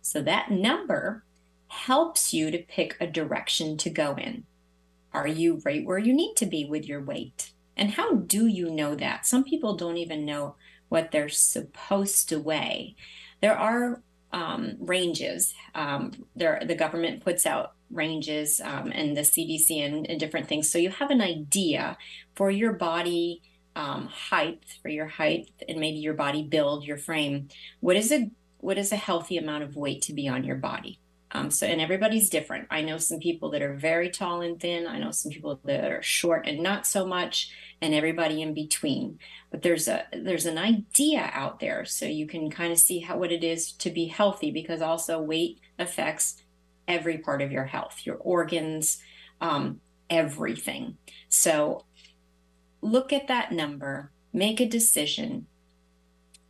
So 0.00 0.22
that 0.22 0.50
number 0.50 1.24
helps 1.68 2.32
you 2.32 2.50
to 2.52 2.58
pick 2.58 2.96
a 3.00 3.06
direction 3.06 3.76
to 3.78 3.90
go 3.90 4.14
in. 4.14 4.44
Are 5.12 5.28
you 5.28 5.60
right 5.64 5.84
where 5.84 5.98
you 5.98 6.12
need 6.12 6.34
to 6.36 6.46
be 6.46 6.64
with 6.64 6.86
your 6.86 7.02
weight? 7.02 7.52
And 7.76 7.92
how 7.92 8.14
do 8.14 8.46
you 8.46 8.70
know 8.70 8.94
that? 8.94 9.26
Some 9.26 9.44
people 9.44 9.76
don't 9.76 9.98
even 9.98 10.24
know 10.24 10.56
what 10.88 11.10
they're 11.10 11.28
supposed 11.28 12.28
to 12.28 12.38
weigh. 12.38 12.96
There 13.40 13.56
are 13.56 14.02
um, 14.32 14.76
ranges. 14.80 15.54
Um, 15.74 16.12
there, 16.34 16.62
the 16.64 16.74
government 16.74 17.24
puts 17.24 17.46
out 17.46 17.72
ranges 17.90 18.60
um, 18.60 18.90
and 18.92 19.16
the 19.16 19.22
CDC 19.22 19.84
and, 19.84 20.08
and, 20.08 20.18
different 20.18 20.48
things. 20.48 20.70
So 20.70 20.78
you 20.78 20.90
have 20.90 21.10
an 21.10 21.20
idea 21.20 21.96
for 22.34 22.50
your 22.50 22.72
body 22.72 23.42
um, 23.76 24.06
height, 24.08 24.64
for 24.82 24.88
your 24.88 25.06
height, 25.06 25.50
and 25.68 25.78
maybe 25.78 25.98
your 25.98 26.14
body 26.14 26.42
build, 26.42 26.84
your 26.84 26.98
frame. 26.98 27.48
What 27.80 27.96
is 27.96 28.10
a 28.10 28.30
what 28.58 28.78
is 28.78 28.90
a 28.90 28.96
healthy 28.96 29.36
amount 29.36 29.62
of 29.62 29.76
weight 29.76 30.02
to 30.02 30.12
be 30.12 30.26
on 30.26 30.42
your 30.42 30.56
body? 30.56 30.98
Um, 31.36 31.50
so, 31.50 31.66
and 31.66 31.82
everybody's 31.82 32.30
different. 32.30 32.66
I 32.70 32.80
know 32.80 32.96
some 32.96 33.18
people 33.18 33.50
that 33.50 33.60
are 33.60 33.74
very 33.74 34.08
tall 34.08 34.40
and 34.40 34.58
thin. 34.58 34.86
I 34.86 34.98
know 34.98 35.10
some 35.10 35.30
people 35.30 35.60
that 35.64 35.92
are 35.92 36.02
short 36.02 36.46
and 36.46 36.62
not 36.62 36.86
so 36.86 37.06
much, 37.06 37.50
and 37.82 37.92
everybody 37.92 38.40
in 38.40 38.54
between. 38.54 39.18
But 39.50 39.60
there's 39.60 39.86
a 39.86 40.06
there's 40.12 40.46
an 40.46 40.56
idea 40.56 41.30
out 41.34 41.60
there, 41.60 41.84
so 41.84 42.06
you 42.06 42.26
can 42.26 42.50
kind 42.50 42.72
of 42.72 42.78
see 42.78 43.00
how 43.00 43.18
what 43.18 43.32
it 43.32 43.44
is 43.44 43.72
to 43.72 43.90
be 43.90 44.06
healthy, 44.06 44.50
because 44.50 44.80
also 44.80 45.20
weight 45.20 45.60
affects 45.78 46.42
every 46.88 47.18
part 47.18 47.42
of 47.42 47.52
your 47.52 47.64
health, 47.64 48.00
your 48.04 48.16
organs, 48.16 48.98
um, 49.42 49.80
everything. 50.08 50.96
So, 51.28 51.84
look 52.80 53.12
at 53.12 53.28
that 53.28 53.52
number, 53.52 54.10
make 54.32 54.58
a 54.58 54.66
decision. 54.66 55.48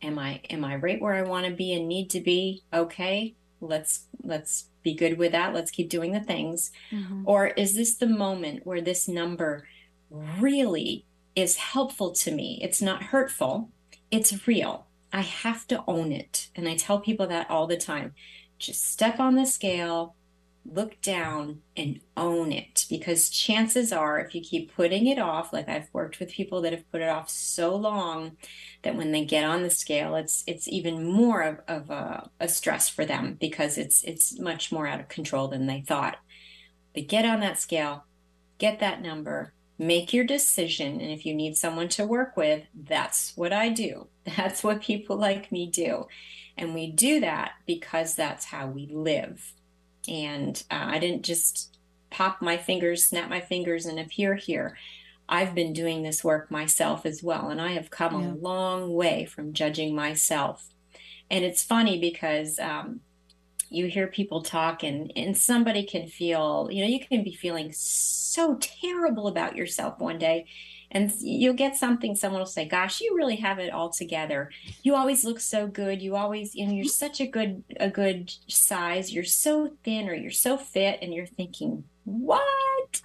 Am 0.01 0.17
I 0.17 0.39
am 0.49 0.63
I 0.63 0.77
right 0.77 1.01
where 1.01 1.13
I 1.13 1.23
want 1.23 1.45
to 1.45 1.51
be 1.51 1.73
and 1.73 1.89
need 1.89 2.09
to 2.11 2.21
be? 2.21 2.63
Okay, 2.73 3.35
let's 3.61 4.05
let's 4.23 4.69
be 4.83 4.93
good 4.93 5.17
with 5.17 5.31
that. 5.31 5.53
Let's 5.53 5.71
keep 5.71 5.89
doing 5.89 6.11
the 6.11 6.19
things. 6.19 6.71
Mm-hmm. 6.91 7.23
or 7.25 7.47
is 7.47 7.75
this 7.75 7.95
the 7.95 8.07
moment 8.07 8.65
where 8.65 8.81
this 8.81 9.07
number 9.07 9.67
really 10.09 11.05
is 11.35 11.57
helpful 11.57 12.11
to 12.11 12.31
me? 12.31 12.59
It's 12.61 12.81
not 12.81 13.03
hurtful. 13.03 13.69
It's 14.11 14.47
real. 14.47 14.87
I 15.11 15.21
have 15.21 15.67
to 15.67 15.83
own 15.87 16.11
it. 16.11 16.49
And 16.55 16.67
i 16.67 16.75
tell 16.75 16.99
people 16.99 17.27
that 17.27 17.49
all 17.49 17.67
the 17.67 17.77
time. 17.77 18.13
Just 18.59 18.91
step 18.91 19.19
on 19.19 19.35
the 19.35 19.45
scale 19.45 20.15
look 20.71 20.99
down 21.01 21.61
and 21.75 21.99
own 22.15 22.51
it. 22.51 22.85
Because 22.89 23.29
chances 23.29 23.91
are 23.91 24.19
if 24.19 24.35
you 24.35 24.41
keep 24.41 24.73
putting 24.75 25.07
it 25.07 25.19
off 25.19 25.53
like 25.53 25.69
i've 25.69 25.89
worked 25.93 26.19
with 26.19 26.31
people 26.31 26.61
that 26.61 26.73
have 26.73 26.89
put 26.91 27.01
it 27.01 27.09
off 27.09 27.29
so 27.29 27.75
long 27.75 28.37
that 28.83 28.95
when 28.95 29.11
they 29.11 29.25
get 29.25 29.43
on 29.43 29.63
the 29.63 29.69
scale 29.69 30.15
it's 30.15 30.43
it's 30.47 30.67
even 30.67 31.03
more 31.03 31.41
of, 31.41 31.59
of 31.67 31.89
a, 31.89 32.29
a 32.39 32.47
stress 32.47 32.89
for 32.89 33.05
them 33.05 33.37
because 33.39 33.77
it's 33.77 34.03
it's 34.03 34.39
much 34.39 34.71
more 34.71 34.87
out 34.87 34.99
of 34.99 35.07
control 35.07 35.47
than 35.47 35.67
they 35.67 35.81
thought. 35.81 36.17
But 36.93 37.07
get 37.07 37.25
on 37.25 37.39
that 37.41 37.59
scale 37.59 38.05
get 38.57 38.79
that 38.79 39.01
number 39.01 39.53
make 39.79 40.11
your 40.11 40.23
decision. 40.23 40.99
And 40.99 41.11
if 41.11 41.25
you 41.25 41.35
need 41.35 41.55
someone 41.55 41.89
to 41.89 42.05
work 42.05 42.35
with 42.35 42.63
that's 42.73 43.33
what 43.35 43.53
i 43.53 43.69
do. 43.69 44.07
That's 44.35 44.63
what 44.63 44.81
people 44.81 45.15
like 45.17 45.51
me 45.51 45.69
do. 45.69 46.07
And 46.57 46.73
we 46.73 46.91
do 46.91 47.21
that 47.21 47.51
because 47.65 48.15
that's 48.15 48.45
how 48.45 48.67
we 48.67 48.87
live 48.91 49.53
and 50.07 50.61
uh, 50.71 50.85
I 50.87 50.99
didn't 50.99 51.23
just 51.23 51.77
pop 52.09 52.41
my 52.41 52.57
fingers, 52.57 53.05
snap 53.05 53.29
my 53.29 53.41
fingers, 53.41 53.85
and 53.85 53.99
appear 53.99 54.35
here. 54.35 54.77
I've 55.29 55.53
been 55.53 55.73
doing 55.73 56.03
this 56.03 56.23
work 56.23 56.49
myself 56.49 57.05
as 57.05 57.21
well, 57.21 57.49
and 57.49 57.61
I 57.61 57.73
have 57.73 57.89
come 57.89 58.21
yeah. 58.21 58.31
a 58.31 58.35
long 58.35 58.93
way 58.93 59.25
from 59.25 59.53
judging 59.53 59.93
myself. 59.93 60.69
And 61.29 61.43
it's 61.43 61.63
funny 61.63 61.99
because 61.99 62.59
um, 62.59 63.01
you 63.69 63.87
hear 63.87 64.07
people 64.07 64.41
talk, 64.41 64.83
and, 64.83 65.11
and 65.15 65.37
somebody 65.37 65.83
can 65.83 66.07
feel, 66.07 66.69
you 66.71 66.81
know, 66.81 66.87
you 66.89 66.99
can 66.99 67.23
be 67.23 67.35
feeling 67.35 67.71
so 67.73 68.55
terrible 68.61 69.27
about 69.27 69.57
yourself 69.57 69.99
one 69.99 70.17
day, 70.17 70.45
and 70.91 71.11
you'll 71.19 71.53
get 71.53 71.75
something 71.75 72.15
someone 72.15 72.39
will 72.39 72.45
say 72.45 72.67
gosh 72.67 73.01
you 73.01 73.15
really 73.15 73.37
have 73.37 73.59
it 73.59 73.71
all 73.71 73.89
together. 73.89 74.49
You 74.83 74.95
always 74.95 75.23
look 75.23 75.39
so 75.39 75.67
good. 75.67 76.01
You 76.01 76.15
always 76.15 76.55
you 76.55 76.65
know 76.65 76.73
you're 76.73 76.85
such 76.85 77.19
a 77.19 77.27
good 77.27 77.63
a 77.79 77.89
good 77.89 78.33
size. 78.47 79.13
You're 79.13 79.23
so 79.23 79.71
thin 79.83 80.09
or 80.09 80.13
you're 80.13 80.31
so 80.31 80.57
fit. 80.57 80.99
And 81.01 81.13
you're 81.13 81.25
thinking 81.25 81.83
what? 82.07 83.01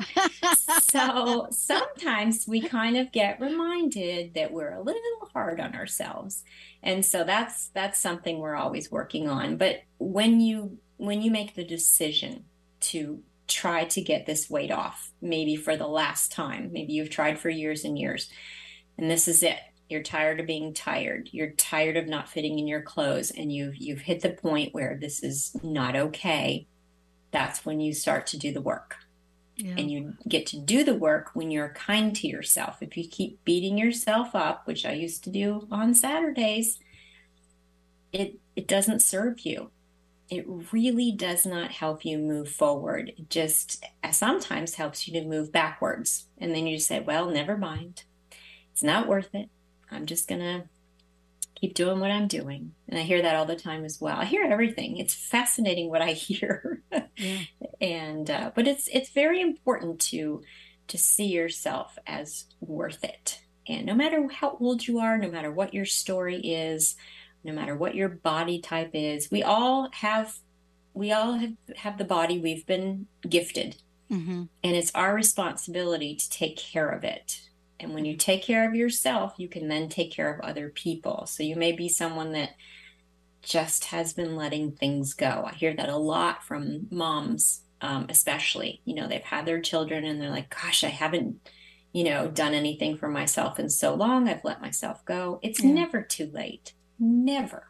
So 0.92 1.48
sometimes 1.50 2.46
we 2.46 2.60
kind 2.60 2.96
of 2.96 3.10
get 3.10 3.40
reminded 3.40 4.34
that 4.34 4.52
we're 4.52 4.72
a 4.72 4.80
little 4.82 5.28
hard 5.32 5.58
on 5.58 5.74
ourselves. 5.74 6.44
And 6.82 7.04
so 7.04 7.24
that's 7.24 7.68
that's 7.68 7.98
something 7.98 8.38
we're 8.38 8.54
always 8.54 8.90
working 8.90 9.28
on. 9.28 9.56
But 9.56 9.82
when 9.98 10.40
you 10.40 10.78
when 10.98 11.22
you 11.22 11.30
make 11.30 11.54
the 11.54 11.64
decision 11.64 12.44
to 12.80 13.22
try 13.52 13.84
to 13.84 14.00
get 14.00 14.26
this 14.26 14.48
weight 14.48 14.70
off, 14.70 15.12
maybe 15.20 15.56
for 15.56 15.76
the 15.76 15.86
last 15.86 16.32
time. 16.32 16.70
Maybe 16.72 16.92
you've 16.92 17.10
tried 17.10 17.38
for 17.38 17.50
years 17.50 17.84
and 17.84 17.98
years, 17.98 18.30
and 18.98 19.10
this 19.10 19.28
is 19.28 19.42
it. 19.42 19.58
You're 19.88 20.02
tired 20.02 20.40
of 20.40 20.46
being 20.46 20.72
tired. 20.72 21.28
You're 21.32 21.50
tired 21.50 21.96
of 21.96 22.08
not 22.08 22.28
fitting 22.28 22.58
in 22.58 22.66
your 22.66 22.82
clothes, 22.82 23.30
and 23.30 23.52
you've 23.52 23.76
you've 23.76 24.00
hit 24.00 24.20
the 24.20 24.30
point 24.30 24.74
where 24.74 24.98
this 25.00 25.22
is 25.22 25.54
not 25.62 25.96
okay. 25.96 26.66
That's 27.30 27.64
when 27.64 27.80
you 27.80 27.92
start 27.92 28.26
to 28.28 28.38
do 28.38 28.52
the 28.52 28.60
work. 28.60 28.96
Yeah. 29.56 29.74
And 29.76 29.90
you 29.90 30.14
get 30.26 30.46
to 30.46 30.58
do 30.58 30.82
the 30.82 30.94
work 30.94 31.30
when 31.34 31.50
you're 31.50 31.74
kind 31.74 32.16
to 32.16 32.26
yourself. 32.26 32.78
If 32.80 32.96
you 32.96 33.06
keep 33.06 33.44
beating 33.44 33.76
yourself 33.76 34.34
up, 34.34 34.66
which 34.66 34.86
I 34.86 34.92
used 34.92 35.24
to 35.24 35.30
do 35.30 35.68
on 35.70 35.94
Saturdays, 35.94 36.78
it 38.12 38.38
it 38.56 38.66
doesn't 38.66 39.00
serve 39.00 39.40
you 39.40 39.70
it 40.32 40.46
really 40.72 41.12
does 41.12 41.44
not 41.44 41.70
help 41.70 42.06
you 42.06 42.16
move 42.16 42.48
forward. 42.48 43.12
It 43.18 43.28
just 43.28 43.84
sometimes 44.12 44.76
helps 44.76 45.06
you 45.06 45.12
to 45.20 45.28
move 45.28 45.52
backwards. 45.52 46.26
And 46.38 46.54
then 46.54 46.66
you 46.66 46.78
say, 46.78 47.00
well, 47.00 47.28
never 47.28 47.58
mind. 47.58 48.04
It's 48.72 48.82
not 48.82 49.06
worth 49.06 49.34
it. 49.34 49.50
I'm 49.90 50.06
just 50.06 50.26
going 50.28 50.40
to 50.40 50.64
keep 51.54 51.74
doing 51.74 52.00
what 52.00 52.10
I'm 52.10 52.28
doing. 52.28 52.72
And 52.88 52.98
I 52.98 53.02
hear 53.02 53.20
that 53.20 53.36
all 53.36 53.44
the 53.44 53.56
time 53.56 53.84
as 53.84 54.00
well. 54.00 54.16
I 54.16 54.24
hear 54.24 54.44
everything. 54.44 54.96
It's 54.96 55.12
fascinating 55.12 55.90
what 55.90 56.00
I 56.00 56.12
hear. 56.12 56.80
Yeah. 57.18 57.40
and 57.78 58.30
uh, 58.30 58.52
but 58.54 58.66
it's 58.66 58.88
it's 58.90 59.10
very 59.10 59.42
important 59.42 60.00
to 60.12 60.42
to 60.88 60.96
see 60.96 61.26
yourself 61.26 61.98
as 62.06 62.46
worth 62.60 63.04
it. 63.04 63.42
And 63.68 63.84
no 63.84 63.94
matter 63.94 64.26
how 64.32 64.56
old 64.58 64.88
you 64.88 64.98
are, 64.98 65.18
no 65.18 65.30
matter 65.30 65.52
what 65.52 65.74
your 65.74 65.84
story 65.84 66.38
is, 66.38 66.96
no 67.44 67.52
matter 67.52 67.76
what 67.76 67.94
your 67.94 68.08
body 68.08 68.60
type 68.60 68.90
is. 68.94 69.30
We 69.30 69.42
all 69.42 69.88
have 69.92 70.34
we 70.94 71.10
all 71.12 71.34
have, 71.34 71.52
have 71.76 71.98
the 71.98 72.04
body 72.04 72.38
we've 72.38 72.66
been 72.66 73.06
gifted. 73.26 73.76
Mm-hmm. 74.10 74.42
And 74.62 74.76
it's 74.76 74.94
our 74.94 75.14
responsibility 75.14 76.14
to 76.14 76.30
take 76.30 76.56
care 76.56 76.88
of 76.88 77.02
it. 77.02 77.40
And 77.80 77.94
when 77.94 78.04
you 78.04 78.16
take 78.16 78.42
care 78.42 78.68
of 78.68 78.74
yourself, 78.74 79.34
you 79.38 79.48
can 79.48 79.68
then 79.68 79.88
take 79.88 80.12
care 80.12 80.32
of 80.32 80.40
other 80.40 80.68
people. 80.68 81.26
So 81.26 81.42
you 81.42 81.56
may 81.56 81.72
be 81.72 81.88
someone 81.88 82.32
that 82.32 82.50
just 83.42 83.86
has 83.86 84.12
been 84.12 84.36
letting 84.36 84.72
things 84.72 85.14
go. 85.14 85.44
I 85.46 85.54
hear 85.54 85.74
that 85.74 85.88
a 85.88 85.96
lot 85.96 86.44
from 86.44 86.86
moms, 86.90 87.62
um, 87.80 88.06
especially. 88.08 88.82
You 88.84 88.94
know, 88.94 89.08
they've 89.08 89.20
had 89.20 89.46
their 89.46 89.60
children 89.60 90.04
and 90.04 90.20
they're 90.20 90.30
like, 90.30 90.54
gosh, 90.54 90.84
I 90.84 90.88
haven't, 90.88 91.48
you 91.92 92.04
know, 92.04 92.28
done 92.28 92.54
anything 92.54 92.96
for 92.96 93.08
myself 93.08 93.58
in 93.58 93.68
so 93.68 93.94
long. 93.94 94.28
I've 94.28 94.44
let 94.44 94.60
myself 94.60 95.04
go. 95.04 95.40
It's 95.42 95.62
yeah. 95.62 95.72
never 95.72 96.02
too 96.02 96.30
late. 96.32 96.74
Never. 96.98 97.68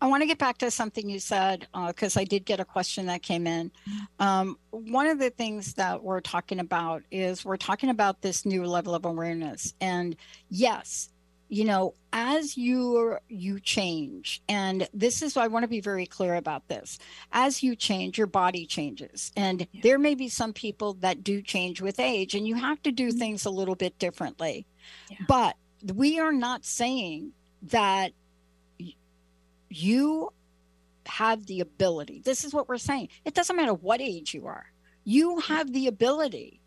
I 0.00 0.06
want 0.06 0.22
to 0.22 0.26
get 0.26 0.38
back 0.38 0.58
to 0.58 0.70
something 0.70 1.08
you 1.08 1.18
said 1.18 1.66
because 1.86 2.16
uh, 2.16 2.20
I 2.20 2.24
did 2.24 2.44
get 2.44 2.60
a 2.60 2.64
question 2.64 3.06
that 3.06 3.22
came 3.22 3.46
in. 3.46 3.72
Um, 4.18 4.58
one 4.70 5.06
of 5.06 5.18
the 5.18 5.30
things 5.30 5.74
that 5.74 6.02
we're 6.02 6.20
talking 6.20 6.58
about 6.58 7.02
is 7.10 7.44
we're 7.44 7.56
talking 7.56 7.88
about 7.88 8.20
this 8.20 8.44
new 8.44 8.66
level 8.66 8.94
of 8.94 9.06
awareness. 9.06 9.72
And 9.80 10.14
yes, 10.50 11.08
you 11.48 11.64
know 11.64 11.94
as 12.12 12.56
you 12.56 13.16
you 13.28 13.60
change 13.60 14.42
and 14.48 14.88
this 14.94 15.22
is 15.22 15.36
i 15.36 15.46
want 15.46 15.62
to 15.62 15.68
be 15.68 15.80
very 15.80 16.06
clear 16.06 16.36
about 16.36 16.66
this 16.68 16.98
as 17.32 17.62
you 17.62 17.76
change 17.76 18.16
your 18.16 18.26
body 18.26 18.66
changes 18.66 19.30
and 19.36 19.66
yeah. 19.72 19.80
there 19.82 19.98
may 19.98 20.14
be 20.14 20.28
some 20.28 20.52
people 20.52 20.94
that 20.94 21.22
do 21.22 21.42
change 21.42 21.80
with 21.80 22.00
age 22.00 22.34
and 22.34 22.48
you 22.48 22.54
have 22.54 22.82
to 22.82 22.90
do 22.90 23.08
mm-hmm. 23.08 23.18
things 23.18 23.44
a 23.44 23.50
little 23.50 23.74
bit 23.74 23.98
differently 23.98 24.66
yeah. 25.10 25.18
but 25.28 25.56
we 25.94 26.18
are 26.18 26.32
not 26.32 26.64
saying 26.64 27.30
that 27.64 28.12
you 29.68 30.30
have 31.06 31.44
the 31.46 31.60
ability 31.60 32.22
this 32.24 32.44
is 32.44 32.54
what 32.54 32.68
we're 32.68 32.78
saying 32.78 33.08
it 33.24 33.34
doesn't 33.34 33.56
matter 33.56 33.74
what 33.74 34.00
age 34.00 34.32
you 34.32 34.46
are 34.46 34.66
you 35.04 35.38
have 35.40 35.72
the 35.72 35.86
ability 35.86 36.60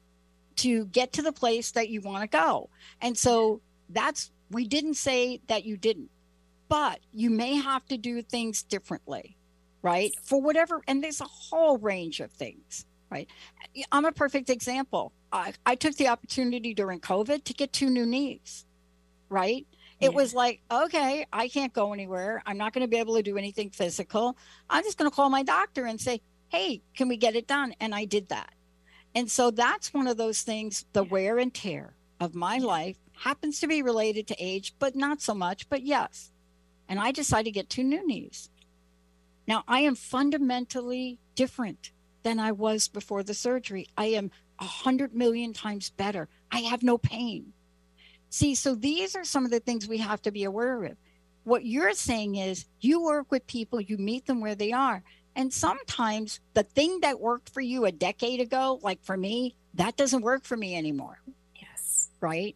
to 0.56 0.86
get 0.88 1.14
to 1.14 1.22
the 1.22 1.32
place 1.32 1.72
that 1.72 1.90
you 1.90 2.02
want 2.02 2.22
to 2.22 2.28
go 2.28 2.70
and 3.02 3.18
so 3.18 3.62
that's 3.90 4.32
we 4.52 4.68
didn't 4.68 4.96
say 4.96 5.42
that 5.48 5.66
you 5.66 5.78
didn't, 5.78 6.10
but 6.70 7.00
you 7.14 7.30
may 7.30 7.56
have 7.56 7.86
to 7.88 7.98
do 7.98 8.22
things 8.22 8.64
differently, 8.64 9.38
right? 9.82 10.12
For 10.24 10.42
whatever, 10.42 10.82
and 10.88 11.04
there's 11.04 11.22
a 11.22 11.26
whole 11.26 11.78
range 11.78 12.20
of 12.20 12.32
things, 12.32 12.86
right? 13.10 13.28
I'm 13.92 14.06
a 14.06 14.12
perfect 14.12 14.50
example. 14.50 15.12
I, 15.32 15.54
I 15.66 15.76
took 15.76 15.96
the 15.96 16.08
opportunity 16.08 16.74
during 16.74 17.00
COVID 17.00 17.44
to 17.44 17.54
get 17.54 17.74
two 17.74 17.90
new 17.90 18.06
knees, 18.06 18.66
right? 19.30 19.68
It 20.00 20.14
was 20.14 20.34
like, 20.34 20.62
okay, 20.70 21.26
I 21.34 21.48
can't 21.48 21.74
go 21.74 21.92
anywhere. 21.92 22.44
I'm 22.46 22.58
not 22.58 22.74
going 22.74 22.84
to 22.84 22.88
be 22.88 22.98
able 22.98 23.16
to 23.16 23.24
do 23.24 23.38
anything 23.38 23.72
physical. 23.72 24.38
I'm 24.70 24.84
just 24.84 24.98
going 24.98 25.10
to 25.10 25.16
call 25.16 25.30
my 25.30 25.44
doctor 25.44 25.86
and 25.86 26.00
say, 26.00 26.22
hey, 26.50 26.82
can 26.96 27.08
we 27.08 27.18
get 27.18 27.36
it 27.36 27.48
done? 27.48 27.74
And 27.80 27.96
I 27.96 28.06
did 28.06 28.30
that. 28.30 28.54
And 29.16 29.30
so 29.30 29.50
that's 29.50 29.94
one 29.94 30.08
of 30.08 30.18
those 30.18 30.42
things, 30.42 30.86
the 30.94 31.04
wear 31.04 31.40
and 31.40 31.52
tear 31.54 31.96
of 32.20 32.36
my 32.36 32.60
life 32.60 32.98
happens 33.14 33.60
to 33.60 33.68
be 33.68 33.82
related 33.82 34.28
to 34.28 34.36
age, 34.44 34.76
but 34.78 34.96
not 34.96 35.22
so 35.22 35.34
much, 35.34 35.68
but 35.70 35.82
yes. 35.82 36.32
And 36.88 37.00
I 37.00 37.12
decided 37.12 37.46
to 37.46 37.52
get 37.52 37.70
two 37.70 37.84
new 37.84 38.06
knees. 38.06 38.50
Now, 39.48 39.64
I 39.68 39.80
am 39.80 39.96
fundamentally 39.96 41.20
different 41.36 41.92
than 42.24 42.40
I 42.40 42.52
was 42.52 42.88
before 42.88 43.24
the 43.24 43.34
surgery. 43.34 43.88
I 43.98 44.08
am 44.08 44.30
a 44.60 44.66
hundred 44.66 45.16
million 45.16 45.54
times 45.54 45.90
better. 45.90 46.28
I 46.52 46.60
have 46.60 46.84
no 46.84 46.98
pain. 46.98 47.54
See, 48.38 48.54
so 48.54 48.76
these 48.76 49.16
are 49.16 49.24
some 49.24 49.46
of 49.46 49.52
the 49.52 49.60
things 49.60 49.88
we 49.88 49.98
have 49.98 50.22
to 50.22 50.32
be 50.32 50.44
aware 50.44 50.84
of. 50.84 50.98
What 51.44 51.66
you're 51.66 51.94
saying 51.94 52.36
is 52.36 52.66
you 52.80 53.02
work 53.02 53.32
with 53.32 53.48
people, 53.48 53.82
you 53.82 53.98
meet 53.98 54.28
them 54.28 54.42
where 54.42 54.54
they 54.54 54.72
are. 54.72 55.02
And 55.36 55.52
sometimes 55.52 56.40
the 56.54 56.62
thing 56.62 57.00
that 57.00 57.20
worked 57.20 57.50
for 57.50 57.62
you 57.62 57.86
a 57.86 57.92
decade 57.92 58.40
ago, 58.40 58.80
like 58.84 59.04
for 59.04 59.18
me, 59.18 59.56
that 59.74 59.98
doesn't 59.98 60.22
work 60.22 60.44
for 60.44 60.56
me 60.56 60.78
anymore. 60.78 61.20
Yes. 61.56 62.10
Right 62.22 62.56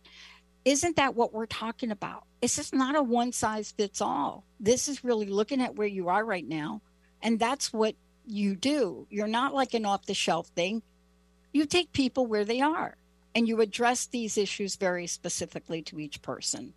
isn't 0.66 0.98
that 0.98 1.16
what 1.16 1.34
we're 1.34 1.48
talking 1.48 1.90
about? 1.90 2.26
It's 2.42 2.56
just 2.56 2.74
not 2.74 2.96
a 2.96 3.02
one 3.02 3.32
size 3.32 3.72
fits 3.72 4.02
all. 4.02 4.44
This 4.60 4.88
is 4.88 5.04
really 5.04 5.26
looking 5.26 5.62
at 5.62 5.76
where 5.76 5.88
you 5.88 6.10
are 6.10 6.24
right 6.24 6.48
now. 6.48 6.82
And 7.22 7.40
that's 7.40 7.74
what 7.74 7.96
you 8.28 8.56
do. 8.56 9.08
You're 9.10 9.28
not 9.28 9.54
like 9.56 9.74
an 9.74 9.86
off 9.86 10.06
the 10.06 10.14
shelf 10.14 10.48
thing. 10.50 10.84
You 11.52 11.66
take 11.66 11.92
people 11.92 12.28
where 12.28 12.46
they 12.46 12.62
are 12.62 12.96
and 13.36 13.48
you 13.48 13.62
address 13.62 14.06
these 14.06 14.38
issues 14.38 14.76
very 14.76 15.08
specifically 15.08 15.82
to 15.84 16.00
each 16.00 16.22
person. 16.22 16.74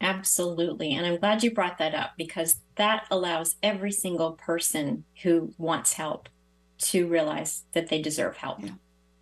Absolutely. 0.00 0.92
And 0.92 1.04
I'm 1.04 1.18
glad 1.18 1.42
you 1.42 1.52
brought 1.52 1.78
that 1.78 1.94
up 1.94 2.12
because 2.16 2.60
that 2.76 3.06
allows 3.10 3.56
every 3.62 3.90
single 3.90 4.32
person 4.32 5.04
who 5.22 5.52
wants 5.58 5.94
help 5.94 6.28
to 6.78 7.08
realize 7.08 7.64
that 7.72 7.88
they 7.88 8.00
deserve 8.00 8.36
help. 8.36 8.62
Yeah. 8.62 8.70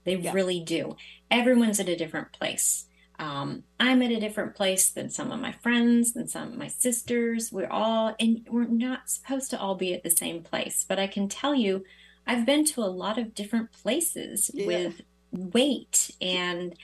They 0.05 0.17
yeah. 0.17 0.33
really 0.33 0.61
do. 0.61 0.97
Everyone's 1.31 1.81
at 1.81 1.89
a 1.89 1.97
different 1.97 2.33
place 2.33 2.87
um, 3.19 3.65
I'm 3.81 4.03
at 4.03 4.11
a 4.11 4.21
different 4.21 4.55
place 4.55 4.91
than 4.91 5.11
some 5.11 5.33
of 5.33 5.41
my 5.41 5.53
friends, 5.53 6.13
than 6.13 6.29
some 6.29 6.49
of 6.49 6.59
my 6.59 6.69
sisters. 6.69 7.51
We're 7.51 7.71
all, 7.71 8.15
and 8.21 8.47
we're 8.51 8.65
not 8.65 9.09
supposed 9.09 9.51
to 9.51 9.61
all 9.61 9.75
be 9.75 9.95
at 9.95 10.03
the 10.03 10.11
same 10.11 10.43
place. 10.43 10.85
But 10.87 10.99
I 10.99 11.07
can 11.07 11.29
tell 11.29 11.55
you, 11.55 11.85
I've 12.27 12.45
been 12.45 12.65
to 12.67 12.83
a 12.83 12.87
lot 12.87 13.19
of 13.19 13.35
different 13.35 13.73
places 13.73 14.51
yeah. 14.53 14.67
with 14.67 15.01
weight, 15.31 16.11
and 16.21 16.75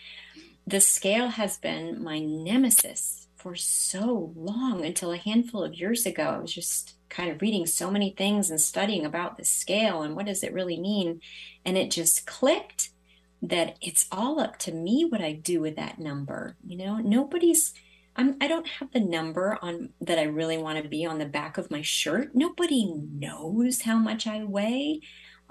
the 0.67 0.81
scale 0.81 1.29
has 1.29 1.57
been 1.59 2.03
my 2.03 2.19
nemesis 2.19 3.29
for 3.37 3.57
so 3.57 4.33
long 4.37 4.85
until 4.85 5.13
a 5.13 5.17
handful 5.17 5.65
of 5.65 5.75
years 5.75 6.07
ago. 6.07 6.23
I 6.23 6.39
was 6.39 6.53
just 6.53 6.95
kind 7.09 7.31
of 7.31 7.43
reading 7.43 7.67
so 7.67 7.91
many 7.91 8.11
things 8.11 8.51
and 8.51 8.61
studying 8.61 9.05
about 9.05 9.37
the 9.37 9.45
scale 9.45 10.03
and 10.03 10.15
what 10.15 10.27
does 10.27 10.43
it 10.43 10.53
really 10.53 10.79
mean. 10.79 11.21
And 11.65 11.77
it 11.77 11.91
just 11.91 12.27
clicked 12.27 12.91
that 13.43 13.77
it's 13.81 14.07
all 14.13 14.39
up 14.39 14.59
to 14.61 14.73
me 14.73 15.05
what 15.05 15.21
I 15.21 15.33
do 15.33 15.61
with 15.61 15.75
that 15.77 15.99
number. 15.99 16.57
You 16.65 16.79
know, 16.79 16.99
nobody's 16.99 17.75
I'm 18.15 18.37
I 18.41 18.47
don't 18.47 18.67
have 18.67 18.93
the 18.93 19.01
number 19.01 19.59
on 19.63 19.91
that 20.01 20.19
I 20.19 20.25
really 20.25 20.59
want 20.59 20.83
to 20.83 20.89
be 20.89 21.05
on 21.05 21.19
the 21.19 21.27
back 21.27 21.59
of 21.59 21.71
my 21.71 21.83
shirt. 21.83 22.35
Nobody 22.35 22.93
knows 22.95 23.83
how 23.83 23.97
much 23.97 24.27
I 24.27 24.45
weigh. 24.45 25.01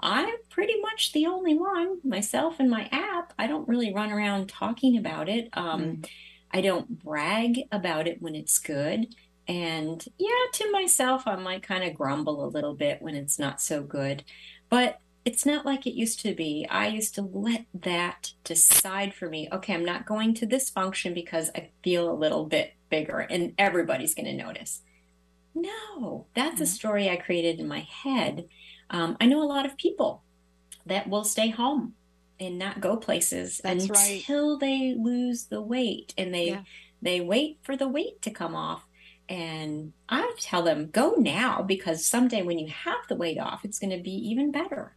I'm 0.02 0.34
pretty 0.50 0.80
much 0.80 1.12
the 1.12 1.26
only 1.26 1.54
one, 1.54 1.98
myself 2.02 2.56
and 2.58 2.68
my 2.68 2.88
app. 2.90 3.32
I 3.38 3.46
don't 3.46 3.68
really 3.68 3.94
run 3.94 4.10
around 4.10 4.48
talking 4.48 4.96
about 4.96 5.28
it. 5.28 5.48
Um, 5.52 5.82
mm. 5.82 6.08
I 6.50 6.60
don't 6.60 7.02
brag 7.02 7.60
about 7.70 8.08
it 8.08 8.20
when 8.20 8.34
it's 8.34 8.58
good. 8.58 9.14
And 9.48 10.04
yeah, 10.18 10.28
to 10.54 10.70
myself, 10.70 11.26
I 11.26 11.36
might 11.36 11.62
kind 11.62 11.84
of 11.84 11.94
grumble 11.94 12.44
a 12.44 12.48
little 12.48 12.74
bit 12.74 13.00
when 13.00 13.14
it's 13.14 13.38
not 13.38 13.60
so 13.60 13.82
good. 13.82 14.24
But 14.68 15.00
it's 15.24 15.46
not 15.46 15.64
like 15.64 15.86
it 15.86 15.94
used 15.94 16.20
to 16.20 16.34
be. 16.34 16.66
I 16.68 16.88
used 16.88 17.14
to 17.14 17.22
let 17.22 17.66
that 17.72 18.32
decide 18.44 19.14
for 19.14 19.28
me. 19.28 19.48
Okay, 19.52 19.74
I'm 19.74 19.84
not 19.84 20.06
going 20.06 20.34
to 20.34 20.46
this 20.46 20.68
function 20.68 21.14
because 21.14 21.50
I 21.54 21.70
feel 21.84 22.10
a 22.10 22.14
little 22.14 22.44
bit 22.44 22.74
bigger 22.90 23.20
and 23.20 23.54
everybody's 23.56 24.14
going 24.14 24.26
to 24.26 24.44
notice. 24.44 24.82
No, 25.54 26.26
that's 26.34 26.54
mm-hmm. 26.54 26.62
a 26.64 26.66
story 26.66 27.08
I 27.08 27.16
created 27.16 27.60
in 27.60 27.68
my 27.68 27.80
head. 27.80 28.46
Um, 28.92 29.16
I 29.20 29.26
know 29.26 29.42
a 29.42 29.44
lot 29.44 29.66
of 29.66 29.76
people 29.76 30.22
that 30.86 31.08
will 31.08 31.24
stay 31.24 31.48
home 31.48 31.94
and 32.38 32.58
not 32.58 32.80
go 32.80 32.96
places 32.96 33.60
that's 33.62 33.84
until 33.84 34.52
right. 34.52 34.60
they 34.60 34.94
lose 34.94 35.44
the 35.44 35.62
weight 35.62 36.12
and 36.18 36.34
they 36.34 36.48
yeah. 36.48 36.62
they 37.00 37.20
wait 37.20 37.58
for 37.62 37.76
the 37.76 37.88
weight 37.88 38.20
to 38.22 38.30
come 38.30 38.54
off 38.54 38.84
and 39.28 39.92
I 40.08 40.34
tell 40.38 40.62
them 40.62 40.90
go 40.90 41.14
now 41.16 41.62
because 41.62 42.04
someday 42.04 42.42
when 42.42 42.58
you 42.58 42.68
have 42.68 43.06
the 43.08 43.14
weight 43.14 43.38
off 43.38 43.64
it's 43.64 43.78
going 43.78 43.96
to 43.96 44.02
be 44.02 44.12
even 44.30 44.52
better. 44.52 44.96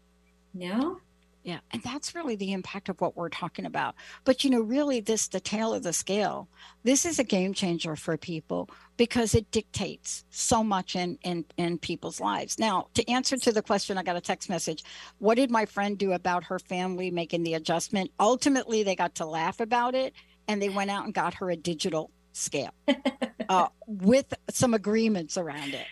No. 0.53 0.99
Yeah. 1.45 1.59
And 1.69 1.83
that's 1.83 2.15
really 2.15 2.35
the 2.35 2.53
impact 2.53 2.89
of 2.89 2.99
what 2.99 3.15
we're 3.15 3.29
talking 3.29 3.67
about. 3.67 3.93
But, 4.23 4.43
you 4.43 4.49
know, 4.49 4.61
really, 4.61 4.99
this, 4.99 5.27
the 5.27 5.39
tale 5.39 5.75
of 5.75 5.83
the 5.83 5.93
scale, 5.93 6.49
this 6.83 7.05
is 7.05 7.19
a 7.19 7.23
game 7.23 7.53
changer 7.53 7.95
for 7.95 8.17
people 8.17 8.67
because 8.97 9.35
it 9.35 9.51
dictates 9.51 10.25
so 10.31 10.63
much 10.63 10.95
in, 10.95 11.19
in, 11.21 11.45
in 11.55 11.77
people's 11.77 12.19
lives. 12.19 12.57
Now, 12.57 12.87
to 12.95 13.07
answer 13.07 13.37
to 13.37 13.51
the 13.51 13.61
question, 13.61 13.95
I 13.95 14.01
got 14.01 14.15
a 14.15 14.21
text 14.21 14.49
message. 14.49 14.83
What 15.19 15.35
did 15.35 15.51
my 15.51 15.67
friend 15.67 15.99
do 15.99 16.13
about 16.13 16.43
her 16.45 16.57
family 16.57 17.11
making 17.11 17.43
the 17.43 17.53
adjustment? 17.53 18.09
Ultimately, 18.19 18.81
they 18.81 18.95
got 18.95 19.13
to 19.15 19.25
laugh 19.27 19.59
about 19.59 19.93
it 19.93 20.15
and 20.47 20.59
they 20.59 20.69
went 20.69 20.89
out 20.89 21.05
and 21.05 21.13
got 21.13 21.35
her 21.35 21.51
a 21.51 21.55
digital 21.55 22.09
scale 22.33 22.73
uh, 23.49 23.67
with 23.85 24.33
some 24.49 24.73
agreements 24.73 25.37
around 25.37 25.75
it. 25.75 25.85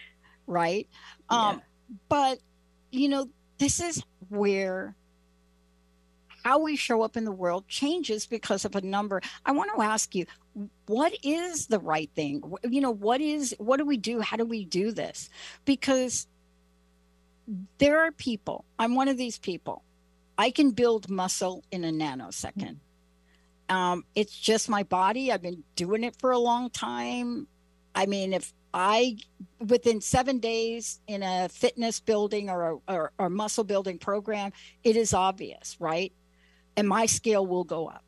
Right. 0.47 0.89
Yeah. 1.31 1.37
Um, 1.49 1.61
but, 2.09 2.39
you 2.89 3.07
know, 3.07 3.29
this 3.59 3.79
is 3.79 4.03
where 4.29 4.95
how 6.43 6.59
we 6.59 6.75
show 6.75 7.01
up 7.01 7.17
in 7.17 7.25
the 7.25 7.31
world 7.31 7.67
changes 7.67 8.25
because 8.25 8.65
of 8.65 8.75
a 8.75 8.81
number. 8.81 9.21
I 9.45 9.51
want 9.51 9.71
to 9.75 9.81
ask 9.81 10.13
you, 10.13 10.25
what 10.85 11.13
is 11.23 11.67
the 11.67 11.79
right 11.79 12.09
thing? 12.15 12.43
You 12.69 12.81
know, 12.81 12.91
what 12.91 13.21
is, 13.21 13.55
what 13.57 13.77
do 13.77 13.85
we 13.85 13.97
do? 13.97 14.19
How 14.19 14.37
do 14.37 14.45
we 14.45 14.65
do 14.65 14.91
this? 14.91 15.29
Because 15.65 16.27
there 17.77 17.99
are 18.01 18.11
people, 18.11 18.65
I'm 18.77 18.95
one 18.95 19.07
of 19.07 19.17
these 19.17 19.39
people, 19.39 19.83
I 20.37 20.51
can 20.51 20.71
build 20.71 21.09
muscle 21.09 21.63
in 21.71 21.83
a 21.83 21.91
nanosecond. 21.91 22.77
Um, 23.69 24.03
it's 24.15 24.37
just 24.37 24.69
my 24.69 24.83
body. 24.83 25.31
I've 25.31 25.41
been 25.41 25.63
doing 25.75 26.03
it 26.03 26.15
for 26.19 26.31
a 26.31 26.39
long 26.39 26.69
time. 26.69 27.47
I 27.95 28.05
mean, 28.05 28.33
if 28.33 28.53
I 28.73 29.17
within 29.59 30.01
seven 30.01 30.39
days 30.39 30.99
in 31.07 31.23
a 31.23 31.47
fitness 31.49 31.99
building 31.99 32.49
or 32.49 32.71
a 32.87 32.93
or, 32.93 33.11
or 33.17 33.29
muscle 33.29 33.63
building 33.63 33.99
program, 33.99 34.51
it 34.83 34.95
is 34.95 35.13
obvious, 35.13 35.77
right? 35.79 36.11
And 36.75 36.87
my 36.87 37.05
scale 37.05 37.45
will 37.45 37.63
go 37.63 37.87
up. 37.87 38.03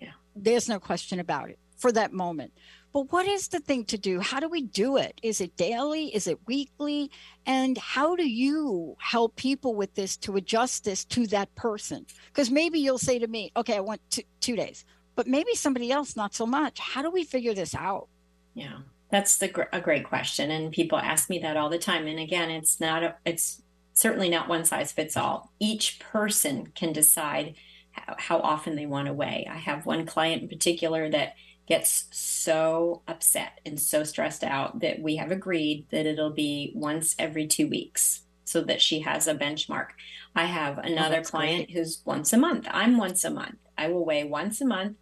Yeah. 0.00 0.12
There's 0.36 0.68
no 0.68 0.78
question 0.78 1.20
about 1.20 1.50
it 1.50 1.58
for 1.76 1.92
that 1.92 2.12
moment. 2.12 2.52
But 2.92 3.10
what 3.10 3.26
is 3.26 3.48
the 3.48 3.58
thing 3.58 3.84
to 3.86 3.98
do? 3.98 4.20
How 4.20 4.38
do 4.38 4.48
we 4.48 4.62
do 4.62 4.96
it? 4.98 5.20
Is 5.22 5.40
it 5.40 5.56
daily? 5.56 6.14
Is 6.14 6.28
it 6.28 6.38
weekly? 6.46 7.10
And 7.44 7.76
how 7.76 8.14
do 8.14 8.28
you 8.28 8.96
help 9.00 9.34
people 9.34 9.74
with 9.74 9.94
this 9.94 10.16
to 10.18 10.36
adjust 10.36 10.84
this 10.84 11.04
to 11.06 11.26
that 11.28 11.52
person? 11.56 12.06
Because 12.28 12.50
maybe 12.50 12.78
you'll 12.78 12.98
say 12.98 13.18
to 13.18 13.26
me, 13.26 13.50
okay, 13.56 13.76
I 13.76 13.80
want 13.80 14.00
two, 14.10 14.22
two 14.40 14.54
days, 14.54 14.84
but 15.16 15.26
maybe 15.26 15.54
somebody 15.54 15.90
else, 15.90 16.14
not 16.14 16.34
so 16.34 16.46
much. 16.46 16.78
How 16.78 17.02
do 17.02 17.10
we 17.10 17.24
figure 17.24 17.54
this 17.54 17.74
out? 17.74 18.08
Yeah. 18.54 18.78
That's 19.10 19.38
the, 19.38 19.68
a 19.72 19.80
great 19.80 20.04
question, 20.04 20.50
and 20.50 20.72
people 20.72 20.98
ask 20.98 21.30
me 21.30 21.38
that 21.40 21.56
all 21.56 21.68
the 21.68 21.78
time. 21.78 22.08
And 22.08 22.18
again, 22.18 22.50
it's 22.50 22.80
not 22.80 23.04
a, 23.04 23.14
it's 23.24 23.62
certainly 23.92 24.28
not 24.28 24.48
one 24.48 24.64
size 24.64 24.90
fits 24.90 25.16
all. 25.16 25.52
Each 25.60 26.00
person 26.00 26.72
can 26.74 26.92
decide 26.92 27.54
how, 27.94 28.16
how 28.18 28.38
often 28.38 28.76
they 28.76 28.86
want 28.86 29.06
to 29.06 29.12
weigh. 29.12 29.46
I 29.50 29.56
have 29.56 29.86
one 29.86 30.06
client 30.06 30.42
in 30.42 30.48
particular 30.48 31.10
that 31.10 31.34
gets 31.66 32.06
so 32.10 33.02
upset 33.08 33.60
and 33.64 33.80
so 33.80 34.04
stressed 34.04 34.44
out 34.44 34.80
that 34.80 35.00
we 35.00 35.16
have 35.16 35.30
agreed 35.30 35.86
that 35.90 36.06
it'll 36.06 36.32
be 36.32 36.72
once 36.74 37.14
every 37.18 37.46
two 37.46 37.68
weeks 37.68 38.22
so 38.44 38.60
that 38.62 38.82
she 38.82 39.00
has 39.00 39.26
a 39.26 39.34
benchmark. 39.34 39.88
I 40.36 40.44
have 40.44 40.78
oh, 40.78 40.82
another 40.82 41.20
oh, 41.20 41.22
client 41.22 41.68
great. 41.68 41.76
who's 41.76 42.02
once 42.04 42.32
a 42.32 42.36
month. 42.38 42.66
I'm 42.70 42.98
once 42.98 43.24
a 43.24 43.30
month. 43.30 43.56
I 43.78 43.88
will 43.88 44.04
weigh 44.04 44.24
once 44.24 44.60
a 44.60 44.66
month 44.66 44.96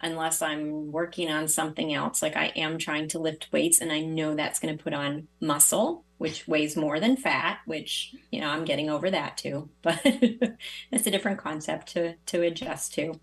unless 0.00 0.40
I'm 0.40 0.92
working 0.92 1.30
on 1.30 1.48
something 1.48 1.92
else. 1.92 2.22
Like 2.22 2.36
I 2.36 2.46
am 2.56 2.78
trying 2.78 3.08
to 3.08 3.18
lift 3.18 3.52
weights 3.52 3.80
and 3.80 3.92
I 3.92 4.00
know 4.00 4.34
that's 4.34 4.60
going 4.60 4.76
to 4.76 4.82
put 4.82 4.94
on 4.94 5.28
muscle, 5.40 6.04
which 6.18 6.46
weighs 6.46 6.76
more 6.76 7.00
than 7.00 7.16
fat, 7.16 7.58
which, 7.64 8.14
you 8.30 8.40
know, 8.40 8.48
I'm 8.48 8.64
getting 8.64 8.90
over 8.90 9.10
that 9.10 9.36
too. 9.36 9.70
But 9.82 10.00
it's 10.04 11.06
a 11.06 11.10
different 11.10 11.38
concept 11.38 11.88
to 11.94 12.14
to 12.26 12.42
adjust 12.42 12.94
to. 12.94 13.14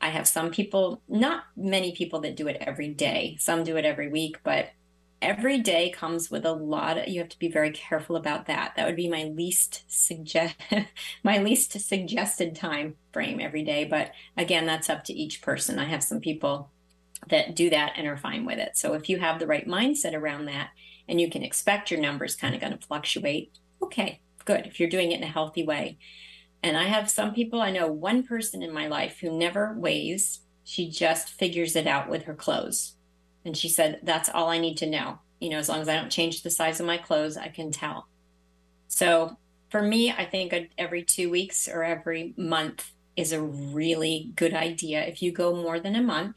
I 0.00 0.08
have 0.08 0.28
some 0.28 0.50
people, 0.50 1.00
not 1.08 1.44
many 1.56 1.92
people 1.92 2.20
that 2.20 2.36
do 2.36 2.48
it 2.48 2.58
every 2.60 2.88
day. 2.88 3.36
Some 3.40 3.64
do 3.64 3.76
it 3.76 3.86
every 3.86 4.08
week, 4.08 4.40
but 4.44 4.70
every 5.22 5.58
day 5.58 5.90
comes 5.90 6.30
with 6.30 6.44
a 6.44 6.52
lot 6.52 6.98
of, 6.98 7.08
you 7.08 7.20
have 7.20 7.28
to 7.28 7.38
be 7.38 7.48
very 7.48 7.70
careful 7.70 8.16
about 8.16 8.46
that 8.46 8.74
that 8.76 8.86
would 8.86 8.96
be 8.96 9.08
my 9.08 9.24
least 9.24 9.82
suggest 9.88 10.54
my 11.22 11.38
least 11.38 11.72
suggested 11.80 12.54
time 12.54 12.94
frame 13.12 13.40
every 13.40 13.62
day 13.62 13.84
but 13.84 14.12
again 14.36 14.66
that's 14.66 14.90
up 14.90 15.02
to 15.04 15.14
each 15.14 15.40
person 15.40 15.78
i 15.78 15.84
have 15.84 16.02
some 16.02 16.20
people 16.20 16.70
that 17.28 17.56
do 17.56 17.70
that 17.70 17.94
and 17.96 18.06
are 18.06 18.16
fine 18.16 18.44
with 18.44 18.58
it 18.58 18.76
so 18.76 18.92
if 18.92 19.08
you 19.08 19.18
have 19.18 19.38
the 19.38 19.46
right 19.46 19.66
mindset 19.66 20.14
around 20.14 20.44
that 20.44 20.68
and 21.08 21.20
you 21.20 21.30
can 21.30 21.42
expect 21.42 21.90
your 21.90 22.00
numbers 22.00 22.36
kind 22.36 22.54
of 22.54 22.60
going 22.60 22.76
to 22.76 22.86
fluctuate 22.86 23.58
okay 23.82 24.20
good 24.44 24.66
if 24.66 24.78
you're 24.78 24.88
doing 24.88 25.12
it 25.12 25.18
in 25.18 25.24
a 25.24 25.32
healthy 25.32 25.64
way 25.64 25.98
and 26.62 26.76
i 26.76 26.84
have 26.84 27.10
some 27.10 27.34
people 27.34 27.60
i 27.60 27.70
know 27.70 27.86
one 27.86 28.22
person 28.22 28.62
in 28.62 28.72
my 28.72 28.86
life 28.86 29.18
who 29.20 29.36
never 29.36 29.74
weighs 29.78 30.40
she 30.64 30.90
just 30.90 31.28
figures 31.28 31.76
it 31.76 31.86
out 31.86 32.08
with 32.08 32.24
her 32.24 32.34
clothes 32.34 32.96
and 33.46 33.56
she 33.56 33.68
said, 33.68 34.00
That's 34.02 34.28
all 34.28 34.50
I 34.50 34.58
need 34.58 34.76
to 34.78 34.90
know. 34.90 35.20
You 35.40 35.50
know, 35.50 35.58
as 35.58 35.68
long 35.68 35.80
as 35.80 35.88
I 35.88 35.94
don't 35.94 36.10
change 36.10 36.42
the 36.42 36.50
size 36.50 36.80
of 36.80 36.86
my 36.86 36.98
clothes, 36.98 37.36
I 37.36 37.48
can 37.48 37.70
tell. 37.70 38.08
So 38.88 39.36
for 39.70 39.80
me, 39.80 40.10
I 40.10 40.24
think 40.24 40.52
every 40.76 41.04
two 41.04 41.30
weeks 41.30 41.68
or 41.68 41.84
every 41.84 42.34
month 42.36 42.90
is 43.14 43.32
a 43.32 43.40
really 43.40 44.32
good 44.34 44.52
idea. 44.52 45.04
If 45.04 45.22
you 45.22 45.32
go 45.32 45.54
more 45.54 45.78
than 45.78 45.94
a 45.94 46.02
month, 46.02 46.36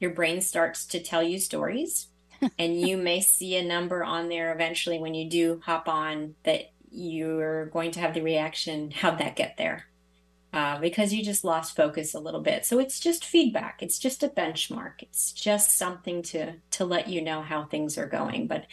your 0.00 0.12
brain 0.12 0.40
starts 0.40 0.86
to 0.86 1.00
tell 1.00 1.22
you 1.22 1.38
stories. 1.38 2.08
And 2.58 2.80
you 2.80 2.96
may 2.96 3.20
see 3.20 3.56
a 3.56 3.64
number 3.64 4.04
on 4.04 4.28
there 4.28 4.52
eventually 4.52 4.98
when 4.98 5.14
you 5.14 5.28
do 5.28 5.60
hop 5.64 5.88
on 5.88 6.34
that 6.44 6.72
you're 6.90 7.66
going 7.66 7.90
to 7.90 8.00
have 8.00 8.14
the 8.14 8.22
reaction 8.22 8.90
how'd 8.90 9.18
that 9.18 9.36
get 9.36 9.56
there 9.56 9.84
uh, 10.52 10.78
because 10.80 11.12
you 11.12 11.22
just 11.22 11.44
lost 11.44 11.76
focus 11.76 12.14
a 12.14 12.20
little 12.20 12.40
bit. 12.40 12.64
So 12.64 12.78
it's 12.78 13.00
just 13.00 13.24
feedback. 13.24 13.82
It's 13.82 13.98
just 13.98 14.22
a 14.22 14.28
benchmark. 14.28 15.02
It's 15.02 15.32
just 15.32 15.76
something 15.76 16.22
to 16.22 16.54
to 16.72 16.84
let 16.84 17.08
you 17.08 17.20
know 17.22 17.42
how 17.42 17.64
things 17.64 17.98
are 17.98 18.06
going. 18.06 18.46
But 18.46 18.66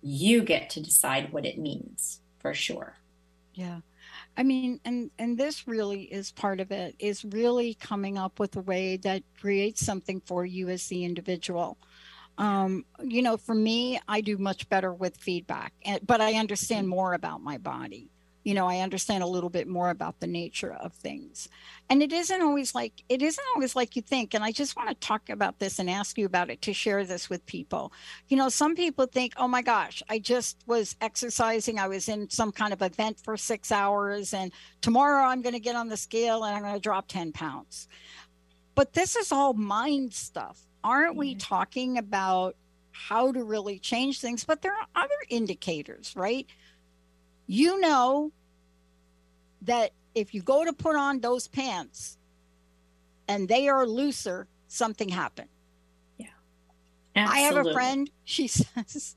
you 0.00 0.42
get 0.42 0.70
to 0.70 0.80
decide 0.80 1.32
what 1.32 1.44
it 1.44 1.58
means 1.58 2.20
for 2.38 2.54
sure. 2.54 2.94
Yeah. 3.54 3.80
I 4.36 4.42
mean, 4.42 4.80
and 4.84 5.10
and 5.18 5.36
this 5.36 5.68
really 5.68 6.02
is 6.02 6.32
part 6.32 6.60
of 6.60 6.70
it. 6.70 6.94
Is 6.98 7.24
really 7.24 7.74
coming 7.74 8.16
up 8.16 8.40
with 8.40 8.56
a 8.56 8.62
way 8.62 8.96
that 8.98 9.22
creates 9.38 9.84
something 9.84 10.22
for 10.24 10.46
you 10.46 10.68
as 10.70 10.86
the 10.86 11.04
individual. 11.04 11.76
Um, 12.38 12.84
you 13.02 13.20
know, 13.20 13.36
for 13.36 13.54
me, 13.54 14.00
I 14.08 14.20
do 14.20 14.38
much 14.38 14.68
better 14.68 14.94
with 14.94 15.16
feedback, 15.16 15.74
but 16.06 16.20
I 16.20 16.34
understand 16.34 16.88
more 16.88 17.12
about 17.12 17.42
my 17.42 17.58
body. 17.58 18.10
You 18.44 18.54
know 18.54 18.66
i 18.66 18.78
understand 18.78 19.22
a 19.22 19.26
little 19.26 19.50
bit 19.50 19.68
more 19.68 19.90
about 19.90 20.20
the 20.20 20.26
nature 20.26 20.72
of 20.72 20.94
things. 20.94 21.50
And 21.90 22.02
it 22.02 22.14
isn't 22.14 22.40
always 22.40 22.74
like 22.74 23.02
it 23.10 23.20
isn't 23.20 23.44
always 23.54 23.76
like 23.76 23.94
you 23.94 24.00
think 24.00 24.32
and 24.32 24.42
i 24.42 24.52
just 24.52 24.74
want 24.74 24.88
to 24.88 24.94
talk 24.94 25.28
about 25.28 25.58
this 25.58 25.78
and 25.78 25.90
ask 25.90 26.16
you 26.16 26.24
about 26.24 26.48
it 26.48 26.62
to 26.62 26.72
share 26.72 27.04
this 27.04 27.28
with 27.28 27.44
people. 27.44 27.92
You 28.28 28.38
know 28.38 28.48
some 28.48 28.74
people 28.74 29.04
think 29.04 29.34
oh 29.36 29.48
my 29.48 29.60
gosh 29.60 30.02
i 30.08 30.18
just 30.18 30.62
was 30.66 30.96
exercising 31.02 31.78
i 31.78 31.88
was 31.88 32.08
in 32.08 32.30
some 32.30 32.50
kind 32.50 32.72
of 32.72 32.80
event 32.80 33.20
for 33.22 33.36
six 33.36 33.70
hours 33.70 34.32
and 34.32 34.50
tomorrow 34.80 35.24
i'm 35.24 35.42
going 35.42 35.54
to 35.54 35.60
get 35.60 35.76
on 35.76 35.88
the 35.88 35.96
scale 35.98 36.44
and 36.44 36.56
i'm 36.56 36.62
going 36.62 36.74
to 36.74 36.80
drop 36.80 37.06
10 37.08 37.32
pounds. 37.32 37.86
But 38.74 38.94
this 38.94 39.14
is 39.14 39.30
all 39.30 39.52
mind 39.52 40.14
stuff 40.14 40.67
aren't 40.84 41.16
we 41.16 41.34
talking 41.34 41.98
about 41.98 42.56
how 42.92 43.30
to 43.30 43.44
really 43.44 43.78
change 43.78 44.20
things 44.20 44.44
but 44.44 44.62
there 44.62 44.72
are 44.72 44.86
other 44.94 45.14
indicators 45.28 46.14
right 46.16 46.46
you 47.46 47.80
know 47.80 48.32
that 49.62 49.92
if 50.14 50.34
you 50.34 50.42
go 50.42 50.64
to 50.64 50.72
put 50.72 50.96
on 50.96 51.20
those 51.20 51.48
pants 51.48 52.18
and 53.28 53.48
they 53.48 53.68
are 53.68 53.86
looser, 53.86 54.46
something 54.68 55.08
happened. 55.08 55.48
Yeah. 56.18 56.26
Absolutely. 57.14 57.42
I 57.42 57.46
have 57.46 57.66
a 57.66 57.72
friend, 57.72 58.10
she 58.24 58.46
says, 58.48 59.16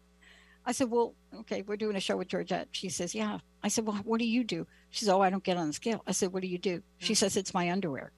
I 0.65 0.71
said, 0.73 0.89
Well, 0.89 1.15
okay, 1.39 1.63
we're 1.63 1.77
doing 1.77 1.95
a 1.95 1.99
show 1.99 2.17
with 2.17 2.27
Georgette. 2.27 2.67
She 2.71 2.89
says, 2.89 3.15
Yeah. 3.15 3.39
I 3.63 3.67
said, 3.67 3.85
Well, 3.85 3.97
what 3.97 4.19
do 4.19 4.25
you 4.25 4.43
do? 4.43 4.67
She 4.89 4.99
says, 5.05 5.09
Oh, 5.09 5.21
I 5.21 5.29
don't 5.29 5.43
get 5.43 5.57
on 5.57 5.67
the 5.67 5.73
scale. 5.73 6.03
I 6.05 6.11
said, 6.11 6.33
What 6.33 6.41
do 6.41 6.47
you 6.47 6.57
do? 6.57 6.81
She 6.97 7.15
says, 7.15 7.37
It's 7.37 7.53
my 7.53 7.71
underwear. 7.71 8.11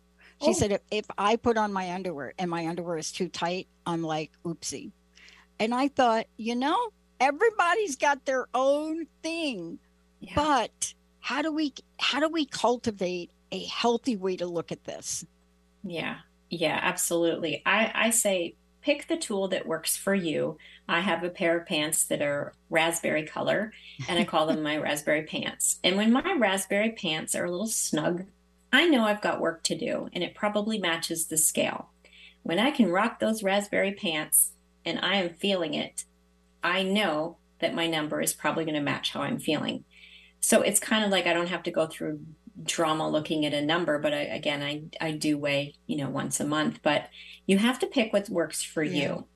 She 0.44 0.50
oh. 0.50 0.54
said, 0.54 0.72
if, 0.72 0.82
if 0.92 1.06
I 1.18 1.36
put 1.36 1.58
on 1.58 1.72
my 1.72 1.94
underwear 1.94 2.34
and 2.38 2.50
my 2.50 2.68
underwear 2.68 2.98
is 2.98 3.12
too 3.12 3.30
tight, 3.30 3.68
I'm 3.86 4.04
like, 4.04 4.32
oopsie. 4.46 4.92
And 5.60 5.74
I 5.74 5.88
thought, 5.88 6.26
you 6.38 6.56
know, 6.56 6.78
everybody's 7.20 7.96
got 7.96 8.26
their 8.26 8.48
own 8.54 9.08
thing. 9.22 9.80
Yeah. 10.20 10.34
But 10.36 10.94
how 11.24 11.42
do 11.42 11.52
we 11.54 11.74
how 12.00 12.20
do 12.20 12.28
we 12.28 12.46
cultivate 12.46 13.32
a 13.54 13.64
healthy 13.64 14.18
way 14.18 14.36
to 14.36 14.46
look 14.46 14.74
at 14.74 14.84
this 14.84 15.26
yeah 15.84 16.18
yeah 16.50 16.78
absolutely 16.82 17.64
i 17.66 17.92
i 17.96 18.10
say 18.10 18.54
pick 18.82 19.08
the 19.08 19.16
tool 19.16 19.48
that 19.48 19.66
works 19.66 19.96
for 19.96 20.14
you 20.14 20.58
i 20.90 21.00
have 21.00 21.24
a 21.24 21.30
pair 21.30 21.58
of 21.58 21.66
pants 21.66 22.04
that 22.04 22.22
are 22.22 22.54
raspberry 22.70 23.26
color 23.26 23.72
and 24.10 24.20
i 24.20 24.26
call 24.26 24.46
them 24.46 24.62
my 24.62 24.76
raspberry 24.88 25.24
pants 25.24 25.80
and 25.82 25.96
when 25.96 26.12
my 26.12 26.36
raspberry 26.38 26.92
pants 26.92 27.36
are 27.36 27.46
a 27.46 27.52
little 27.52 27.68
snug 27.68 28.26
i 28.74 28.86
know 28.86 29.06
i've 29.06 29.22
got 29.22 29.40
work 29.40 29.64
to 29.64 29.78
do 29.78 30.10
and 30.12 30.24
it 30.24 30.36
probably 30.36 30.78
matches 30.78 31.28
the 31.28 31.38
scale 31.38 31.90
when 32.42 32.60
i 32.60 32.70
can 32.70 32.92
rock 32.92 33.20
those 33.20 33.44
raspberry 33.44 33.94
pants 33.94 34.52
and 34.86 35.00
i 35.00 35.16
am 35.16 35.30
feeling 35.30 35.74
it 35.74 36.04
i 36.62 36.84
know 36.84 37.38
that 37.60 37.74
my 37.74 37.88
number 37.88 38.20
is 38.20 38.34
probably 38.34 38.66
going 38.66 38.76
to 38.76 38.82
match 38.82 39.12
how 39.12 39.22
i'm 39.22 39.40
feeling 39.40 39.86
so 40.44 40.62
it's 40.62 40.80
kind 40.82 41.06
of 41.06 41.10
like 41.10 41.26
I 41.26 41.32
don't 41.32 41.48
have 41.48 41.64
to 41.64 41.72
go 41.72 41.88
through 41.88 42.20
drama 42.62 43.10
looking 43.10 43.46
at 43.46 43.54
a 43.54 43.66
number, 43.66 43.98
but 43.98 44.14
I, 44.14 44.24
again, 44.24 44.62
I, 44.62 44.84
I 45.00 45.12
do 45.12 45.38
weigh, 45.38 45.76
you 45.88 45.96
know, 45.96 46.10
once 46.10 46.42
a 46.42 46.46
month, 46.46 46.80
but 46.84 47.08
you 47.48 47.58
have 47.58 47.80
to 47.80 47.88
pick 47.88 48.12
what 48.12 48.28
works 48.28 48.62
for 48.62 48.84
yeah. 48.84 49.02
you. 49.02 49.28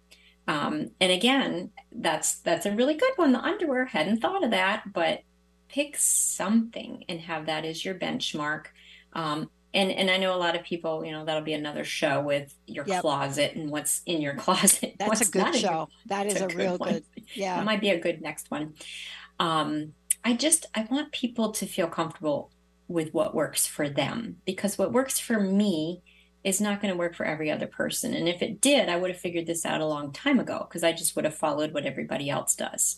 Um, 0.50 0.92
and 1.00 1.14
again, 1.14 1.72
that's, 1.94 2.40
that's 2.40 2.66
a 2.66 2.74
really 2.74 2.96
good 2.96 3.14
one. 3.16 3.32
The 3.32 3.40
underwear 3.40 3.86
hadn't 3.86 4.20
thought 4.20 4.44
of 4.44 4.52
that, 4.52 4.92
but 4.92 5.22
pick 5.70 5.96
something 5.98 7.06
and 7.08 7.22
have 7.22 7.46
that 7.46 7.64
as 7.64 7.86
your 7.86 7.96
benchmark. 7.96 8.66
Um, 9.14 9.50
and, 9.74 9.92
and 9.92 10.10
I 10.10 10.18
know 10.18 10.36
a 10.36 10.38
lot 10.38 10.56
of 10.56 10.64
people, 10.64 11.06
you 11.06 11.12
know, 11.12 11.26
that'll 11.26 11.44
be 11.44 11.54
another 11.54 11.84
show 11.84 12.22
with 12.22 12.54
your 12.66 12.86
yep. 12.88 13.02
closet 13.02 13.56
and 13.56 13.70
what's 13.70 14.02
in 14.06 14.22
your 14.22 14.36
closet. 14.44 14.96
That's 14.98 15.28
a 15.28 15.32
good 15.32 15.56
show. 15.56 15.90
That 16.08 16.28
is 16.28 16.42
a, 16.42 16.46
a 16.46 16.56
real 16.56 16.78
good, 16.78 17.04
yeah. 17.34 17.58
That 17.58 17.66
might 17.66 17.82
be 17.82 17.90
a 17.90 18.00
good 18.00 18.22
next 18.22 18.50
one. 18.50 18.74
Um, 19.40 19.94
I 20.24 20.34
just 20.34 20.66
I 20.74 20.88
want 20.90 21.12
people 21.12 21.52
to 21.52 21.66
feel 21.66 21.88
comfortable 21.88 22.52
with 22.88 23.14
what 23.14 23.36
works 23.36 23.68
for 23.68 23.90
them 23.90 24.38
because 24.46 24.78
what 24.78 24.94
works 24.94 25.20
for 25.20 25.40
me 25.40 26.02
is 26.44 26.62
not 26.62 26.82
going 26.82 26.94
to 26.94 26.98
work 26.98 27.16
for 27.16 27.26
every 27.26 27.52
other 27.52 27.68
person. 27.68 28.14
And 28.14 28.28
if 28.28 28.42
it 28.42 28.62
did, 28.62 28.88
I 28.90 28.96
would 28.96 29.12
have 29.12 29.20
figured 29.20 29.48
this 29.48 29.66
out 29.66 29.82
a 29.82 29.86
long 29.86 30.12
time 30.14 30.40
ago 30.40 30.66
because 30.68 30.84
I 30.84 30.94
just 30.94 31.16
would 31.16 31.26
have 31.26 31.36
followed 31.36 31.74
what 31.74 31.86
everybody 31.86 32.30
else 32.30 32.56
does. 32.56 32.98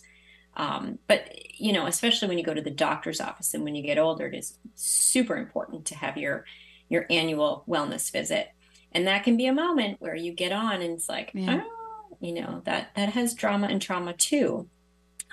Um, 0.56 0.98
but 1.06 1.28
you 1.58 1.72
know, 1.72 1.86
especially 1.86 2.28
when 2.28 2.38
you 2.38 2.44
go 2.44 2.54
to 2.54 2.62
the 2.62 2.70
doctor's 2.70 3.20
office 3.20 3.54
and 3.54 3.64
when 3.64 3.74
you 3.74 3.82
get 3.82 3.98
older, 3.98 4.26
it 4.26 4.34
is 4.34 4.58
super 4.74 5.36
important 5.36 5.86
to 5.86 5.94
have 5.96 6.16
your 6.16 6.44
your 6.88 7.06
annual 7.10 7.64
wellness 7.68 8.10
visit. 8.10 8.48
And 8.92 9.06
that 9.06 9.24
can 9.24 9.36
be 9.36 9.46
a 9.46 9.52
moment 9.52 10.00
where 10.00 10.16
you 10.16 10.32
get 10.32 10.52
on 10.52 10.82
and 10.82 10.94
it's 10.94 11.08
like, 11.08 11.30
yeah. 11.32 11.62
oh, 11.64 12.16
you 12.20 12.34
know, 12.34 12.62
that 12.64 12.94
that 12.96 13.10
has 13.10 13.34
drama 13.34 13.68
and 13.68 13.80
trauma 13.80 14.12
too. 14.12 14.68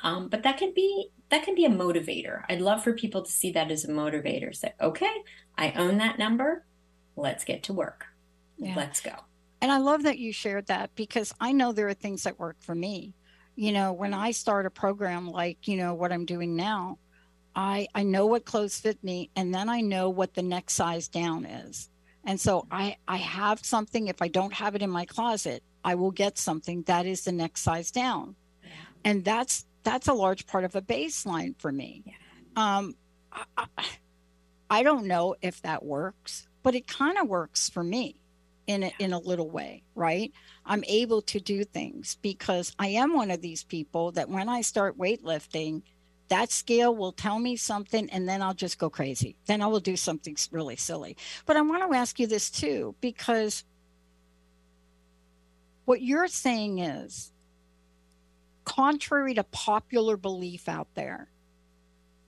Um, 0.04 0.30
but 0.30 0.44
that 0.44 0.58
can 0.58 0.74
be 0.76 1.10
that 1.30 1.44
can 1.44 1.56
be 1.56 1.66
a 1.66 1.70
motivator. 1.70 2.44
I'd 2.48 2.62
love 2.62 2.84
for 2.84 2.94
people 2.94 3.24
to 3.24 3.32
see 3.32 3.52
that 3.52 3.72
as 3.72 3.84
a 3.84 3.90
motivator. 3.90 4.56
Say, 4.56 4.74
okay, 4.80 5.14
I 5.58 5.72
own 5.72 5.98
that 5.98 6.20
number. 6.20 6.66
Let's 7.16 7.44
get 7.44 7.64
to 7.64 7.74
work. 7.74 8.06
Yeah. 8.58 8.76
Let's 8.76 9.02
go. 9.02 9.14
And 9.62 9.72
I 9.72 9.80
love 9.80 10.04
that 10.04 10.20
you 10.20 10.32
shared 10.32 10.68
that 10.68 10.96
because 10.96 11.34
I 11.40 11.52
know 11.52 11.72
there 11.72 11.88
are 11.88 11.94
things 11.94 12.24
that 12.24 12.40
work 12.40 12.58
for 12.60 12.76
me. 12.76 13.16
You 13.58 13.74
know, 13.74 13.92
when 13.92 14.14
I 14.14 14.32
start 14.32 14.66
a 14.66 14.70
program 14.70 15.30
like, 15.30 15.68
you 15.68 15.76
know, 15.76 15.94
what 15.96 16.14
I'm 16.14 16.26
doing 16.26 16.56
now, 16.56 17.00
I 17.56 17.88
I 17.94 18.04
know 18.04 18.28
what 18.28 18.46
clothes 18.46 18.80
fit 18.80 19.04
me 19.04 19.32
and 19.36 19.54
then 19.54 19.68
I 19.68 19.82
know 19.82 20.10
what 20.10 20.36
the 20.36 20.44
next 20.44 20.76
size 20.76 21.08
down 21.08 21.44
is. 21.44 21.90
And 22.24 22.40
so 22.40 22.68
I 22.70 22.98
I 23.08 23.18
have 23.18 23.66
something 23.66 24.08
if 24.08 24.22
I 24.22 24.28
don't 24.28 24.54
have 24.54 24.76
it 24.76 24.84
in 24.84 24.92
my 24.92 25.06
closet, 25.06 25.64
I 25.84 25.96
will 25.96 26.12
get 26.12 26.38
something 26.38 26.84
that 26.84 27.06
is 27.08 27.24
the 27.24 27.32
next 27.32 27.62
size 27.62 27.90
down. 27.90 28.36
Yeah. 28.64 28.70
And 29.04 29.26
that's 29.26 29.66
that's 29.84 30.08
a 30.08 30.14
large 30.14 30.46
part 30.46 30.64
of 30.64 30.76
a 30.76 30.82
baseline 30.82 31.60
for 31.60 31.72
me. 31.72 32.04
Yeah. 32.06 32.14
Um, 32.58 32.96
I, 33.58 33.68
I, 34.70 34.84
don't 34.84 35.06
know 35.06 35.36
if 35.42 35.62
that 35.62 35.84
works, 35.84 36.48
but 36.62 36.76
it 36.76 36.88
kind 36.88 37.18
of 37.18 37.28
works 37.28 37.70
for 37.70 37.84
me. 37.84 38.20
In 38.68 38.84
a, 38.84 38.92
in 39.00 39.14
a 39.14 39.20
little 39.20 39.50
way, 39.50 39.84
right? 39.96 40.32
I'm 40.66 40.84
able 40.88 41.22
to 41.24 41.40
do 41.40 41.64
things 41.64 42.18
because 42.22 42.76
I 42.78 42.90
am 42.90 43.14
one 43.14 43.32
of 43.32 43.42
these 43.42 43.64
people 43.64 44.12
that 44.12 44.30
when 44.30 44.50
I 44.50 44.62
start 44.62 44.98
weightlifting, 44.98 45.82
that 46.28 46.52
scale 46.52 46.94
will 46.94 47.14
tell 47.14 47.40
me 47.40 47.56
something 47.56 48.10
and 48.10 48.28
then 48.28 48.42
I'll 48.42 48.54
just 48.54 48.78
go 48.78 48.90
crazy. 48.90 49.38
Then 49.46 49.62
I 49.62 49.68
will 49.68 49.80
do 49.80 49.96
something 49.96 50.36
really 50.52 50.76
silly. 50.76 51.16
But 51.46 51.56
I 51.56 51.62
want 51.62 51.90
to 51.90 51.98
ask 51.98 52.20
you 52.20 52.28
this 52.28 52.50
too, 52.50 52.96
because 53.00 53.64
what 55.86 56.02
you're 56.02 56.28
saying 56.28 56.80
is 56.80 57.32
contrary 58.66 59.34
to 59.36 59.44
popular 59.46 60.18
belief 60.18 60.68
out 60.68 60.90
there, 60.96 61.30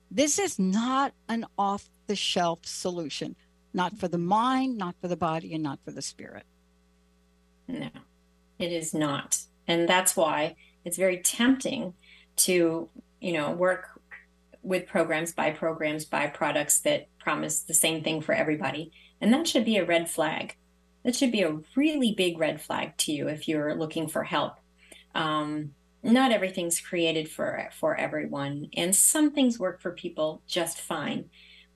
this 0.09 0.39
is 0.39 0.57
not 0.57 1.13
an 1.27 1.45
off 1.57 1.89
the 2.07 2.15
shelf 2.15 2.59
solution, 2.63 3.35
not 3.73 3.97
for 3.97 4.07
the 4.07 4.17
mind, 4.17 4.77
not 4.77 4.95
for 5.01 5.07
the 5.07 5.17
body, 5.17 5.53
and 5.53 5.63
not 5.63 5.79
for 5.83 5.91
the 5.91 6.01
spirit. 6.01 6.43
No, 7.67 7.89
it 8.57 8.71
is 8.71 8.93
not. 8.93 9.39
And 9.67 9.87
that's 9.87 10.15
why 10.15 10.55
it's 10.85 10.97
very 10.97 11.19
tempting 11.19 11.93
to, 12.37 12.89
you 13.21 13.33
know, 13.33 13.51
work 13.51 14.01
with 14.63 14.87
programs, 14.87 15.31
buy 15.33 15.51
programs, 15.51 16.05
buy 16.05 16.27
products 16.27 16.79
that 16.81 17.07
promise 17.19 17.61
the 17.61 17.73
same 17.73 18.03
thing 18.03 18.21
for 18.21 18.33
everybody. 18.33 18.91
And 19.21 19.33
that 19.33 19.47
should 19.47 19.65
be 19.65 19.77
a 19.77 19.85
red 19.85 20.09
flag. 20.09 20.55
That 21.03 21.15
should 21.15 21.31
be 21.31 21.43
a 21.43 21.59
really 21.75 22.13
big 22.13 22.39
red 22.39 22.61
flag 22.61 22.97
to 22.97 23.11
you 23.11 23.27
if 23.27 23.47
you're 23.47 23.75
looking 23.75 24.07
for 24.07 24.23
help. 24.23 24.55
Um, 25.15 25.73
not 26.03 26.31
everything's 26.31 26.79
created 26.79 27.29
for 27.29 27.69
for 27.73 27.95
everyone 27.95 28.69
and 28.75 28.95
some 28.95 29.31
things 29.31 29.59
work 29.59 29.81
for 29.81 29.91
people 29.91 30.41
just 30.47 30.79
fine 30.79 31.29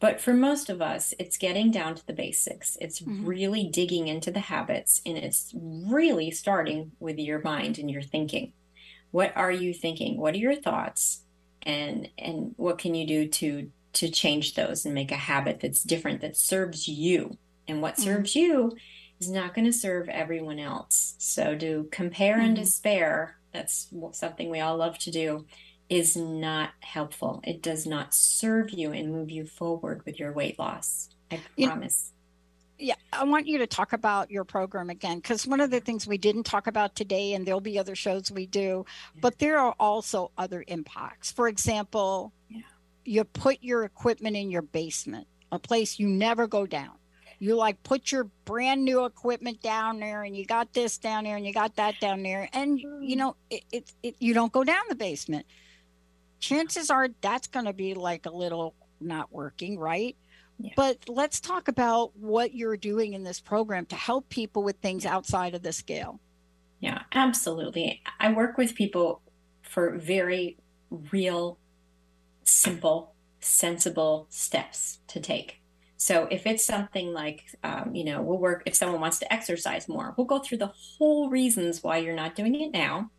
but 0.04 0.20
for 0.20 0.34
most 0.34 0.70
of 0.70 0.82
us 0.82 1.14
it's 1.18 1.38
getting 1.38 1.72
down 1.72 1.96
to 1.96 2.06
the 2.06 2.12
basics. 2.12 2.78
It's 2.82 3.00
mm-hmm. 3.00 3.26
really 3.26 3.70
digging 3.70 4.10
into 4.10 4.32
the 4.32 4.42
habits 4.42 5.00
and 5.06 5.18
it's 5.18 5.54
really 5.56 6.30
starting 6.30 6.92
with 7.00 7.18
your 7.18 7.42
mind 7.42 7.80
and 7.80 7.90
your 7.90 8.02
thinking. 8.02 8.52
What 9.12 9.32
are 9.38 9.50
you 9.50 9.74
thinking? 9.74 10.18
What 10.18 10.34
are 10.34 10.40
your 10.40 10.58
thoughts? 10.58 11.24
And 11.62 12.10
and 12.18 12.54
what 12.58 12.80
can 12.80 12.96
you 12.96 13.08
do 13.08 13.30
to 13.30 13.72
to 13.94 14.10
change 14.10 14.56
those 14.56 14.84
and 14.84 14.94
make 14.94 15.14
a 15.14 15.16
habit 15.16 15.62
that's 15.62 15.84
different 15.84 16.20
that 16.20 16.36
serves 16.36 16.86
you? 16.86 17.38
And 17.70 17.82
what 17.82 17.94
mm-hmm. 17.94 18.04
serves 18.04 18.36
you 18.36 18.76
is 19.22 19.32
not 19.32 19.54
going 19.54 19.72
to 19.72 19.72
serve 19.72 20.10
everyone 20.10 20.60
else. 20.60 21.16
So 21.18 21.58
to 21.58 21.88
compare 21.94 22.40
mm-hmm. 22.40 22.48
and 22.48 22.56
despair. 22.58 23.38
That's 23.54 23.88
something 24.12 24.50
we 24.50 24.60
all 24.60 24.76
love 24.76 24.98
to 24.98 25.12
do, 25.12 25.46
is 25.90 26.16
not 26.16 26.72
helpful. 26.80 27.42
It 27.44 27.62
does 27.62 27.86
not 27.86 28.14
serve 28.14 28.72
you 28.72 28.92
and 28.92 29.12
move 29.12 29.30
you 29.30 29.46
forward 29.46 30.04
with 30.06 30.20
your 30.20 30.32
weight 30.32 30.58
loss. 30.58 31.10
I 31.32 31.42
promise. 31.58 32.12
yeah, 32.78 32.96
I 33.12 33.24
want 33.24 33.48
you 33.48 33.58
to 33.60 33.68
talk 33.68 33.94
about 33.94 34.30
your 34.30 34.44
program 34.44 34.90
again 34.90 35.18
because 35.18 35.48
one 35.48 35.62
of 35.62 35.72
the 35.72 35.80
things 35.80 36.08
we 36.08 36.18
didn't 36.18 36.44
talk 36.44 36.68
about 36.68 36.96
today, 36.96 37.34
and 37.34 37.46
there'll 37.46 37.62
be 37.62 37.80
other 37.80 37.96
shows 37.96 38.32
we 38.32 38.46
do, 38.46 38.86
but 39.20 39.40
there 39.40 39.58
are 39.58 39.76
also 39.80 40.32
other 40.38 40.64
impacts. 40.68 41.32
For 41.32 41.48
example, 41.48 42.34
yeah. 42.50 42.62
you 43.06 43.24
put 43.24 43.58
your 43.62 43.84
equipment 43.84 44.36
in 44.36 44.52
your 44.52 44.62
basement, 44.62 45.28
a 45.52 45.60
place 45.60 46.00
you 46.00 46.08
never 46.08 46.48
go 46.48 46.66
down 46.66 46.98
you 47.44 47.56
like 47.58 47.84
put 47.84 48.10
your 48.10 48.30
brand 48.46 48.86
new 48.86 49.04
equipment 49.04 49.62
down 49.62 50.00
there 50.00 50.24
and 50.24 50.36
you 50.36 50.46
got 50.46 50.72
this 50.72 50.98
down 50.98 51.26
there 51.26 51.36
and 51.36 51.46
you 51.46 51.54
got 51.54 51.76
that 51.76 52.00
down 52.00 52.24
there 52.24 52.48
and 52.54 52.80
you 52.80 52.88
mm. 52.88 53.18
know 53.18 53.36
it, 53.50 53.64
it, 53.72 53.92
it 54.02 54.16
you 54.20 54.34
don't 54.34 54.54
go 54.54 54.64
down 54.64 54.82
the 54.88 54.96
basement 54.96 55.46
chances 56.44 56.90
are 56.90 57.08
that's 57.22 57.48
going 57.48 57.66
to 57.66 57.74
be 57.74 57.94
like 57.94 58.26
a 58.26 58.30
little 58.30 58.76
not 59.00 59.32
working 59.32 59.80
right? 59.80 60.18
Yeah. 60.60 60.74
but 60.76 60.98
let's 61.08 61.40
talk 61.40 61.68
about 61.68 62.16
what 62.16 62.54
you're 62.54 62.78
doing 62.78 63.14
in 63.14 63.24
this 63.24 63.42
program 63.42 63.88
to 63.88 63.96
help 63.96 64.30
people 64.30 64.62
with 64.62 64.78
things 64.78 65.04
outside 65.06 65.56
of 65.56 65.64
the 65.64 65.74
scale. 65.74 66.20
Yeah 66.80 67.04
absolutely. 67.14 68.02
I 68.20 68.34
work 68.34 68.58
with 68.58 68.76
people 68.76 69.22
for 69.62 69.98
very 69.98 70.58
real 71.12 71.58
simple 72.44 73.16
sensible 73.40 74.28
steps 74.30 75.00
to 75.08 75.20
take. 75.20 75.62
So 75.98 76.28
if 76.30 76.46
it's 76.46 76.66
something 76.66 77.14
like, 77.14 77.46
um, 77.64 77.96
you 77.96 78.04
know, 78.04 78.22
we'll 78.22 78.38
work, 78.38 78.64
if 78.66 78.76
someone 78.76 79.00
wants 79.00 79.20
to 79.20 79.34
exercise 79.34 79.88
more, 79.88 80.14
we'll 80.18 80.28
go 80.28 80.40
through 80.40 80.58
the 80.58 80.74
whole 80.98 81.30
reasons 81.30 81.82
why 81.82 81.98
you're 81.98 82.16
not 82.16 82.36
doing 82.36 82.60
it 82.60 82.74
now, 82.74 83.10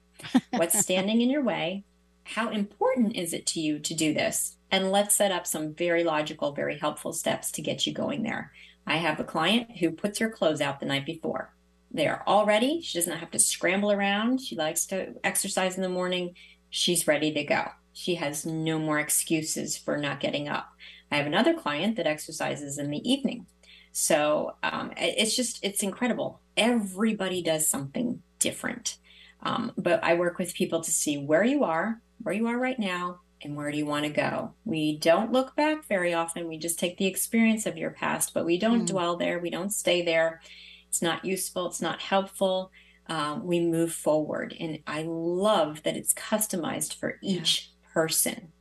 what's 0.51 0.79
standing 0.87 1.23
in 1.23 1.31
your 1.31 1.43
way, 1.43 1.85
how 2.25 2.51
important 2.51 3.17
is 3.17 3.33
it 3.33 3.47
to 3.47 3.61
you 3.61 3.79
to 3.79 3.95
do 3.95 4.13
this? 4.13 4.57
And 4.71 4.91
let's 4.91 5.15
set 5.15 5.31
up 5.31 5.47
some 5.47 5.75
very 5.75 6.05
logical, 6.05 6.53
very 6.53 6.79
helpful 6.79 7.13
steps 7.13 7.53
to 7.53 7.63
get 7.63 7.87
you 7.87 7.93
going 7.93 8.23
there. 8.23 8.53
I 8.87 8.97
have 8.97 9.21
a 9.21 9.25
client 9.25 9.79
who 9.79 9.91
puts 9.91 10.19
her 10.19 10.31
clothes 10.31 10.61
out 10.61 10.81
the 10.81 10.87
night 10.87 11.07
before. 11.07 11.55
They 11.91 12.09
are 12.09 12.23
all 12.27 12.45
ready. 12.45 12.81
She 12.83 12.99
doesn't 12.99 13.19
have 13.19 13.31
to 13.31 13.39
scramble 13.39 13.93
around. 13.93 14.41
She 14.41 14.57
likes 14.57 14.87
to 14.87 15.15
exercise 15.23 15.77
in 15.77 15.83
the 15.83 15.89
morning. 15.89 16.35
She's 16.71 17.07
ready 17.07 17.33
to 17.33 17.45
go. 17.45 17.67
She 17.93 18.17
has 18.17 18.45
no 18.45 18.79
more 18.79 18.99
excuses 18.99 19.77
for 19.77 19.97
not 19.97 20.19
getting 20.19 20.49
up. 20.49 20.73
I 21.13 21.17
have 21.17 21.27
another 21.27 21.55
client 21.55 21.97
that 21.97 22.09
exercises 22.09 22.79
in 22.79 22.91
the 22.91 23.09
evening. 23.09 23.47
So 23.93 24.57
um, 24.65 24.93
it's 24.97 25.37
just, 25.37 25.61
it's 25.63 25.85
incredible. 25.85 26.41
Everybody 26.57 27.43
does 27.43 27.69
something 27.69 28.23
different. 28.41 28.99
Um, 29.45 29.73
but 29.79 30.03
I 30.03 30.15
work 30.15 30.39
with 30.39 30.55
people 30.55 30.81
to 30.81 30.91
see 30.91 31.17
where 31.17 31.45
you 31.45 31.63
are, 31.63 32.01
where 32.25 32.35
you 32.35 32.49
are 32.49 32.59
right 32.59 32.79
now, 32.79 33.21
and 33.43 33.57
where 33.57 33.71
do 33.71 33.79
you 33.79 33.87
want 33.87 34.07
to 34.07 34.11
go. 34.11 34.55
We 34.65 34.99
don't 34.99 35.31
look 35.31 35.55
back 35.55 35.87
very 35.87 36.15
often. 36.15 36.49
We 36.49 36.59
just 36.59 36.79
take 36.79 36.97
the 36.97 37.07
experience 37.07 37.67
of 37.67 37.77
your 37.77 37.91
past, 37.91 38.35
but 38.35 38.47
we 38.47 38.59
don't 38.59 38.83
mm. 38.83 38.87
dwell 38.87 39.17
there. 39.17 39.39
We 39.39 39.51
don't 39.51 39.71
stay 39.71 40.03
there. 40.03 40.41
It's 40.89 41.03
not 41.03 41.25
useful. 41.25 41.67
It's 41.67 41.83
not 41.83 42.01
helpful. 42.01 42.73
Um, 43.07 43.45
we 43.45 43.61
move 43.61 43.93
forward. 43.93 44.57
And 44.59 44.79
I 44.87 45.05
love 45.07 45.83
that 45.83 45.97
it's 45.97 46.15
customized 46.15 46.95
for 46.95 47.19
each 47.23 47.71
yeah. 47.71 47.93
person. 47.93 48.53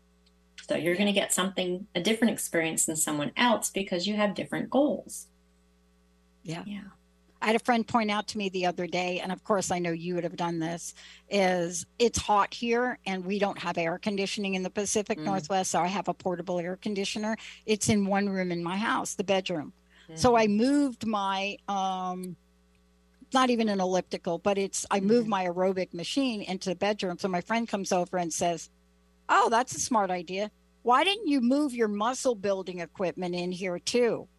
So 0.67 0.75
you're 0.75 0.95
going 0.95 1.07
to 1.07 1.13
get 1.13 1.33
something, 1.33 1.87
a 1.95 2.01
different 2.01 2.33
experience 2.33 2.85
than 2.85 2.95
someone 2.95 3.31
else 3.37 3.69
because 3.69 4.07
you 4.07 4.15
have 4.15 4.35
different 4.35 4.69
goals. 4.69 5.27
Yeah. 6.43 6.63
Yeah. 6.65 6.81
I 7.43 7.47
had 7.47 7.57
a 7.57 7.59
friend 7.59 7.85
point 7.85 8.09
out 8.09 8.29
to 8.29 8.37
me 8.37 8.47
the 8.47 8.65
other 8.65 8.87
day, 8.87 9.19
and 9.19 9.29
of 9.29 9.43
course 9.43 9.69
I 9.69 9.77
know 9.77 9.91
you 9.91 10.15
would 10.15 10.23
have 10.23 10.37
done 10.37 10.59
this, 10.59 10.93
is 11.29 11.85
it's 11.99 12.17
hot 12.17 12.53
here 12.53 12.97
and 13.05 13.25
we 13.25 13.37
don't 13.37 13.59
have 13.59 13.77
air 13.77 13.97
conditioning 13.97 14.53
in 14.53 14.63
the 14.63 14.69
Pacific 14.69 15.19
mm. 15.19 15.25
Northwest. 15.25 15.71
So 15.71 15.81
I 15.81 15.87
have 15.87 16.07
a 16.07 16.13
portable 16.13 16.57
air 16.57 16.77
conditioner. 16.77 17.35
It's 17.65 17.89
in 17.89 18.05
one 18.05 18.29
room 18.29 18.53
in 18.53 18.63
my 18.63 18.77
house, 18.77 19.15
the 19.15 19.25
bedroom. 19.25 19.73
Mm. 20.09 20.17
So 20.17 20.37
I 20.37 20.47
moved 20.47 21.05
my 21.05 21.57
um 21.67 22.37
not 23.33 23.49
even 23.49 23.67
an 23.67 23.81
elliptical, 23.81 24.37
but 24.37 24.57
it's 24.57 24.85
I 24.89 25.01
moved 25.01 25.27
mm. 25.27 25.31
my 25.31 25.45
aerobic 25.45 25.93
machine 25.93 26.43
into 26.43 26.69
the 26.69 26.75
bedroom. 26.77 27.17
So 27.17 27.27
my 27.27 27.41
friend 27.41 27.67
comes 27.67 27.91
over 27.91 28.17
and 28.17 28.31
says, 28.31 28.69
Oh, 29.27 29.49
that's 29.49 29.75
a 29.75 29.81
smart 29.81 30.11
idea. 30.11 30.49
Why 30.83 31.03
didn't 31.03 31.27
you 31.27 31.41
move 31.41 31.73
your 31.73 31.89
muscle 31.89 32.35
building 32.35 32.79
equipment 32.79 33.35
in 33.35 33.51
here 33.51 33.79
too? 33.79 34.29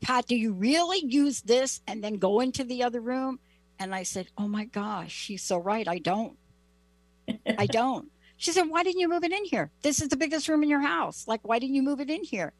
Pat, 0.00 0.26
do 0.26 0.36
you 0.36 0.52
really 0.52 1.04
use 1.04 1.40
this 1.40 1.80
and 1.86 2.02
then 2.02 2.14
go 2.14 2.40
into 2.40 2.64
the 2.64 2.82
other 2.82 3.00
room? 3.00 3.38
And 3.78 3.94
I 3.94 4.02
said, 4.02 4.28
Oh 4.36 4.48
my 4.48 4.64
gosh, 4.64 5.12
she's 5.12 5.42
so 5.42 5.58
right. 5.58 5.86
I 5.86 5.98
don't. 5.98 6.36
I 7.58 7.66
don't. 7.70 8.10
She 8.36 8.52
said, 8.52 8.64
Why 8.68 8.82
didn't 8.82 9.00
you 9.00 9.08
move 9.08 9.24
it 9.24 9.32
in 9.32 9.44
here? 9.44 9.70
This 9.82 10.00
is 10.00 10.08
the 10.08 10.16
biggest 10.16 10.48
room 10.48 10.62
in 10.62 10.68
your 10.68 10.80
house. 10.80 11.26
Like, 11.26 11.40
why 11.42 11.58
didn't 11.58 11.74
you 11.74 11.82
move 11.82 12.00
it 12.00 12.10
in 12.10 12.24
here? 12.24 12.52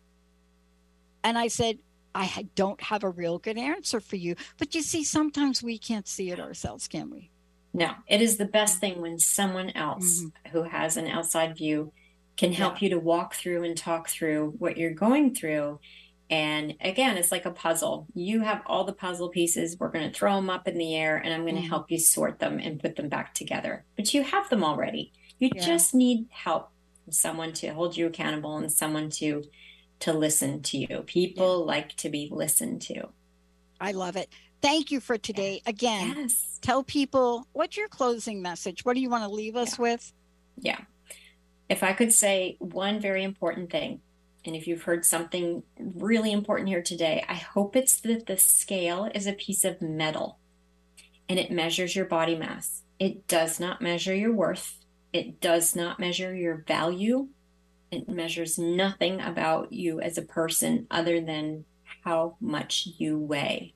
And 1.23 1.37
I 1.37 1.49
said, 1.49 1.79
I 2.15 2.49
don't 2.55 2.81
have 2.81 3.05
a 3.05 3.11
real 3.11 3.39
good 3.39 3.59
answer 3.59 4.01
for 4.01 4.17
you. 4.17 4.35
But 4.57 4.75
you 4.75 4.83
see, 4.83 5.05
sometimes 5.05 5.63
we 5.63 5.79
can't 5.79 6.09
see 6.09 6.31
it 6.31 6.41
ourselves, 6.41 6.89
can 6.89 7.11
we? 7.11 7.31
No, 7.73 7.93
it 8.09 8.21
is 8.23 8.39
the 8.39 8.45
best 8.45 8.79
thing 8.79 9.01
when 9.01 9.19
someone 9.19 9.71
else 9.71 10.23
mm-hmm. 10.23 10.51
who 10.51 10.65
has 10.65 10.97
an 10.97 11.07
outside 11.07 11.57
view 11.57 11.93
can 12.37 12.53
help 12.53 12.81
yeah. 12.81 12.87
you 12.87 12.95
to 12.95 12.99
walk 12.99 13.35
through 13.35 13.65
and 13.65 13.77
talk 13.77 14.09
through 14.09 14.55
what 14.59 14.77
you're 14.77 14.91
going 14.91 15.35
through. 15.35 15.79
And 16.31 16.77
again, 16.81 17.17
it's 17.17 17.33
like 17.33 17.47
a 17.47 17.51
puzzle. 17.51 18.07
You 18.15 18.41
have 18.41 18.63
all 18.67 18.85
the 18.85 18.93
puzzle 18.93 19.31
pieces. 19.31 19.79
We're 19.79 19.91
going 19.91 20.11
to 20.11 20.17
throw 20.17 20.37
them 20.37 20.51
up 20.51 20.69
in 20.69 20.77
the 20.77 20.95
air 20.95 21.17
and 21.17 21.33
I'm 21.33 21.43
going 21.43 21.55
to 21.55 21.63
mm-hmm. 21.63 21.71
help 21.71 21.91
you 21.91 21.99
sort 21.99 22.39
them 22.39 22.59
and 22.59 22.81
put 22.81 22.97
them 22.97 23.09
back 23.09 23.35
together. 23.35 23.85
But 23.97 24.13
you 24.13 24.23
have 24.23 24.49
them 24.51 24.63
already. 24.63 25.13
You 25.39 25.51
yeah. 25.55 25.65
just 25.65 25.95
need 25.95 26.27
help 26.31 26.71
from 27.05 27.13
someone 27.13 27.53
to 27.55 27.69
hold 27.69 27.97
you 27.97 28.07
accountable 28.07 28.57
and 28.57 28.71
someone 28.71 29.11
to 29.11 29.45
to 30.01 30.13
listen 30.13 30.63
to 30.63 30.79
you. 30.79 31.03
People 31.07 31.61
yeah. 31.61 31.65
like 31.65 31.97
to 31.97 32.09
be 32.09 32.29
listened 32.31 32.83
to. 32.83 33.09
I 33.81 33.93
love 33.93 34.17
it. 34.17 34.29
Thank 34.61 34.91
you 34.91 35.01
for 35.01 35.19
today. 35.19 35.63
Again, 35.67 36.15
yes. 36.17 36.59
tell 36.61 36.83
people 36.83 37.47
what's 37.53 37.77
your 37.77 37.89
closing 37.89 38.43
message? 38.43 38.85
What 38.85 38.95
do 38.95 39.01
you 39.01 39.09
want 39.09 39.25
to 39.25 39.31
leave 39.31 39.57
us 39.57 39.79
yeah. 39.79 39.83
with? 39.83 40.13
Yeah. 40.59 40.79
If 41.69 41.83
I 41.83 41.93
could 41.93 42.13
say 42.13 42.57
one 42.61 43.01
very 43.01 43.23
important 43.23 43.71
thing, 43.71 44.01
and 44.45 44.55
if 44.55 44.67
you've 44.67 44.83
heard 44.83 45.05
something 45.05 45.63
really 45.79 46.33
important 46.33 46.69
here 46.69 46.83
today, 46.83 47.25
I 47.29 47.35
hope 47.35 47.77
it's 47.77 48.01
that 48.03 48.27
the 48.27 48.37
scale 48.37 49.11
is 49.15 49.27
a 49.27 49.33
piece 49.33 49.65
of 49.65 49.83
metal 49.83 50.39
and 51.29 51.39
it 51.39 51.51
measures 51.51 51.95
your 51.95 52.07
body 52.07 52.35
mass. 52.35 52.83
It 52.99 53.27
does 53.27 53.61
not 53.61 53.83
measure 53.83 54.15
your 54.15 54.33
worth, 54.33 54.79
it 55.13 55.41
does 55.41 55.75
not 55.75 56.01
measure 56.01 56.35
your 56.35 56.65
value. 56.67 57.29
It 57.91 58.07
measures 58.07 58.59
nothing 58.59 59.21
about 59.23 59.73
you 59.73 59.99
as 59.99 60.19
a 60.19 60.23
person 60.23 60.87
other 60.91 61.23
than 61.23 61.65
how 62.05 62.37
much 62.39 62.87
you 62.99 63.19
weigh. 63.19 63.73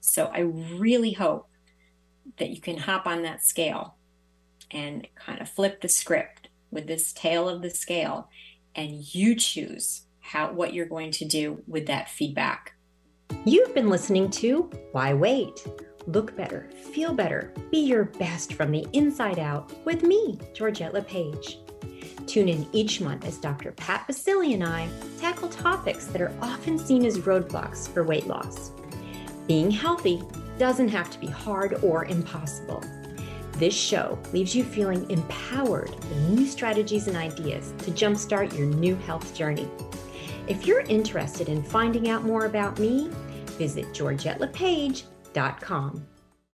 So 0.00 0.26
I 0.26 0.40
really 0.40 1.12
hope 1.12 1.48
that 2.36 2.50
you 2.50 2.60
can 2.60 2.76
hop 2.76 3.06
on 3.06 3.22
that 3.22 3.42
scale 3.42 3.96
and 4.70 5.08
kind 5.14 5.40
of 5.40 5.48
flip 5.48 5.80
the 5.80 5.88
script 5.88 6.48
with 6.70 6.86
this 6.86 7.12
tale 7.12 7.48
of 7.48 7.62
the 7.62 7.70
scale 7.70 8.28
and 8.74 9.14
you 9.14 9.34
choose 9.34 10.02
how 10.20 10.52
what 10.52 10.72
you're 10.72 10.86
going 10.86 11.10
to 11.12 11.24
do 11.24 11.62
with 11.66 11.86
that 11.86 12.08
feedback. 12.08 12.74
You've 13.44 13.74
been 13.74 13.90
listening 13.90 14.30
to 14.30 14.70
Why 14.92 15.12
Wait? 15.14 15.66
Look 16.06 16.36
better, 16.36 16.68
feel 16.92 17.14
better, 17.14 17.52
be 17.70 17.78
your 17.78 18.04
best 18.04 18.54
from 18.54 18.70
the 18.70 18.86
inside 18.92 19.38
out 19.38 19.72
with 19.84 20.02
me, 20.02 20.38
Georgette 20.52 20.92
LePage. 20.92 21.58
Tune 22.26 22.48
in 22.48 22.66
each 22.72 23.00
month 23.00 23.26
as 23.26 23.38
Dr. 23.38 23.72
Pat 23.72 24.06
Baccili 24.08 24.54
and 24.54 24.64
I 24.64 24.88
tackle 25.20 25.48
topics 25.48 26.06
that 26.06 26.20
are 26.20 26.34
often 26.40 26.78
seen 26.78 27.04
as 27.04 27.18
roadblocks 27.18 27.88
for 27.88 28.02
weight 28.02 28.26
loss. 28.26 28.70
Being 29.46 29.70
healthy 29.70 30.22
doesn't 30.58 30.88
have 30.88 31.10
to 31.10 31.18
be 31.18 31.26
hard 31.26 31.82
or 31.82 32.06
impossible. 32.06 32.82
This 33.56 33.74
show 33.74 34.18
leaves 34.32 34.54
you 34.54 34.64
feeling 34.64 35.10
empowered 35.10 35.90
with 35.90 36.28
new 36.28 36.46
strategies 36.46 37.06
and 37.06 37.16
ideas 37.16 37.72
to 37.78 37.90
jumpstart 37.92 38.58
your 38.58 38.66
new 38.66 38.96
health 38.96 39.34
journey. 39.34 39.70
If 40.48 40.66
you're 40.66 40.80
interested 40.80 41.48
in 41.48 41.62
finding 41.62 42.10
out 42.10 42.24
more 42.24 42.46
about 42.46 42.80
me, 42.80 43.10
visit 43.56 43.86
georgettelepage.com. 43.92 46.06